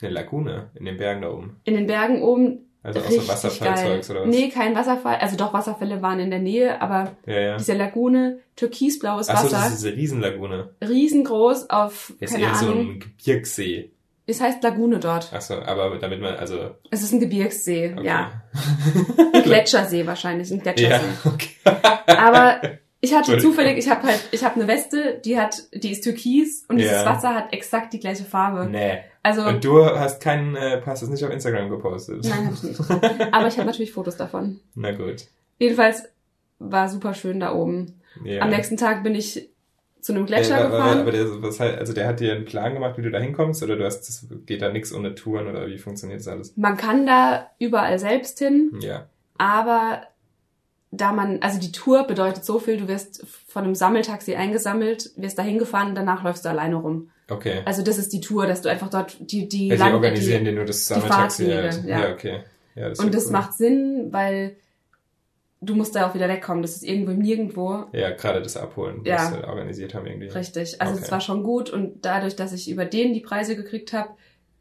[0.00, 1.60] Eine Lagune in den Bergen da oben.
[1.64, 2.65] In den Bergen oben.
[2.86, 4.28] Also auch so Wasserfallzeugs oder was?
[4.28, 5.16] Nee, kein Wasserfall.
[5.16, 7.56] Also doch, Wasserfälle waren in der Nähe, aber Ja, ja.
[7.56, 10.70] diese Lagune, türkisblaues Achso, das Wasser, ist diese Riesenlagune.
[10.86, 12.90] riesengroß auf, Ist keine eher so Ahnung.
[12.92, 13.90] ein Gebirgssee.
[14.26, 15.32] es heißt Lagune dort.
[15.32, 16.76] Achso, aber damit man, also.
[16.90, 18.06] Es ist ein Gebirgssee, Okay.
[18.06, 18.42] ja.
[19.34, 21.06] Ein Gletschersee wahrscheinlich, ein Ja, Gletschersee.
[21.24, 21.50] okay.
[22.06, 22.60] Aber
[23.00, 26.64] ich hatte zufällig, ich habe halt, ich habe eine Weste, die hat, die ist türkis
[26.68, 27.04] und dieses Ja.
[27.04, 28.66] Wasser hat exakt die gleiche Farbe.
[28.70, 28.98] Nee.
[29.26, 32.24] Also Und du hast keinen, äh, hast es nicht auf Instagram gepostet.
[32.24, 32.80] Nein, hab ich nicht.
[33.34, 34.60] Aber ich habe natürlich Fotos davon.
[34.74, 35.24] Na gut.
[35.58, 36.04] Jedenfalls
[36.60, 38.00] war super schön da oben.
[38.24, 38.42] Ja.
[38.42, 39.48] Am nächsten Tag bin ich
[40.00, 41.00] zu einem Äh, Gletscher aber, gefahren.
[41.00, 43.62] aber der, was halt, also der hat dir einen Plan gemacht, wie du da hinkommst,
[43.64, 46.56] oder du hast, das geht da nichts ohne Touren, oder wie funktioniert das alles?
[46.56, 49.06] Man kann da überall selbst hin, Ja.
[49.38, 50.02] aber
[50.92, 55.36] da man, also die Tour bedeutet so viel, du wirst von einem Sammeltaxi eingesammelt, wirst
[55.38, 57.10] da hingefahren und danach läufst du alleine rum.
[57.28, 57.62] Okay.
[57.64, 60.50] Also das ist die Tour, dass du einfach dort die, die Also die organisieren die,
[60.50, 61.46] dir nur das Sammeltaxi.
[61.46, 61.84] Halt.
[61.84, 62.00] ja.
[62.00, 62.40] ja, okay.
[62.74, 63.32] Ja, das Und ja das cool.
[63.32, 64.56] macht Sinn, weil
[65.60, 66.62] du musst da auch wieder wegkommen.
[66.62, 67.84] Das ist irgendwo Nirgendwo.
[67.92, 69.16] Ja, gerade das Abholen, Ja.
[69.16, 70.28] was sie organisiert haben irgendwie.
[70.28, 70.80] Richtig.
[70.80, 71.02] Also Okay.
[71.04, 74.10] es war schon gut und dadurch, dass ich über den die Preise gekriegt habe,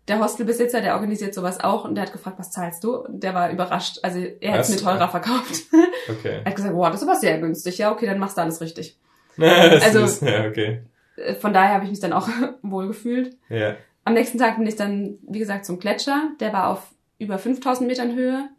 [0.07, 2.95] der Hostelbesitzer, der organisiert sowas auch und der hat gefragt, was zahlst du?
[2.95, 3.99] Und der war überrascht.
[4.03, 5.63] Also er hat es mir teurer verkauft.
[6.09, 6.39] Okay.
[6.43, 7.77] er hat gesagt, wow, das ist aber sehr günstig.
[7.79, 8.97] Ja, okay, dann machst du alles richtig.
[9.37, 10.81] Also- ja, okay.
[11.17, 12.27] Äh, Von daher habe ich mich dann auch
[12.61, 13.35] wohl gefühlt.
[13.49, 13.75] Ja.
[14.03, 16.31] Am nächsten Tag bin ich dann, wie gesagt, zum Gletscher.
[16.39, 18.49] Der war auf über 5000 Metern Höhe.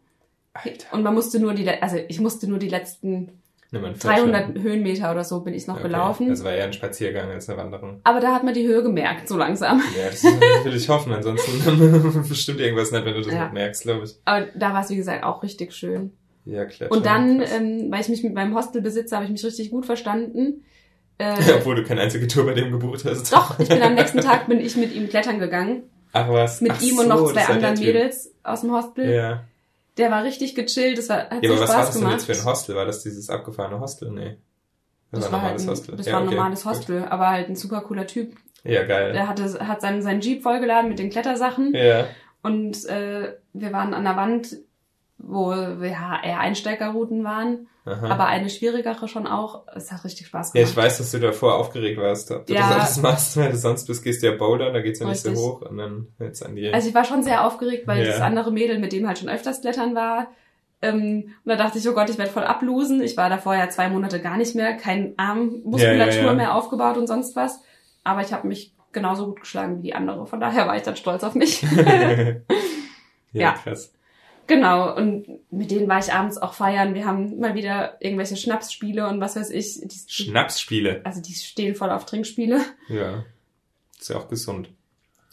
[0.53, 0.93] Alter.
[0.93, 4.61] Und man musste nur die, also ich musste nur die letzten einen 300 Fettschaden.
[4.63, 5.83] Höhenmeter oder so bin ich noch Okay.
[5.89, 6.29] gelaufen.
[6.29, 7.99] Das war eher ein Spaziergang als eine Wanderung.
[8.05, 9.81] Aber da hat man die Höhe gemerkt, so langsam.
[9.97, 11.11] Ja, das will ich hoffen.
[11.13, 13.43] Ansonsten bestimmt irgendwas nicht, wenn du das Ja.
[13.43, 14.15] nicht merkst, glaube ich.
[14.25, 16.13] Aber da war es, wie gesagt, auch richtig schön.
[16.45, 16.89] Ja, klar.
[16.91, 20.63] Und dann, ähm, weil ich mich mit meinem Hostelbesitzer, habe ich mich richtig gut verstanden.
[21.19, 23.31] Äh, Obwohl du keine einzige Tour bei dem gebucht hast.
[23.33, 25.83] doch, ich bin am nächsten Tag bin ich mit ihm klettern gegangen.
[26.13, 26.61] Ach was.
[26.61, 27.79] Mit Ach ihm und so, noch das zwei anderen.
[27.79, 29.09] Mädels aus dem Hostel.
[29.13, 29.43] Ja.
[29.97, 32.01] Der war richtig gechillt, das war, hat Ja, so aber was war Spaß das denn
[32.03, 32.13] gemacht.
[32.17, 32.75] jetzt für ein Hostel?
[32.75, 34.11] War das dieses abgefahrene Hostel?
[34.11, 34.37] Nee.
[35.11, 35.95] Das, Das war war, ein halt normales ein, Hostel.
[35.97, 36.35] das ja, war ein okay.
[36.35, 38.35] normales Hostel, aber halt ein super cooler Typ.
[38.63, 39.13] Ja, geil.
[39.13, 42.05] Der hatte, hat seinen, seinen Jeep vollgeladen mit den Klettersachen Ja.
[42.43, 44.57] und äh, wir waren an der Wand,
[45.19, 48.07] wo ja, eher Einsteigerrouten waren, Aha.
[48.09, 49.63] aber eine schwierigere schon auch.
[49.75, 50.71] Es hat richtig Spaß ja, gemacht.
[50.71, 52.61] ich weiß, dass du davor aufgeregt warst, ob du Ja.
[52.61, 55.21] das alles machst, weil du sonst bist, gehst du ja Boulder, da geht's ja nicht
[55.21, 55.45] so Richtig.
[55.45, 56.69] hoch und dann jetzt an die.
[56.71, 58.11] Also ich war schon sehr aufgeregt, weil Ja.
[58.11, 60.27] das andere Mädel mit dem halt schon öfters klettern war.
[60.83, 63.01] Ähm, und da dachte ich, oh Gott, ich werde voll ablosen.
[63.01, 66.33] Ich war davor ja zwei Monate gar nicht mehr, kein Armmuskulatur Ja, ja, ja.
[66.33, 67.59] mehr aufgebaut und sonst was.
[68.03, 70.27] Aber ich habe mich genauso gut geschlagen wie die andere.
[70.27, 71.63] Von daher war ich dann stolz auf mich.
[71.75, 72.35] ja,
[73.33, 73.51] Ja.
[73.53, 73.91] krass.
[74.47, 74.95] Genau.
[74.95, 76.93] Und mit denen war ich abends auch feiern.
[76.93, 79.81] Wir haben mal wieder irgendwelche Schnapsspiele und was weiß ich.
[79.83, 81.01] Die, Schnapsspiele.
[81.03, 82.61] also die stehen voll auf Trinkspiele.
[82.89, 83.23] Ja.
[83.99, 84.69] Ist ja auch gesund.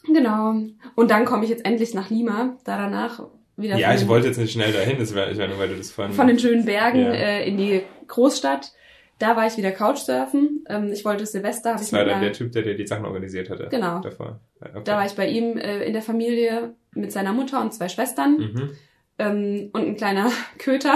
[0.07, 0.55] Genau.
[0.95, 2.57] Und dann komme ich jetzt endlich nach Lima.
[2.65, 3.23] Da danach
[3.57, 5.91] wieder Ja, ich wollte jetzt nicht schnell dahin, das war, ich nur, weil du das
[5.91, 6.15] vorhin...
[6.15, 7.13] von den schönen Bergen Ja.
[7.13, 8.73] äh, in die Großstadt.
[9.21, 10.65] Da war ich wieder Couchsurfen.
[10.69, 13.05] Ähm, ich wollte Silvester, habe ich das war dann der Typ, der dir die Sachen
[13.05, 13.69] organisiert hatte.
[13.71, 14.01] Genau.
[14.01, 14.41] Davor.
[14.61, 14.81] Okay.
[14.85, 18.37] da war ich bei ihm äh, in der Familie mit seiner Mutter und zwei Schwestern
[18.39, 18.71] Mhm.
[19.19, 20.95] Ähm, und ein kleiner Köter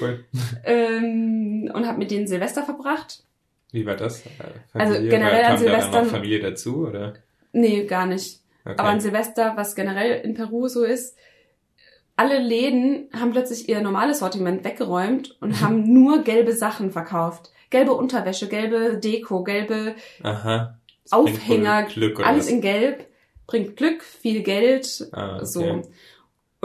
[0.00, 0.24] Cool.
[0.64, 3.22] ähm, und habe mit denen Silvester verbracht.
[3.72, 4.20] Wie war das?
[4.26, 4.28] Äh,
[4.74, 5.10] Also Familie?
[5.10, 7.14] generell War- an kam da noch Familie dazu, oder?
[7.52, 8.40] Nee, gar nicht.
[8.64, 8.74] Okay.
[8.78, 11.16] Aber an Silvester, was generell in Peru so ist,
[12.16, 17.50] alle Läden haben plötzlich ihr normales Sortiment weggeräumt und haben nur gelbe Sachen verkauft.
[17.70, 19.94] Gelbe Unterwäsche, gelbe Deko, gelbe
[21.10, 21.88] Aufhänger,
[22.22, 22.48] alles was?
[22.48, 23.06] in Gelb,
[23.46, 25.44] bringt Glück, viel Geld, Ah, okay.
[25.46, 25.82] so.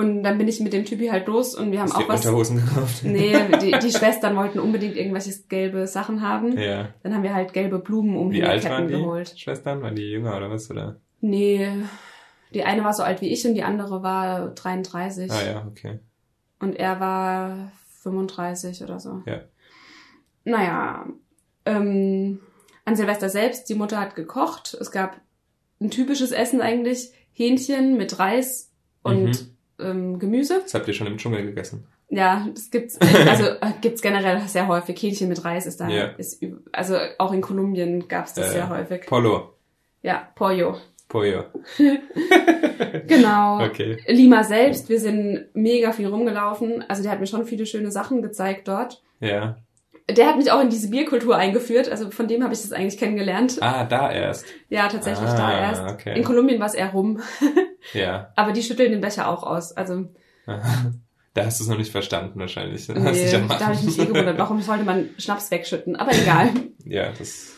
[0.01, 2.25] Und dann bin ich mit dem Typi halt los und wir haben Hast auch was.
[2.25, 3.03] Unterhosen gekauft?
[3.03, 6.57] Nee, die, die Schwestern wollten unbedingt irgendwelche gelbe Sachen haben.
[6.57, 6.89] Ja.
[7.03, 9.33] Dann haben wir halt gelbe Blumen um Wie alt waren Ketten die geholt.
[9.37, 9.81] Schwestern?
[9.81, 10.71] Waren die jünger oder was?
[10.71, 10.99] Oder?
[11.19, 11.67] Nee,
[12.53, 15.31] die eine war so alt wie ich und die andere war 33.
[15.31, 15.99] Ah ja, okay.
[16.59, 17.71] Und er war
[18.01, 19.21] 35 oder so.
[19.27, 19.41] Ja.
[20.43, 21.05] Naja,
[21.65, 22.39] ähm,
[22.85, 24.75] an Silvester selbst, die Mutter hat gekocht.
[24.79, 25.21] Es gab
[25.79, 28.71] ein typisches Essen eigentlich, Hähnchen mit Reis
[29.03, 29.57] und Mhm.
[29.83, 30.59] Ähm, Gemüse.
[30.61, 31.85] Das habt ihr schon im Dschungel gegessen.
[32.09, 35.01] Ja, das gibt's, also äh, gibt's generell sehr häufig.
[35.01, 36.05] Hähnchen mit Reis ist da, Ja.
[36.17, 39.05] ist, also auch in Kolumbien gab's das Ja, sehr häufig.
[39.05, 39.53] Polo.
[40.01, 40.77] Ja, Pollo.
[41.07, 41.45] Pollo.
[43.07, 43.63] Genau.
[43.65, 43.97] Okay.
[44.07, 46.83] Lima selbst, wir sind mega viel rumgelaufen.
[46.87, 49.01] Also der hat mir schon viele schöne Sachen gezeigt dort.
[49.19, 49.57] Ja.
[50.09, 51.87] Der hat mich auch in diese Bierkultur eingeführt.
[51.89, 53.57] Also von dem habe ich das eigentlich kennengelernt.
[53.61, 54.45] Ah, da erst.
[54.69, 55.83] Ja, tatsächlich Ah, da erst.
[55.83, 56.17] okay.
[56.17, 57.21] In Kolumbien war es eher rum.
[57.93, 58.31] Ja.
[58.35, 59.71] Aber die schütteln den Becher auch aus.
[59.75, 60.05] Also
[61.33, 62.87] Da hast du es noch nicht verstanden wahrscheinlich.
[62.89, 65.95] Nee, da habe ich mich eh gewundert, warum sollte man Schnaps wegschütten?
[65.95, 66.49] Aber egal.
[66.85, 67.53] Ja, das.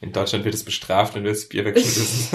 [0.00, 2.34] In Deutschland wird es bestraft, wenn du das Bier wegschüttest.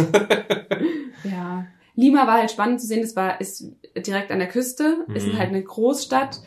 [1.24, 1.66] ja.
[1.96, 3.02] Lima war halt spannend zu sehen.
[3.02, 3.66] Das war ist
[3.96, 5.06] direkt an der Küste.
[5.14, 5.38] Ist Mhm.
[5.38, 6.40] halt eine Großstadt.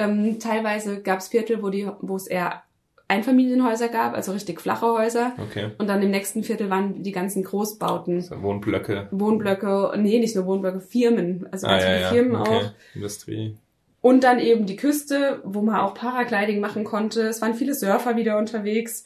[0.00, 2.62] Ähm, teilweise gab es Viertel, wo die, wo es eher
[3.08, 5.32] Einfamilienhäuser gab, also richtig flache Häuser.
[5.38, 5.70] okay.
[5.78, 8.20] Und dann im nächsten Viertel waren die ganzen Großbauten.
[8.20, 9.08] So, Wohnblöcke.
[9.10, 12.08] Wohnblöcke, nee, nicht nur Wohnblöcke, Firmen, also Ah, ganz ja, viele ja.
[12.10, 12.50] Firmen okay.
[12.50, 12.72] auch.
[12.94, 13.56] Industrie.
[14.00, 17.22] Und dann eben die Küste, wo man auch Paragliding machen konnte.
[17.22, 19.04] Es waren viele Surfer wieder unterwegs.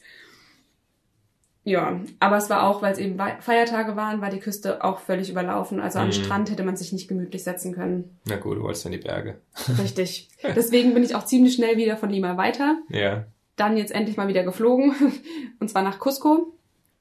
[1.67, 5.31] Ja, aber es war auch, weil es eben Feiertage waren, war die Küste auch völlig
[5.31, 5.79] überlaufen.
[5.79, 6.11] Also am Mhm.
[6.11, 8.17] Strand hätte man sich nicht gemütlich setzen können.
[8.25, 9.39] Na gut, du wolltest in die Berge.
[9.81, 10.29] Richtig.
[10.55, 12.77] Deswegen bin ich auch ziemlich schnell wieder von Lima weiter.
[12.89, 13.25] Ja.
[13.55, 14.93] Dann jetzt endlich mal wieder geflogen.
[15.59, 16.53] Und zwar nach Cusco.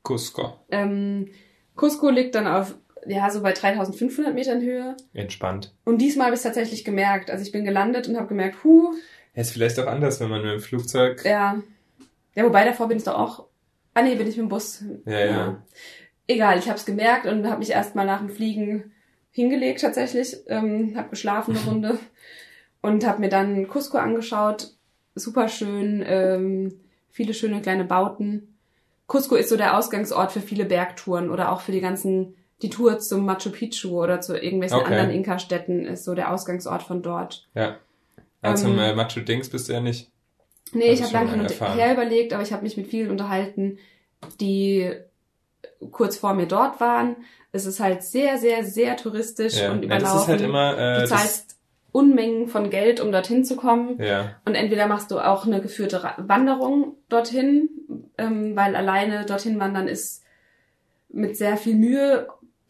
[0.02, 0.54] Cusco.
[0.70, 1.28] Ähm,
[1.76, 2.74] Cusco liegt dann auf,
[3.06, 4.96] ja, so bei 3500 Metern Höhe.
[5.12, 5.74] Entspannt.
[5.84, 7.30] Und diesmal habe ich es tatsächlich gemerkt.
[7.30, 8.94] Also ich bin gelandet und habe gemerkt, huh,
[9.34, 11.22] Ja, ist vielleicht auch anders, wenn man mit dem Flugzeug.
[11.24, 11.60] ja.
[12.34, 13.44] Ja, wobei davor bin ich doch auch.
[13.94, 14.82] Ah nee, bin ich mit dem Bus.
[15.06, 15.62] Ja, ja.
[16.26, 18.92] Egal, ich habe es gemerkt und habe mich erstmal nach dem Fliegen
[19.30, 20.36] hingelegt tatsächlich.
[20.48, 21.98] Ähm, habe geschlafen eine Runde
[22.82, 24.72] und habe mir dann Cusco angeschaut.
[25.14, 28.56] Super schön, ähm, viele schöne kleine Bauten.
[29.06, 32.98] Cusco ist so der Ausgangsort für viele Bergtouren oder auch für die ganzen die Tour
[32.98, 34.92] zum Machu Picchu oder zu irgendwelchen Okay.
[34.92, 37.46] anderen Inka-Städten ist so der Ausgangsort von dort.
[37.54, 37.78] Ja.
[38.40, 40.10] Also Ähm, zum äh, Machu Dings bist du ja nicht.
[40.74, 43.78] Nee, ich habe lange hin und her überlegt, aber ich habe mich mit vielen unterhalten,
[44.40, 44.90] die
[45.90, 47.16] kurz vor mir dort waren.
[47.52, 49.70] Es ist halt sehr, sehr, sehr touristisch Ja.
[49.72, 50.12] und ja, überlaufen.
[50.14, 50.78] das ist halt immer.
[50.78, 51.56] Äh, du zahlst
[51.92, 54.02] Unmengen von Geld, um dorthin zu kommen.
[54.02, 54.34] ja.
[54.44, 57.68] Und entweder machst du auch eine geführte Wanderung dorthin,
[58.18, 60.24] ähm, weil alleine dorthin wandern ist
[61.08, 62.26] mit sehr viel Mühe.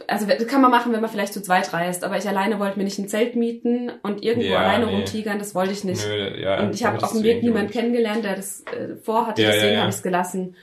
[0.09, 2.05] Also das kann man machen, wenn man vielleicht zu zweit reist.
[2.05, 4.97] Aber ich alleine wollte mir nicht ein Zelt mieten und irgendwo Ja, alleine nee.
[4.97, 5.39] rumtigern.
[5.39, 6.07] Das wollte ich nicht.
[6.07, 9.51] Nö, ja, Und ich habe auf dem Weg niemanden kennengelernt, der das äh, vorhatte, Ja,
[9.53, 9.81] deswegen ja.
[9.81, 10.57] habe ich es gelassen.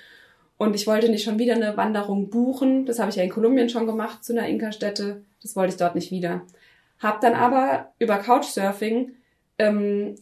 [0.57, 2.85] Und ich wollte nicht schon wieder eine Wanderung buchen.
[2.85, 5.21] Das habe ich ja in Kolumbien schon gemacht zu einer Inka-Stätte.
[5.41, 6.41] Das wollte ich dort nicht wieder.
[6.99, 9.13] Hab dann aber über Couchsurfing
[9.57, 10.15] ähm,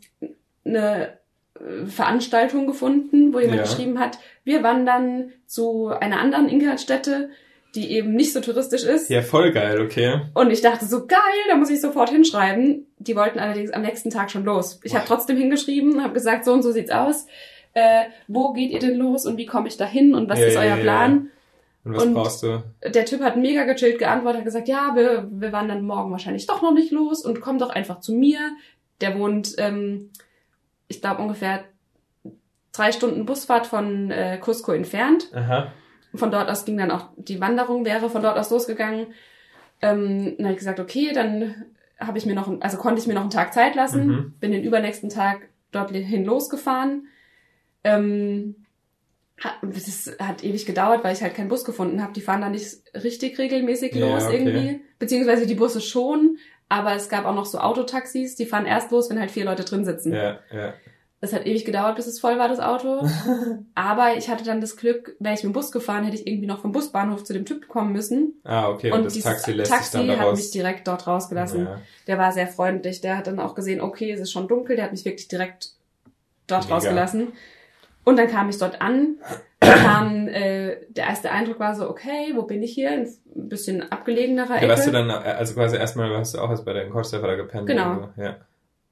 [0.64, 1.18] eine
[1.56, 7.31] äh, Veranstaltung gefunden, wo jemand geschrieben hat, wir wandern zu einer anderen Inka-Stätte,
[7.76, 9.10] die eben nicht so touristisch ist.
[9.10, 10.22] Ja, voll geil, okay.
[10.34, 11.20] Und ich dachte so, geil,
[11.50, 12.88] da muss ich sofort hinschreiben.
[12.98, 14.80] Die wollten allerdings am nächsten Tag schon los.
[14.84, 17.28] Ich habe trotzdem hingeschrieben, habe gesagt, so und so sieht's aus.
[17.74, 20.46] Äh, wo geht ihr denn los und wie komme ich da hin und was Ja,
[20.48, 20.76] ist ja, euer ja.
[20.78, 21.30] Plan?
[21.86, 22.64] Und was Und- brauchst du?
[22.84, 26.62] Der Typ hat mega gechillt geantwortet, hat gesagt, ja, wir, wir wandern morgen wahrscheinlich doch
[26.62, 28.40] noch nicht los und komm doch einfach zu mir.
[29.02, 30.10] Der wohnt, ähm,
[30.88, 31.64] ich glaube, ungefähr
[32.74, 35.28] drei Stunden Busfahrt von äh, Cusco entfernt.
[35.34, 35.72] Aha.
[36.15, 39.14] Von dort aus ging dann auch die Wanderung, wäre von dort aus losgegangen.
[39.81, 41.65] Ähm, dann habe ich gesagt, okay, dann
[41.99, 44.34] habe ich mir noch, also konnte ich mir noch einen Tag Zeit lassen, Mhm.
[44.40, 47.07] bin den übernächsten Tag dorthin losgefahren.
[47.84, 48.56] Ähm,
[49.40, 52.11] hat, das hat ewig gedauert, weil ich halt keinen Bus gefunden habe.
[52.14, 54.38] Die fahren da nicht richtig regelmäßig Ja, los okay.
[54.38, 54.81] irgendwie.
[54.98, 56.38] Beziehungsweise die Busse schon,
[56.68, 59.64] aber es gab auch noch so Autotaxis, die fahren erst los, wenn halt vier Leute
[59.64, 60.14] drin sitzen.
[60.14, 60.73] Ja, ja.
[61.22, 63.06] Es hat ewig gedauert, bis es voll war, das Auto.
[63.76, 66.48] Aber ich hatte dann das Glück, wäre ich mit dem Bus gefahren, hätte ich irgendwie
[66.48, 68.40] noch vom Busbahnhof zu dem Typ kommen müssen.
[68.46, 68.91] Ah, okay.
[68.91, 71.66] Und, das dieses Taxi lässt Taxi sich dann hat mich direkt dort rausgelassen.
[71.66, 71.82] Ja.
[72.08, 73.02] Der war sehr freundlich.
[73.02, 74.78] Der hat dann auch gesehen, okay, es ist schon dunkel.
[74.78, 75.72] Der hat mich wirklich direkt
[76.48, 76.76] dort Mega.
[76.76, 77.34] rausgelassen.
[78.06, 79.18] Und dann kam ich dort an.
[79.60, 82.91] Kam, äh, der erste Eindruck war so, okay, wo bin ich hier?
[82.91, 84.70] Ein bisschen abgelegenerer Ja, Ecke.
[84.70, 87.68] warst du dann, also quasi erstmal hast du auch als bei deinem Couchsurfer gepennt.
[87.68, 87.91] Genau.
[87.91, 88.22] irgendwo.
[88.22, 88.38] Ja.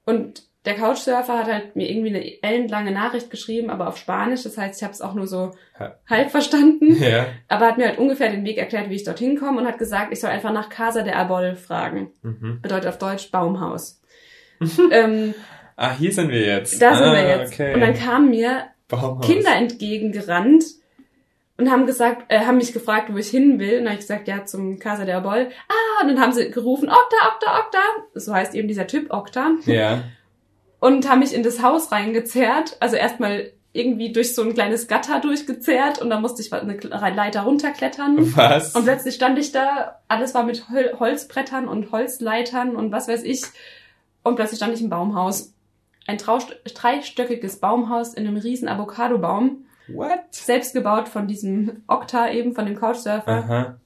[0.04, 4.42] Und der Couchsurfer hat halt mir irgendwie eine ellenlange Nachricht geschrieben, aber auf Spanisch.
[4.42, 5.52] Das heißt, ich habe es auch nur so
[6.08, 7.00] halb verstanden.
[7.00, 7.26] Ja.
[7.46, 10.12] Aber hat mir halt ungefähr den Weg erklärt, wie ich dorthin komme und hat gesagt,
[10.12, 12.10] ich soll einfach nach Casa de Arbol fragen.
[12.22, 12.60] Mhm.
[12.60, 14.02] Bedeutet auf Deutsch Baumhaus.
[14.90, 15.34] ähm,
[15.80, 16.82] Ah, hier sind wir jetzt.
[16.82, 17.52] da sind ah, wir jetzt.
[17.52, 17.72] Okay.
[17.72, 19.24] Und dann kamen mir Baumhaus.
[19.24, 20.64] Kinder entgegengerannt
[21.56, 23.78] und haben gesagt, äh, haben mich gefragt, wo ich hin will.
[23.78, 25.50] Und dann habe ich gesagt, ja, zum Casa de Arbol.
[25.68, 27.78] Ah, und dann haben sie gerufen, Okta, Okta, Okta.
[28.14, 29.52] So heißt eben dieser Typ Okta.
[29.66, 30.02] Ja.
[30.80, 32.76] Und haben mich in das Haus reingezerrt.
[32.80, 36.78] Also erstmal irgendwie durch so ein kleines Gatter durchgezerrt und dann musste ich eine
[37.14, 38.36] Leiter runterklettern.
[38.36, 38.74] Was?
[38.74, 43.22] Und plötzlich stand ich da, alles war mit Hol Holzbrettern und Holzleitern und was weiß
[43.22, 43.42] ich.
[44.24, 45.52] Und plötzlich stand ich im Baumhaus.
[46.06, 49.66] Ein dreistöckiges Baumhaus in einem riesen Avocadobaum.
[49.88, 50.20] What?
[50.30, 53.76] Selbst gebaut von diesem Okta eben, von dem Couchsurfer.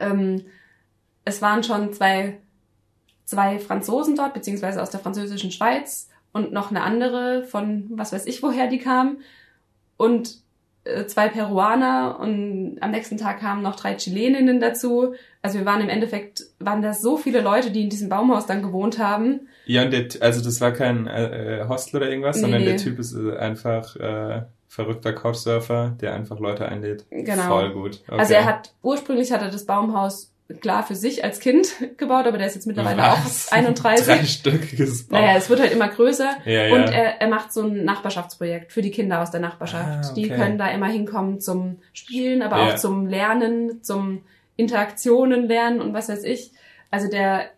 [0.00, 0.44] Ähm,
[1.24, 2.38] es waren schon zwei,
[3.24, 8.26] zwei Franzosen dort, beziehungsweise aus der französischen Schweiz und noch eine andere von was weiß
[8.26, 9.18] ich woher die kam.
[9.96, 10.38] Und
[10.84, 15.14] äh, zwei Peruaner und am nächsten Tag kamen noch drei Chileninnen dazu.
[15.42, 18.62] Also wir waren im Endeffekt, waren da so viele Leute, die in diesem Baumhaus dann
[18.62, 19.48] gewohnt haben.
[19.66, 22.72] Ja, und der, also das war kein äh, äh, Hostel oder irgendwas, Nee, sondern der
[22.72, 22.78] nee.
[22.78, 27.04] Typ ist äh, einfach äh, verrückter Couchsurfer, der einfach Leute einlädt.
[27.10, 27.42] Genau.
[27.42, 28.00] Voll gut.
[28.06, 28.18] Okay.
[28.18, 30.29] Also er hat, ursprünglich hat er das Baumhaus
[30.60, 31.68] klar für sich als Kind
[31.98, 33.48] gebaut, aber der ist jetzt mittlerweile Was?
[33.48, 34.06] auch 31.
[34.42, 35.20] Dreistöckiges Baum.
[35.20, 36.30] Naja, es wird halt immer größer.
[36.44, 36.74] ja, ja.
[36.74, 40.10] Und er, er macht so ein Nachbarschaftsprojekt für die Kinder aus der Nachbarschaft.
[40.10, 40.36] Ah, Die okay.
[40.36, 42.68] können da immer hinkommen zum Spielen, aber Ja.
[42.68, 44.22] auch zum Lernen, zum
[44.56, 46.52] Interaktionen lernen und was weiß ich.
[46.90, 47.50] Also der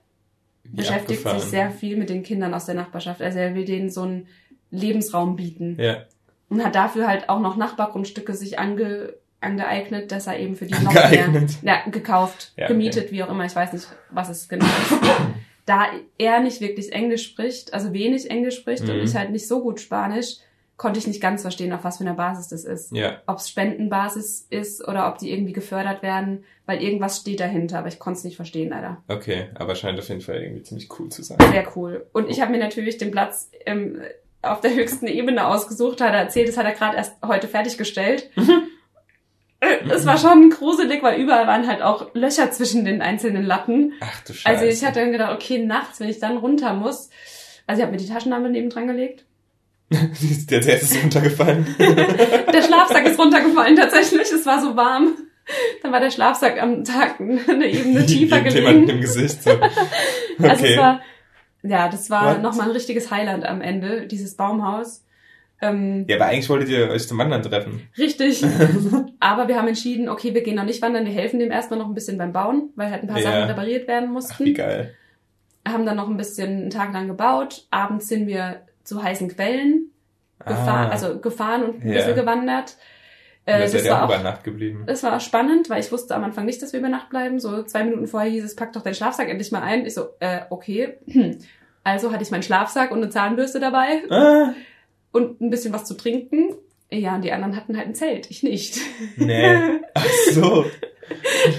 [0.64, 1.40] Wie beschäftigt abgefahren.
[1.40, 3.20] sich sehr viel mit den Kindern aus der Nachbarschaft.
[3.22, 4.28] Also er will denen so einen
[4.70, 5.76] Lebensraum bieten.
[5.80, 6.04] Ja,
[6.48, 10.74] Und hat dafür halt auch noch Nachbargrundstücke sich ange, angeeignet, dass er eben für die
[10.82, 11.50] noch mehr Angeeignet.
[11.62, 12.72] ja, gekauft, Ja, okay.
[12.74, 13.44] gemietet, wie auch immer.
[13.44, 14.92] Ich weiß nicht, was es genau ist.
[15.66, 15.86] da
[16.18, 19.04] er nicht wirklich Englisch spricht, also wenig Englisch spricht und Mhm.
[19.04, 20.36] ich halt nicht so gut Spanisch,
[20.76, 22.90] konnte ich nicht ganz verstehen, auf was für einer Basis das ist.
[22.96, 23.20] ja.
[23.26, 27.86] Ob es Spendenbasis ist oder ob die irgendwie gefördert werden, weil irgendwas steht dahinter, aber
[27.88, 29.00] ich konnte es nicht verstehen leider.
[29.06, 31.38] Okay, aber scheint auf jeden Fall irgendwie ziemlich cool zu sein.
[31.52, 32.06] Sehr cool.
[32.12, 34.00] Und ich habe mir natürlich den Platz ähm,
[34.40, 38.30] auf der höchsten Ebene ausgesucht, hat er erzählt, das hat er gerade erst heute fertiggestellt.
[39.90, 43.92] Es war schon gruselig, weil überall waren halt auch Löcher zwischen den einzelnen Latten.
[44.00, 44.48] Ach du Scheiße.
[44.48, 47.10] Also ich hatte dann gedacht, okay, nachts, wenn ich dann runter muss.
[47.66, 49.24] Also ich habe mir die Taschenlampe neben dran gelegt.
[49.90, 51.66] der, der ist runtergefallen.
[51.78, 55.14] Der Schlafsack ist runtergefallen tatsächlich, es war so warm.
[55.82, 58.90] Dann war der Schlafsack am Tag eine Ebene tiefer gibt jemand gelegen.
[58.90, 59.42] im Gesicht.
[59.42, 59.50] So.
[59.50, 59.64] Also
[60.38, 60.72] Okay.
[60.72, 61.00] es war,
[61.62, 65.04] ja, das war nochmal ein richtiges Highlight am Ende, dieses Baumhaus.
[65.62, 67.88] Ähm, ja, aber eigentlich wolltet ihr euch zum Wandern treffen.
[67.96, 68.44] Richtig.
[69.20, 71.86] Aber wir haben entschieden, okay, wir gehen noch nicht wandern, wir helfen dem erstmal noch
[71.86, 73.30] ein bisschen beim Bauen, weil halt ein paar Ja.
[73.30, 74.44] Sachen repariert werden Ach, mussten.
[74.44, 74.92] wie geil.
[75.66, 77.66] haben dann noch ein bisschen einen Tag lang gebaut.
[77.70, 79.92] Abends sind wir zu heißen Quellen
[80.44, 80.90] gefahren, Ah.
[80.90, 81.94] also gefahren und ein Ja.
[81.94, 82.76] bisschen gewandert.
[83.44, 84.82] Äh, da das, seid ihr auch war über Nacht geblieben.
[84.86, 87.38] das war spannend, weil ich wusste am Anfang nicht, dass wir über Nacht bleiben.
[87.38, 89.86] So zwei Minuten vorher hieß es, pack doch deinen Schlafsack endlich mal ein.
[89.86, 90.94] Ich so, äh, okay.
[91.84, 94.52] Also hatte ich meinen Schlafsack und eine Zahnbürste dabei Ah,
[95.12, 96.54] und ein bisschen was zu trinken.
[96.90, 98.78] Ja, und die anderen hatten halt ein Zelt, ich nicht.
[99.16, 99.56] nee.
[99.94, 100.64] Ach so.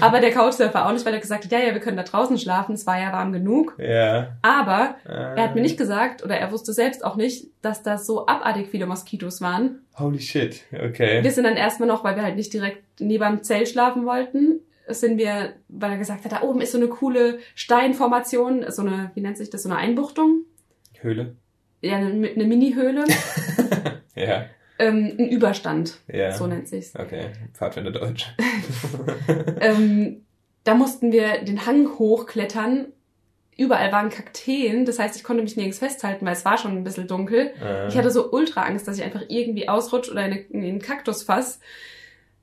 [0.00, 2.38] Aber der Couchsurfer auch nicht, weil er gesagt hat, ja, ja, wir können da draußen
[2.38, 3.76] schlafen, es war ja warm genug.
[3.78, 4.36] Ja.
[4.42, 5.34] Aber Ah.
[5.36, 8.68] er hat mir nicht gesagt, oder er wusste selbst auch nicht, dass das so abartig
[8.70, 9.80] viele Moskitos waren.
[9.98, 10.62] Holy shit.
[10.72, 11.22] Okay.
[11.22, 14.60] Wir sind dann erstmal noch, weil wir halt nicht direkt neben dem Zelt schlafen wollten,
[14.88, 19.10] sind wir, weil er gesagt hat, da oben ist so eine coole Steinformation, so eine,
[19.14, 20.44] wie nennt sich das, so eine Einbuchtung?
[21.00, 21.36] Höhle?
[21.84, 23.04] Ja, eine, eine Mini-Höhle.
[24.16, 24.46] Ja.
[24.78, 26.30] ähm, ein Überstand, Ja.
[26.30, 26.94] so nennt sich's.
[26.96, 27.30] Okay.
[27.52, 28.32] Pfadfinder Deutsch.
[29.60, 30.22] ähm,
[30.62, 32.86] da mussten wir den Hang hochklettern.
[33.56, 36.84] Überall waren Kakteen, das heißt, ich konnte mich nirgends festhalten, weil es war schon ein
[36.84, 37.52] bisschen dunkel.
[37.60, 37.88] Ah.
[37.88, 40.78] Ich hatte so ultra Angst, dass ich einfach irgendwie ausrutsche oder in, eine, in einen
[40.80, 41.58] Kaktus fass.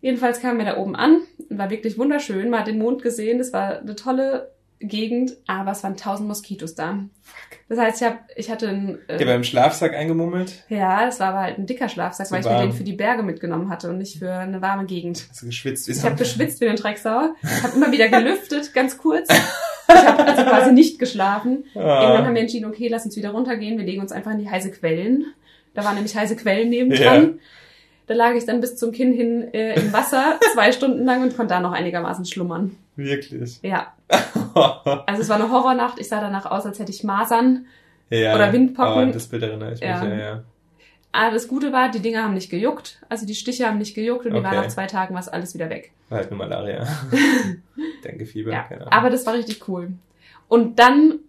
[0.01, 3.53] Jedenfalls kamen wir da oben an, war wirklich wunderschön, man hat den Mond gesehen, das
[3.53, 4.51] war eine tolle
[4.87, 6.99] Gegend, aber es waren tausend Moskitos da.
[7.69, 10.65] Das heißt, ich, hab, ich hatte einen, äh, beim Schlafsack eingemummelt?
[10.69, 12.93] ja, das war aber halt ein dicker Schlafsack, Zu weil ich mir den für die
[12.93, 15.25] Berge mitgenommen hatte und nicht für eine warme Gegend.
[15.29, 15.87] Hast du geschwitzt?
[15.87, 17.09] wie Ich so habe ein- geschwitzt wie eine Drecksau,
[17.63, 19.29] habe immer wieder gelüftet, ganz kurz.
[19.87, 21.65] Ich habe also quasi nicht geschlafen.
[21.75, 22.33] Irgendwann haben Ah.
[22.33, 23.77] wir entschieden, okay, lass uns wieder runtergehen.
[23.77, 25.25] Wir legen uns einfach in die heiße Quellen.
[25.73, 27.39] Da waren nämlich heiße Quellen nebendran.
[28.07, 31.37] Da lag ich dann bis zum Kinn hin äh, im Wasser, zwei Stunden lang und
[31.37, 32.75] konnte da noch einigermaßen schlummern.
[32.95, 33.59] Wirklich.
[33.63, 33.93] Ja,
[35.05, 35.99] also es war eine Horrornacht.
[35.99, 37.65] Ich sah danach aus, als hätte ich Masern.
[38.09, 38.35] ja.
[38.35, 39.09] Oder Windpocken.
[39.09, 40.03] Oh, das Bild erinnere ich mich, Ja.
[40.05, 40.43] ja, ja.
[41.13, 43.01] Aber das Gute war, die Dinger haben nicht gejuckt.
[43.09, 44.45] Also die Stiche haben nicht gejuckt und die Okay.
[44.47, 45.91] waren nach zwei Tagen war es alles wieder weg.
[46.09, 46.87] War halt nur Malaria.
[48.03, 48.93] Denkefieber, Ja, keine Ahnung.
[48.93, 49.91] aber das war richtig cool.
[50.47, 51.19] Und dann,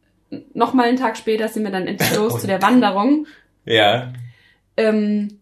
[0.55, 3.27] noch mal einen Tag später, sind wir dann endlich los zu der Wanderung.
[3.65, 4.13] Ja,
[4.77, 5.39] Ähm,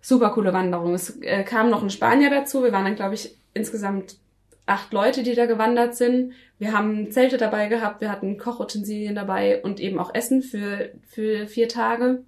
[0.00, 0.94] super coole Wanderung.
[0.94, 2.62] Es äh, kam noch ein Spanier dazu.
[2.62, 4.16] Wir waren dann, glaube ich, insgesamt
[4.66, 6.32] acht Leute, die da gewandert sind.
[6.58, 11.46] Wir haben Zelte dabei gehabt, wir hatten Kochutensilien dabei und eben auch Essen für, für
[11.46, 12.22] vier Tage.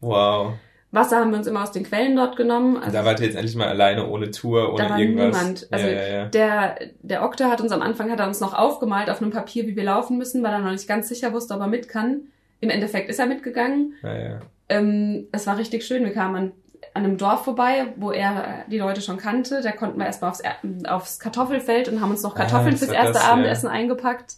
[0.00, 0.54] wow.
[0.92, 2.76] Wasser haben wir uns immer aus den Quellen dort genommen.
[2.78, 5.36] Also da wart ihr jetzt endlich mal alleine, ohne Tour, ohne Da war irgendwas.
[5.36, 5.68] niemand.
[5.70, 6.24] Also ja, ja, ja.
[6.26, 9.66] der, der Okta hat uns am Anfang hat er uns noch aufgemalt auf einem Papier,
[9.66, 12.28] wie wir laufen müssen, weil er noch nicht ganz sicher wusste, ob er mit kann.
[12.60, 13.94] Im Endeffekt ist er mitgegangen.
[14.02, 14.40] ja, ja.
[14.68, 16.02] Ähm, es war richtig schön.
[16.02, 16.52] Wir kamen an,
[16.94, 19.60] an einem Dorf vorbei, wo er die Leute schon kannte.
[19.62, 20.42] Da konnten wir erstmal aufs,
[20.88, 23.32] aufs Kartoffelfeld und haben uns noch Ah, Kartoffeln das fürs erste das, ja.
[23.32, 24.34] Abendessen eingepackt.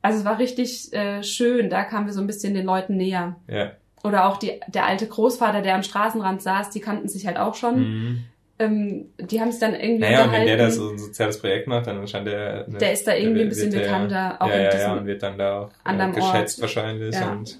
[0.00, 1.70] Also es war richtig äh, schön.
[1.70, 3.36] Da kamen wir so ein bisschen den Leuten näher.
[3.48, 3.72] ja.
[4.04, 7.54] Oder auch die, der alte Großvater, der am Straßenrand saß, die kannten sich halt auch
[7.54, 7.78] schon.
[7.78, 8.24] Mhm.
[8.62, 11.66] Ähm, die haben sich dann irgendwie Naja, und wenn der da so ein soziales Projekt
[11.66, 12.68] macht, dann scheint der...
[12.68, 15.06] Ne, Der ist da irgendwie ein bisschen bekannter, auch ja, in ja, diesem ja, und
[15.06, 16.62] wird dann da auch anderen geschätzt Ort.
[16.62, 17.14] wahrscheinlich.
[17.14, 17.32] Ja.
[17.32, 17.58] Und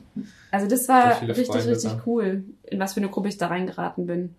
[0.50, 2.02] Also das war richtig, Freunde richtig da.
[2.06, 4.34] cool, in was für eine Gruppe ich da reingeraten bin.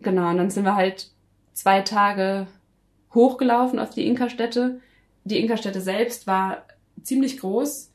[0.00, 1.10] Genau, und dann sind wir halt
[1.52, 2.46] zwei Tage
[3.14, 4.80] hochgelaufen auf die Inka-Stätte.
[5.24, 6.64] Die Inka-Stätte selbst war
[7.02, 7.90] ziemlich groß.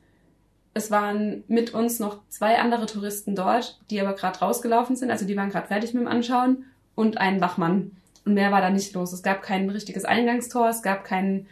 [0.74, 5.12] Es waren mit uns noch zwei andere Touristen dort, die aber gerade rausgelaufen sind.
[5.12, 6.66] Also die waren gerade fertig mit dem Anschauen
[6.96, 7.92] und ein Wachmann.
[8.26, 9.14] Und mehr war da nicht los.
[9.14, 11.48] Es gab kein richtiges Eingangstor, es gab keinen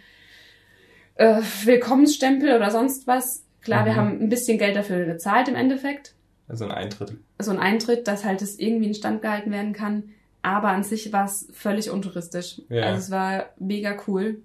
[1.15, 3.43] äh, Willkommensstempel oder sonst was.
[3.61, 3.97] Klar, wir Mhm.
[3.97, 6.13] haben ein bisschen Geld dafür gezahlt im Endeffekt.
[6.47, 7.13] also ein Eintritt.
[7.37, 10.09] So ein Eintritt, dass halt es irgendwie in Stand gehalten werden kann.
[10.41, 12.61] Aber an sich war es völlig untouristisch.
[12.69, 12.83] Ja.
[12.83, 14.41] Also es war mega cool.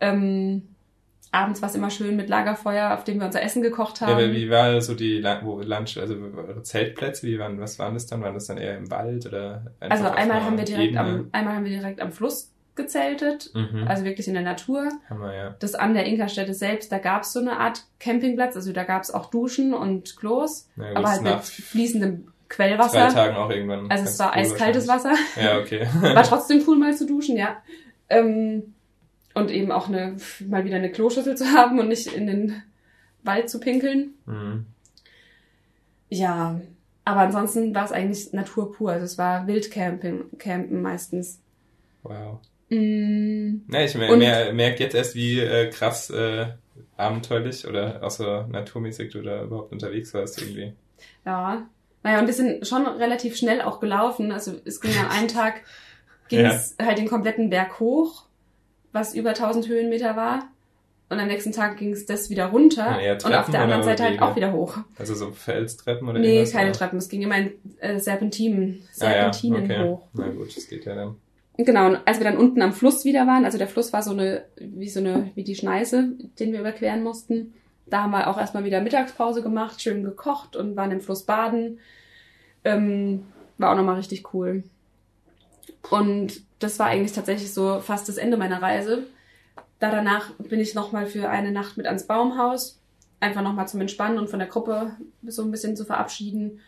[0.00, 0.68] Ähm,
[1.30, 4.14] abends war es immer schön mit Lagerfeuer, auf dem wir unser Essen gekocht Ja, haben.
[4.14, 8.06] aber wie war so die wo Lunch, also eure Zeltplätze, wie waren, was waren das
[8.06, 8.22] dann?
[8.22, 11.00] Waren das dann eher im Wald oder also einmal haben wir direkt Ebene?
[11.00, 13.88] am, einmal haben wir direkt am Fluss gezeltet, Mhm.
[13.88, 14.88] also wirklich in der Natur.
[15.10, 15.54] Hammer, ja.
[15.58, 19.02] Das an der Inka-Stätte selbst, da gab es so eine Art Campingplatz, also da gab
[19.02, 23.08] es auch Duschen und Klos, Na gut, aber halt mit fließendem zwei Quellwasser.
[23.08, 23.90] Tagen auch irgendwann.
[23.90, 25.12] Also es war cool eiskaltes Wasser.
[25.42, 25.86] Ja, okay.
[26.00, 27.56] War trotzdem cool, mal zu duschen, ja.
[28.08, 28.74] Ähm,
[29.38, 30.16] und eben auch eine,
[30.46, 32.62] mal wieder eine Kloschüssel zu haben und nicht in den
[33.22, 34.14] Wald zu pinkeln.
[34.26, 34.66] mhm.
[36.10, 36.58] Ja,
[37.04, 38.92] aber ansonsten war es eigentlich Natur pur.
[38.92, 41.40] Also es war Wildcamping, Campen meistens.
[42.02, 42.40] Wow.
[42.70, 46.46] Mm, Ja, ich mer mer merke jetzt erst, wie äh, krass äh,
[46.96, 50.74] abenteuerlich oder auch so naturmäßig du da überhaupt unterwegs warst irgendwie.
[51.24, 51.66] ja.
[52.04, 54.30] Naja, und wir sind schon relativ schnell auch gelaufen.
[54.30, 55.62] Also es ging an einem Tag
[56.28, 56.86] ging es ja.
[56.86, 58.26] halt den kompletten Berg hoch,
[58.92, 60.48] was über 1000 Höhenmeter war.
[61.10, 64.04] Und am nächsten Tag ging es das wieder runter ja, und auf der anderen Seite
[64.04, 64.76] halt auch wieder hoch.
[64.98, 66.78] Also so Felstreppen oder Nee, keine oder?
[66.78, 66.98] Treppen.
[66.98, 69.80] Es ging immer in äh, Serpentinen, Serpentinen ah, ja.
[69.80, 69.88] okay.
[69.88, 70.08] hoch.
[70.12, 71.16] Na gut, das geht ja dann.
[71.56, 74.12] Genau, und als wir dann unten am Fluss wieder waren, also der Fluss war so
[74.12, 77.54] eine, wie so eine, wie die Schneise, den wir überqueren mussten.
[77.86, 81.80] Da haben wir auch erstmal wieder Mittagspause gemacht, schön gekocht und waren im Fluss baden.
[82.64, 83.24] Ähm,
[83.56, 84.62] war auch nochmal richtig cool.
[85.90, 89.04] Und das war eigentlich tatsächlich so fast das Ende meiner Reise.
[89.78, 92.80] Da danach bin ich nochmal für eine Nacht mit ans Baumhaus.
[93.20, 94.92] Einfach nochmal zum Entspannen und von der Gruppe
[95.26, 96.60] so ein bisschen zu verabschieden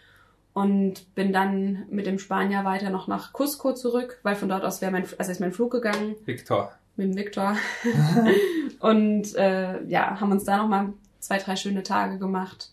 [0.52, 4.80] und bin dann mit dem Spanier weiter noch nach Cusco zurück, weil von dort aus
[4.80, 6.16] wäre mein, also ist mein Flug gegangen.
[6.24, 6.72] Victor.
[6.96, 7.56] Mit dem Victor.
[8.80, 12.70] und äh, ja, haben uns da nochmal zwei, drei schöne Tage gemacht.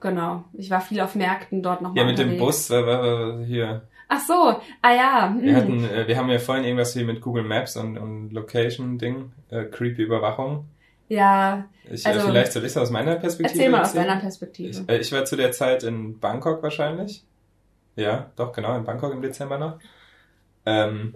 [0.00, 0.44] Genau.
[0.54, 1.98] Ich war viel auf Märkten dort nochmal.
[1.98, 2.38] Ja, mit unterwegs.
[2.38, 3.82] dem Bus war hier.
[4.12, 5.28] Ach so, ah ja.
[5.28, 5.42] Hm.
[5.42, 9.30] Wir hatten, äh, wir haben ja vorhin irgendwas hier mit Google Maps und, und Location-Ding,
[9.50, 10.66] äh, creepy Überwachung.
[11.08, 11.68] Ja.
[11.88, 14.02] Ich, äh, also, vielleicht soll ich es aus meiner Perspektive Erzähl mal erzählen.
[14.02, 14.70] aus deiner Perspektive.
[14.70, 17.24] Ich, äh, ich, war zu der Zeit in Bangkok wahrscheinlich.
[17.94, 19.78] Ja, doch, genau, in Bangkok im Dezember noch.
[20.66, 21.14] Ähm,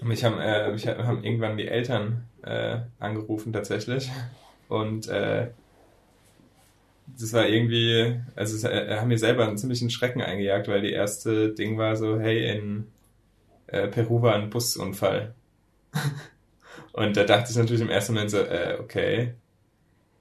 [0.00, 4.08] mich haben, äh, mich haben irgendwann die Eltern äh, angerufen tatsächlich.
[4.68, 5.48] Und äh,
[7.06, 10.92] das war irgendwie, also es, äh, haben mir selber einen ziemlichen Schrecken eingejagt, weil die
[10.92, 12.86] erste Ding war so, hey, in
[13.66, 15.34] äh, Peru war ein Busunfall.
[16.92, 19.34] Und da dachte ich natürlich im ersten Moment so, äh, okay.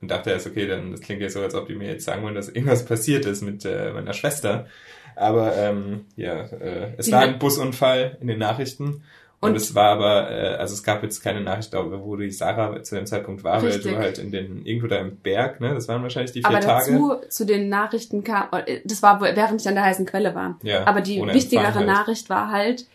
[0.01, 2.23] Und dachte erst, okay, dann das klingt ja so, als ob die mir jetzt sagen
[2.23, 4.67] wollen, dass irgendwas passiert ist mit äh, meiner Schwester.
[5.15, 9.03] Aber ähm, ja, äh, es war ein Busunfall in den Nachrichten.
[9.43, 12.31] Und, und es war aber, äh, also es gab jetzt keine Nachricht darüber, wo die
[12.31, 13.85] Sarah zu dem Zeitpunkt war, richtig.
[13.85, 16.49] weil du halt in den, irgendwo da im Berg, ne, das waren wahrscheinlich die vier
[16.49, 16.95] aber Tage.
[16.95, 20.33] Aber dazu, zu den Nachrichten kam, äh, das war, während ich an der heißen Quelle
[20.33, 20.57] war.
[20.63, 21.85] Ja, aber die wichtigere halt.
[21.85, 22.85] Nachricht war halt,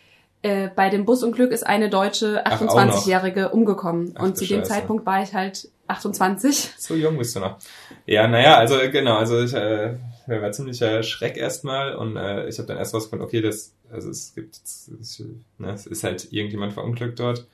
[0.41, 4.13] äh, bei dem Busunglück ist eine deutsche 28-Jährige umgekommen.
[4.15, 4.71] Ach, und zu dem Scheiße.
[4.71, 6.73] Zeitpunkt war ich halt 28.
[6.77, 7.57] So jung bist du noch.
[8.05, 9.95] Ja, naja, also genau, also ich äh,
[10.29, 14.33] war ziemlicher Schreck erstmal und äh, ich habe dann erst rausgefunden, okay, das, also es
[14.35, 15.23] gibt, es,
[15.57, 17.47] ne, es ist halt irgendjemand verunglückt dort.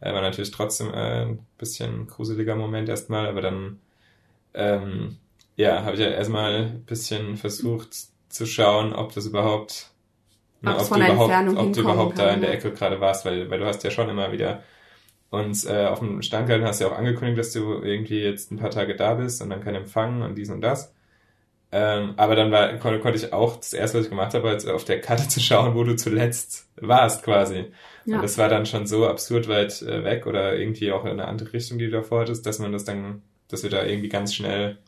[0.00, 3.80] Äh, war natürlich trotzdem äh, ein bisschen gruseliger Moment erstmal, aber dann
[4.54, 5.16] ähm,
[5.56, 7.96] ja, habe ich ja erstmal ein bisschen versucht
[8.28, 9.90] zu schauen, ob das überhaupt
[10.64, 13.58] Ne, ob, du überhaupt, ob du überhaupt da in der Ecke gerade warst, weil, weil
[13.58, 14.62] du hast ja schon immer wieder
[15.30, 18.56] uns äh, auf dem Stand gehalten, hast ja auch angekündigt, dass du irgendwie jetzt ein
[18.56, 20.94] paar Tage da bist und dann kein Empfang und dies und das.
[21.76, 24.64] Ähm, aber dann war, konnte, konnte ich auch, das erste, was ich gemacht habe, als
[24.64, 27.64] auf der Karte zu schauen, wo du zuletzt warst quasi.
[28.04, 28.16] Ja.
[28.16, 31.26] Und das war dann schon so absurd weit äh, weg oder irgendwie auch in eine
[31.26, 34.32] andere Richtung, die du davor hattest, dass man das dann, dass wir da irgendwie ganz
[34.32, 34.78] schnell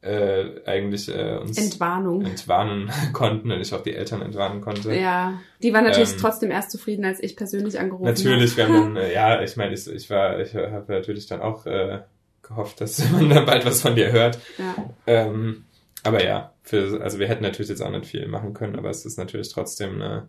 [0.00, 2.24] äh, eigentlich äh, uns Entwarnung.
[2.24, 4.94] entwarnen konnten und ich auch die Eltern entwarnen konnte.
[4.94, 8.16] Ja, die waren natürlich ähm, trotzdem erst zufrieden, als ich persönlich angerufen habe.
[8.16, 11.66] Natürlich, haben dann, äh, ja, ich meine, ich, ich war, ich habe natürlich dann auch
[11.66, 11.98] äh,
[12.40, 14.38] gehofft, dass man dann bald was von dir hört.
[14.56, 14.76] Ja.
[15.06, 15.66] Ähm,
[16.02, 19.04] aber ja, für, also wir hätten natürlich jetzt auch nicht viel machen können, aber es
[19.04, 20.28] ist natürlich trotzdem eine,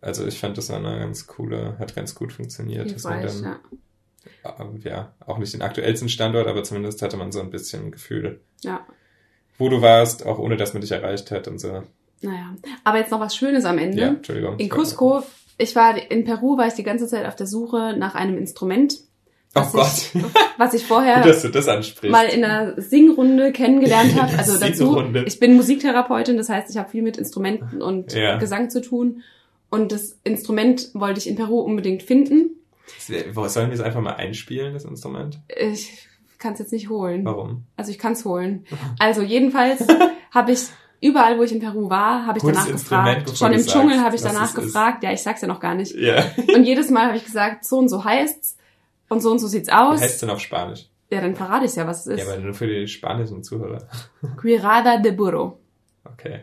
[0.00, 3.60] also ich fand das eine ganz coole, hat ganz gut funktioniert, dass man dann ja
[4.84, 8.40] ja, auch nicht den aktuellsten Standort, aber zumindest hatte man so ein bisschen ein Gefühl,
[8.62, 8.86] ja.
[9.58, 11.82] wo du warst, auch ohne dass man dich erreicht hat und so.
[12.22, 12.54] Naja,
[12.84, 14.00] aber jetzt noch was Schönes am Ende.
[14.00, 14.58] Ja, Entschuldigung.
[14.58, 15.22] In Cusco,
[15.58, 18.98] ich war in Peru, war ich die ganze Zeit auf der Suche nach einem Instrument.
[19.56, 20.10] Oh Gott.
[20.12, 20.22] Ich,
[20.58, 24.36] was ich vorher Gut, mal in einer Singrunde kennengelernt habe.
[24.38, 28.36] Also dazu, ich bin Musiktherapeutin, das heißt, ich habe viel mit Instrumenten und ja.
[28.36, 29.22] Gesang zu tun.
[29.70, 32.50] Und das Instrument wollte ich in Peru unbedingt finden.
[32.98, 35.40] Sollen wir es einfach mal einspielen, das Instrument?
[35.48, 36.06] Ich
[36.38, 37.24] kann es jetzt nicht holen.
[37.24, 37.64] Warum?
[37.76, 38.64] Also ich kann es holen.
[38.98, 39.86] Also jedenfalls
[40.30, 40.66] habe ich
[41.00, 43.36] überall, wo ich in Peru war, habe ich Gutes danach gefragt.
[43.38, 45.02] Schon im Dschungel habe ich danach gefragt.
[45.02, 45.94] Ja, ich sag's ja noch gar nicht.
[45.94, 46.24] Ja.
[46.54, 48.55] Und jedes Mal habe ich gesagt, so und so heißt's
[49.08, 50.00] und so und so sieht's aus.
[50.00, 50.88] Wie heißt's denn auf Spanisch?
[51.10, 52.26] Ja, dann verrate ich ja, was es ist.
[52.26, 53.86] Ja, aber nur für die spanischen Zuhörer.
[54.40, 55.58] Cuirada de Burro.
[56.04, 56.40] Okay.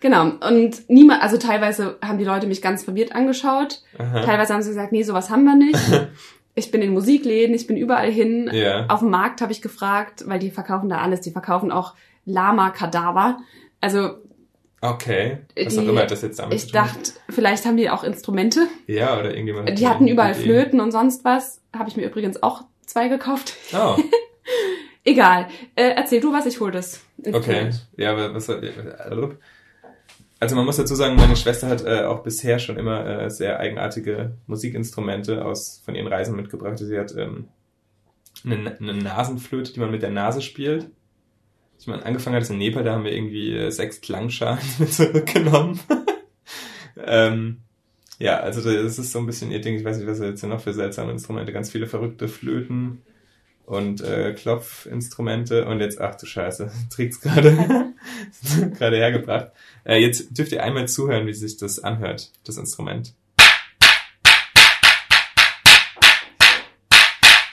[0.00, 0.32] Genau.
[0.46, 3.82] Und niemand, also teilweise haben die Leute mich ganz verwirrt angeschaut.
[3.98, 4.22] Aha.
[4.22, 6.08] Teilweise haben sie gesagt, nee, sowas haben wir nicht.
[6.54, 8.50] ich bin in Musikläden, ich bin überall hin.
[8.52, 8.86] Ja.
[8.86, 11.20] Auf dem Markt habe ich gefragt, weil die verkaufen da alles.
[11.20, 11.94] Die verkaufen auch
[12.24, 13.38] Lama-Kadaver.
[13.80, 14.18] Also
[14.80, 15.38] Okay.
[15.56, 18.68] Was die, auch immer das jetzt damit Ich dachte, vielleicht haben die auch Instrumente.
[18.86, 19.76] Ja, oder irgendjemand.
[19.76, 20.42] Die hatten überall Idee.
[20.42, 21.57] Flöten und sonst was.
[21.78, 23.54] Habe ich mir übrigens auch zwei gekauft.
[23.72, 23.96] Oh.
[25.04, 25.48] Egal.
[25.74, 27.00] Äh, erzähl du was, ich hol das.
[27.24, 27.70] Okay.
[27.96, 28.50] Ja, was
[30.40, 33.58] also man muss dazu sagen, meine Schwester hat äh, auch bisher schon immer äh, sehr
[33.58, 36.78] eigenartige Musikinstrumente aus von ihren Reisen mitgebracht.
[36.78, 37.48] Sie hat ähm,
[38.44, 40.90] eine, eine Nasenflöte, die man mit der Nase spielt.
[41.74, 44.92] Als man angefangen hat, das in Nepal, da haben wir irgendwie äh, sechs Klangschalen mit
[44.92, 45.80] zurückgenommen.
[47.04, 47.62] ähm,
[48.18, 49.76] Ja, also das ist so ein bisschen ihr Ding.
[49.76, 51.52] Ich weiß nicht, was er jetzt noch für seltsame Instrumente.
[51.52, 53.02] Ganz viele verrückte Flöten
[53.64, 55.66] und äh, Klopfinstrumente.
[55.66, 57.56] Und jetzt, ach du Scheiße, trägt's gerade
[58.78, 59.52] gerade hergebracht.
[59.84, 63.14] Äh, jetzt dürft ihr einmal zuhören, wie sich das anhört, das Instrument.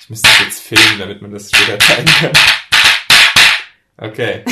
[0.02, 2.32] Ich müsste es jetzt filmen, damit man das später zeigen kann.
[3.98, 4.44] Okay.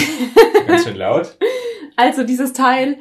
[0.68, 1.36] Ganz schön laut.
[1.96, 2.98] Also dieses Teil,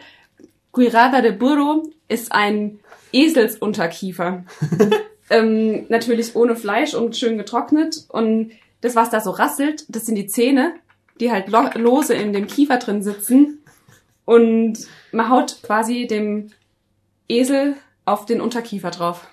[0.71, 2.79] Guirada de Burro, ist ein
[3.13, 4.45] Eselsunterkiefer.
[5.31, 8.05] ähm, natürlich ohne Fleisch und schön getrocknet.
[8.09, 10.75] Und das, was da so rasselt, das sind die Zähne,
[11.21, 13.59] die halt lo lose in dem Kiefer drin sitzen.
[14.25, 14.79] Und
[15.13, 16.51] man haut quasi dem
[17.29, 17.75] Esel
[18.05, 19.27] auf den Unterkiefer drauf.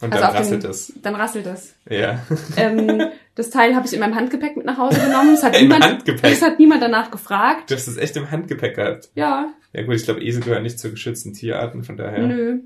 [0.00, 0.92] Und Also dann den- rasselt es.
[1.02, 1.74] Dann rasselt es.
[1.88, 2.20] Ja.
[2.56, 5.34] Ähm, das Teil habe ich in meinem Handgepäck mit nach Hause genommen.
[5.34, 6.32] Es hat, Im niemand, Handgepäck?
[6.32, 7.70] es hat niemand danach gefragt.
[7.70, 9.10] Du hast es echt im Handgepäck gehabt.
[9.14, 12.26] Ja, Ja gut, ich glaube, Esel gehören nicht zu geschützten Tierarten, von daher.
[12.26, 12.58] nö.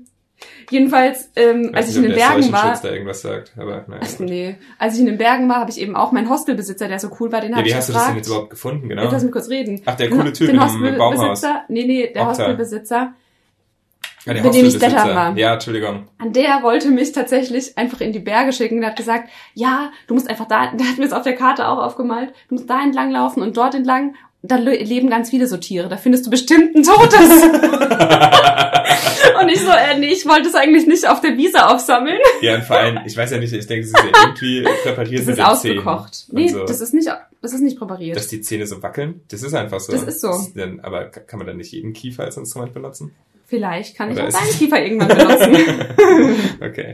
[0.69, 4.01] Jedenfalls, ähm, als ich in den Bergen war, da irgendwas sagt, aber naja.
[4.03, 4.55] Ach, nee.
[4.77, 7.31] Als ich in den Bergen war, habe ich eben auch meinen Hostelbesitzer, der so cool
[7.31, 8.17] war, den Ja, habe wie ich hast du das denn gefragt.
[8.17, 9.03] jetzt überhaupt gefunden, genau?
[9.03, 9.81] Jetzt lass mich kurz reden.
[9.85, 11.21] Ach, der coole Typ den im Baumhaus.
[11.41, 12.29] Hostelbesitzer, nee, nee, der Okta.
[12.33, 13.13] Hostelbesitzer,
[14.25, 15.37] Ja, der mit dem ich klettern war.
[15.37, 16.07] Ja, Entschuldigung.
[16.19, 18.81] an der wollte mich tatsächlich einfach in die Berge schicken.
[18.81, 21.67] Der hat gesagt, ja, du musst einfach da, der hat mir es auf der Karte
[21.67, 24.13] auch aufgemalt, du musst da entlang laufen und dort entlang.
[24.43, 25.89] Da le- leben ganz viele so Tiere.
[25.89, 27.19] Da findest du bestimmt ein totes.
[29.41, 32.19] und ich so, äh, nee, ich wollte es eigentlich nicht auf der Wiese aufsammeln.
[32.41, 35.19] Ja, und vor allem, ich weiß ja nicht, ich denke, es ist ja irgendwie präpariert
[35.21, 35.45] Das mit ist den
[35.79, 36.25] ausgekocht.
[36.31, 36.65] Nee, so.
[36.65, 37.09] das ist nicht,
[37.41, 38.15] das ist nicht präpariert.
[38.15, 39.91] Dass die Zähne so wackeln, das ist einfach so.
[39.91, 40.31] Das ist so.
[40.55, 43.13] dann, aber ka- kann man dann nicht jeden Kiefer als Instrument benutzen?
[43.47, 45.55] Vielleicht kann ich Oder auch ist deinen Kiefer irgendwann benutzen.
[46.61, 46.93] Okay.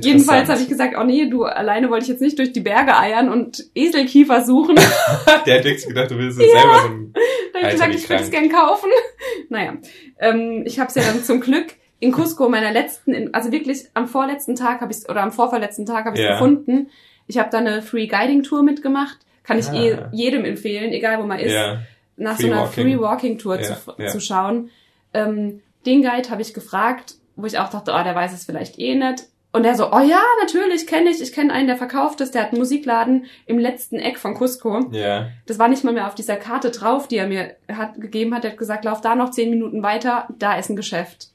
[0.00, 2.96] Jedenfalls habe ich gesagt, oh nee, du alleine wollte ich jetzt nicht durch die Berge
[2.96, 4.76] eiern und Eselkiefer suchen.
[5.46, 7.14] Der hat wirklich gedacht, du willst jetzt selber so ein...
[7.52, 8.90] Da habe ich gesagt, ich würde es gern kaufen.
[9.50, 9.78] Naja,
[10.18, 11.68] ähm, ich habe es ja dann zum Glück
[12.00, 16.04] in Cusco meiner letzten, also wirklich am vorletzten Tag habe ich oder am vorverletzten Tag
[16.04, 16.32] habe ich Ja.
[16.32, 16.90] gefunden.
[17.26, 19.16] Ich habe da eine Free Guiding Tour mitgemacht.
[19.42, 19.74] Kann ich Ah.
[19.74, 21.80] eh jedem empfehlen, egal wo man ist, Ja,
[22.18, 22.84] nach Free so einer Walking.
[22.84, 24.08] Free Walking Tour Ja, zu, ja.
[24.08, 24.70] zu schauen.
[25.14, 28.78] Ähm, den Guide habe ich gefragt, wo ich auch dachte, oh, der weiß es vielleicht
[28.78, 29.24] eh nicht.
[29.50, 31.22] Und er so, oh ja, natürlich kenne ich.
[31.22, 32.30] Ich kenne einen, der verkauft es.
[32.30, 34.88] Der hat einen Musikladen im letzten Eck von Cusco.
[34.92, 35.28] ja.
[35.46, 38.44] Das war nicht mal mehr auf dieser Karte drauf, die er mir hat, gegeben hat.
[38.44, 41.28] Er hat gesagt, lauf da noch zehn Minuten weiter, da ist ein Geschäft.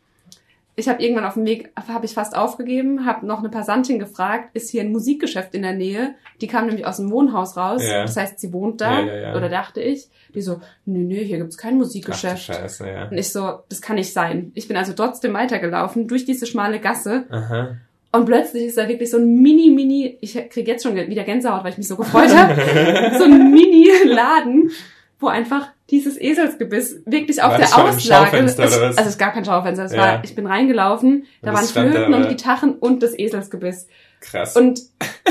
[0.75, 4.49] Ich habe irgendwann auf dem Weg, habe ich fast aufgegeben, habe noch eine Passantin gefragt,
[4.55, 6.15] ist hier ein Musikgeschäft in der Nähe?
[6.41, 7.83] Die kam nämlich aus dem Wohnhaus raus.
[7.83, 8.01] Ja.
[8.03, 9.35] Das heißt, sie wohnt da, Ja, ja, ja.
[9.35, 10.07] oder dachte ich.
[10.33, 12.43] Die so, nö, nö, hier gibt's kein Ach Musikgeschäft.
[12.43, 13.07] Scheiße, ja.
[13.07, 14.51] Und ich so, das kann nicht sein.
[14.55, 17.77] Ich bin also trotzdem weitergelaufen durch diese schmale Gasse Aha.
[18.13, 21.63] Und plötzlich ist da wirklich so ein mini, mini, ich krieg jetzt schon wieder Gänsehaut,
[21.63, 22.55] weil ich mich so gefreut habe,
[23.17, 24.71] so ein Mini-Laden,
[25.19, 29.85] wo einfach dieses Eselsgebiss wirklich auf War der Auslage, es, also es gab kein Schaufenster,
[29.85, 29.97] es Ja.
[29.99, 33.87] war, ich bin reingelaufen, da waren stand da, Flöten und Gitarren und das Eselsgebiss.
[34.21, 34.55] Krass.
[34.55, 34.79] Und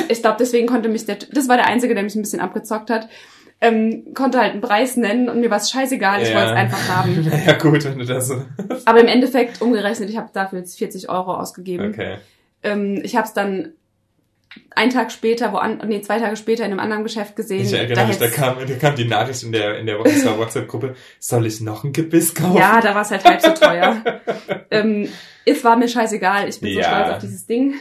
[0.08, 2.90] ich glaube, deswegen konnte mich der, das war der Einzige, der mich ein bisschen abgezockt
[2.90, 3.08] hat,
[3.60, 6.34] ähm, konnte halt einen Preis nennen und mir war es scheißegal, ich Ja.
[6.34, 7.30] wollte es einfach haben.
[7.30, 8.42] naja, gut, wenn du das so...
[8.84, 11.90] Aber im Endeffekt umgerechnet, ich habe dafür jetzt 40 Euro ausgegeben.
[11.90, 12.16] Okay.
[12.62, 13.72] Ähm, ich habe es dann
[14.74, 17.62] einen Tag später, wo an, nee, zwei Tage später in einem anderen Geschäft gesehen.
[17.64, 21.46] Ich erinnere mich, da kam, da kam die Nachricht in der, in der WhatsApp-Gruppe, soll
[21.46, 22.56] ich noch ein Gebiss kaufen?
[22.58, 24.02] ja, da war es halt halb so teuer.
[24.70, 25.08] ähm,
[25.46, 26.84] es war mir scheißegal, ich bin so Ja.
[26.88, 27.74] stolz auf dieses Ding.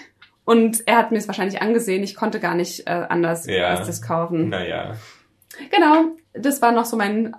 [0.45, 3.67] Und er hat mir es wahrscheinlich angesehen, ich konnte gar nicht äh, anders Ja.
[3.67, 4.49] als das kaufen.
[4.49, 4.95] Naja.
[5.69, 7.35] Genau, das war noch so mein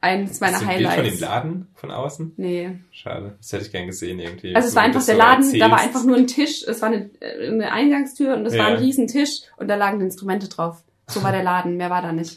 [0.00, 1.20] eins meiner ein Bild von dem Highlights.
[1.20, 2.32] Laden von außen?
[2.36, 2.78] Nee.
[2.90, 3.34] Schade.
[3.38, 4.54] Das hätte ich gern gesehen irgendwie.
[4.54, 5.86] Also es war einfach der Laden, da war erzählst.
[5.86, 8.78] einfach nur ein Tisch, es war eine, äh, eine Eingangstür und es war ein Ja.
[8.80, 10.82] riesen Tisch und da lagen Instrumente drauf.
[11.08, 12.36] So war der Laden, mehr war da nicht.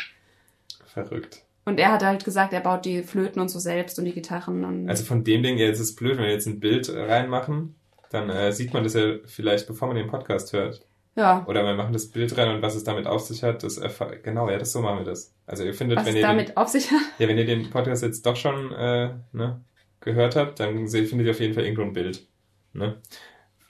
[0.86, 1.44] Verrückt.
[1.66, 4.64] Und er hat halt gesagt, er baut die Flöten und so selbst und die Gitarren.
[4.66, 6.90] Und Also von dem Ding, ja, jetzt ist es blöd, wenn wir jetzt ein Bild
[6.90, 7.76] reinmachen,
[8.10, 10.86] dann äh, sieht man das ja vielleicht, bevor man den Podcast hört.
[11.20, 13.78] Ja, Oder wir machen das Bild rein und was es damit auf sich hat, das
[13.78, 15.34] erfahr genau, ja, das so machen wir das.
[15.46, 17.02] Also ihr findet, was wenn ihr den, damit auf sich hat.
[17.20, 19.62] ja, wenn ihr den Podcast jetzt doch schon äh, ne,
[20.00, 22.26] gehört habt, dann findet ihr auf jeden Fall irgendwo ein Bild.
[22.74, 22.98] Ne?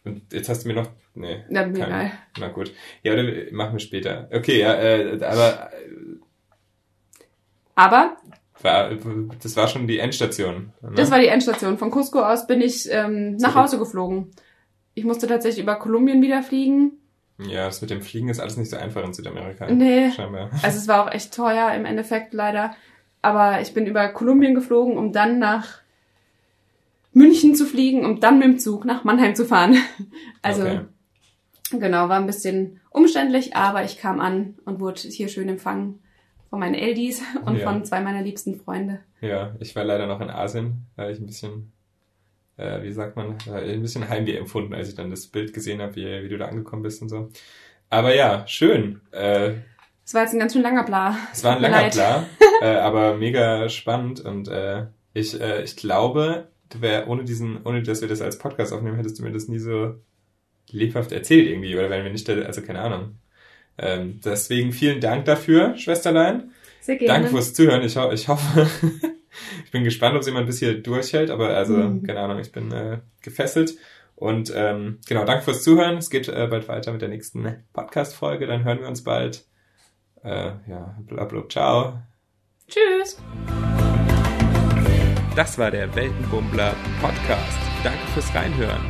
[0.06, 2.12] Und jetzt hast du mir noch, nee, Ja, mir egal.
[2.40, 2.72] na gut.
[3.04, 4.30] Ja, oder machen wir später.
[4.32, 5.70] Okay, ja, äh, aber
[7.76, 8.18] Aber
[8.62, 8.90] äh, war,
[9.42, 10.74] das war schon die Endstation.
[10.82, 10.92] Ne?
[10.96, 11.78] das war die Endstation.
[11.78, 13.56] Von Cusco aus bin ich ähm, nach.
[13.56, 14.32] Hause geflogen.
[14.94, 16.94] Ich musste tatsächlich über Kolumbien wieder fliegen.
[17.40, 19.70] Ja, das mit dem Fliegen ist alles nicht so einfach in Südamerika.
[19.72, 20.12] Nee.
[20.12, 20.50] Scheinbar.
[20.64, 22.76] Also es war auch echt teuer im Endeffekt leider.
[23.22, 25.80] Aber ich bin über Kolumbien geflogen, um dann nach
[27.14, 29.76] München zu fliegen, um dann mit dem Zug nach Mannheim zu fahren.
[30.42, 30.80] Also Okay.
[31.72, 36.00] genau, war ein bisschen umständlich, aber ich kam an und wurde hier schön empfangen
[36.50, 37.70] von meinen Eldis und Ja.
[37.70, 39.02] von zwei meiner liebsten Freunde.
[39.22, 41.74] Ja, ich war leider noch in Asien, da habe ich ein bisschen
[42.60, 45.82] äh, wie sagt man, äh, ein bisschen Heimweh empfunden, als ich dann das Bild gesehen
[45.82, 47.30] habe, wie, wie du da angekommen bist und so.
[47.90, 49.02] Aber ja, schön.
[49.12, 49.54] Äh,
[50.06, 51.18] es war jetzt ein ganz schön langer Bla.
[51.32, 52.26] Es war ein langer Bla,
[52.62, 57.82] äh, aber mega spannend und äh, ich, äh, ich glaube, du wär, ohne diesen, ohne
[57.84, 59.96] dass wir das als Podcast aufnehmen, hättest du mir das nie so
[60.72, 63.18] lebhaft erzählt irgendwie, oder wenn wir nicht, also keine Ahnung.
[63.78, 66.52] Ähm, deswegen vielen Dank dafür, Schwesterlein.
[66.82, 67.14] Sehr gerne.
[67.14, 67.82] Danke fürs Zuhören.
[67.84, 68.68] Ich, ho ich hoffe,
[69.66, 72.04] ich bin gespannt, ob jemand bis hier durchhält, aber also, mhm.
[72.04, 73.76] keine Ahnung, ich bin äh, gefesselt.
[74.16, 75.98] Und ähm, genau, danke fürs Zuhören.
[75.98, 78.48] Es geht äh, bald weiter mit der nächsten Podcast-Folge.
[78.48, 79.46] Dann hören wir uns bald.
[80.24, 81.48] Äh, ja, blablabla.
[81.48, 82.02] Ciao.
[82.68, 83.18] Tschüss.
[85.36, 87.58] Das war der Weltenbummler Podcast.
[87.84, 88.82] Danke fürs Reinhören.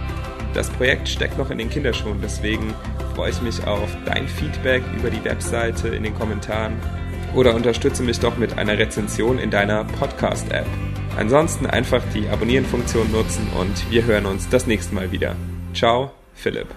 [0.56, 2.74] Das Projekt steckt noch in den Kinderschuhen, deswegen
[3.14, 6.74] freue ich mich auf dein Feedback über die Webseite in den Kommentaren
[7.36, 10.66] oder unterstütze mich doch mit einer Rezension in deiner Podcast-App.
[11.18, 15.36] Ansonsten einfach die Abonnieren-Funktion nutzen und wir hören uns das nächste Mal wieder.
[15.74, 16.68] Ciao, Philipp.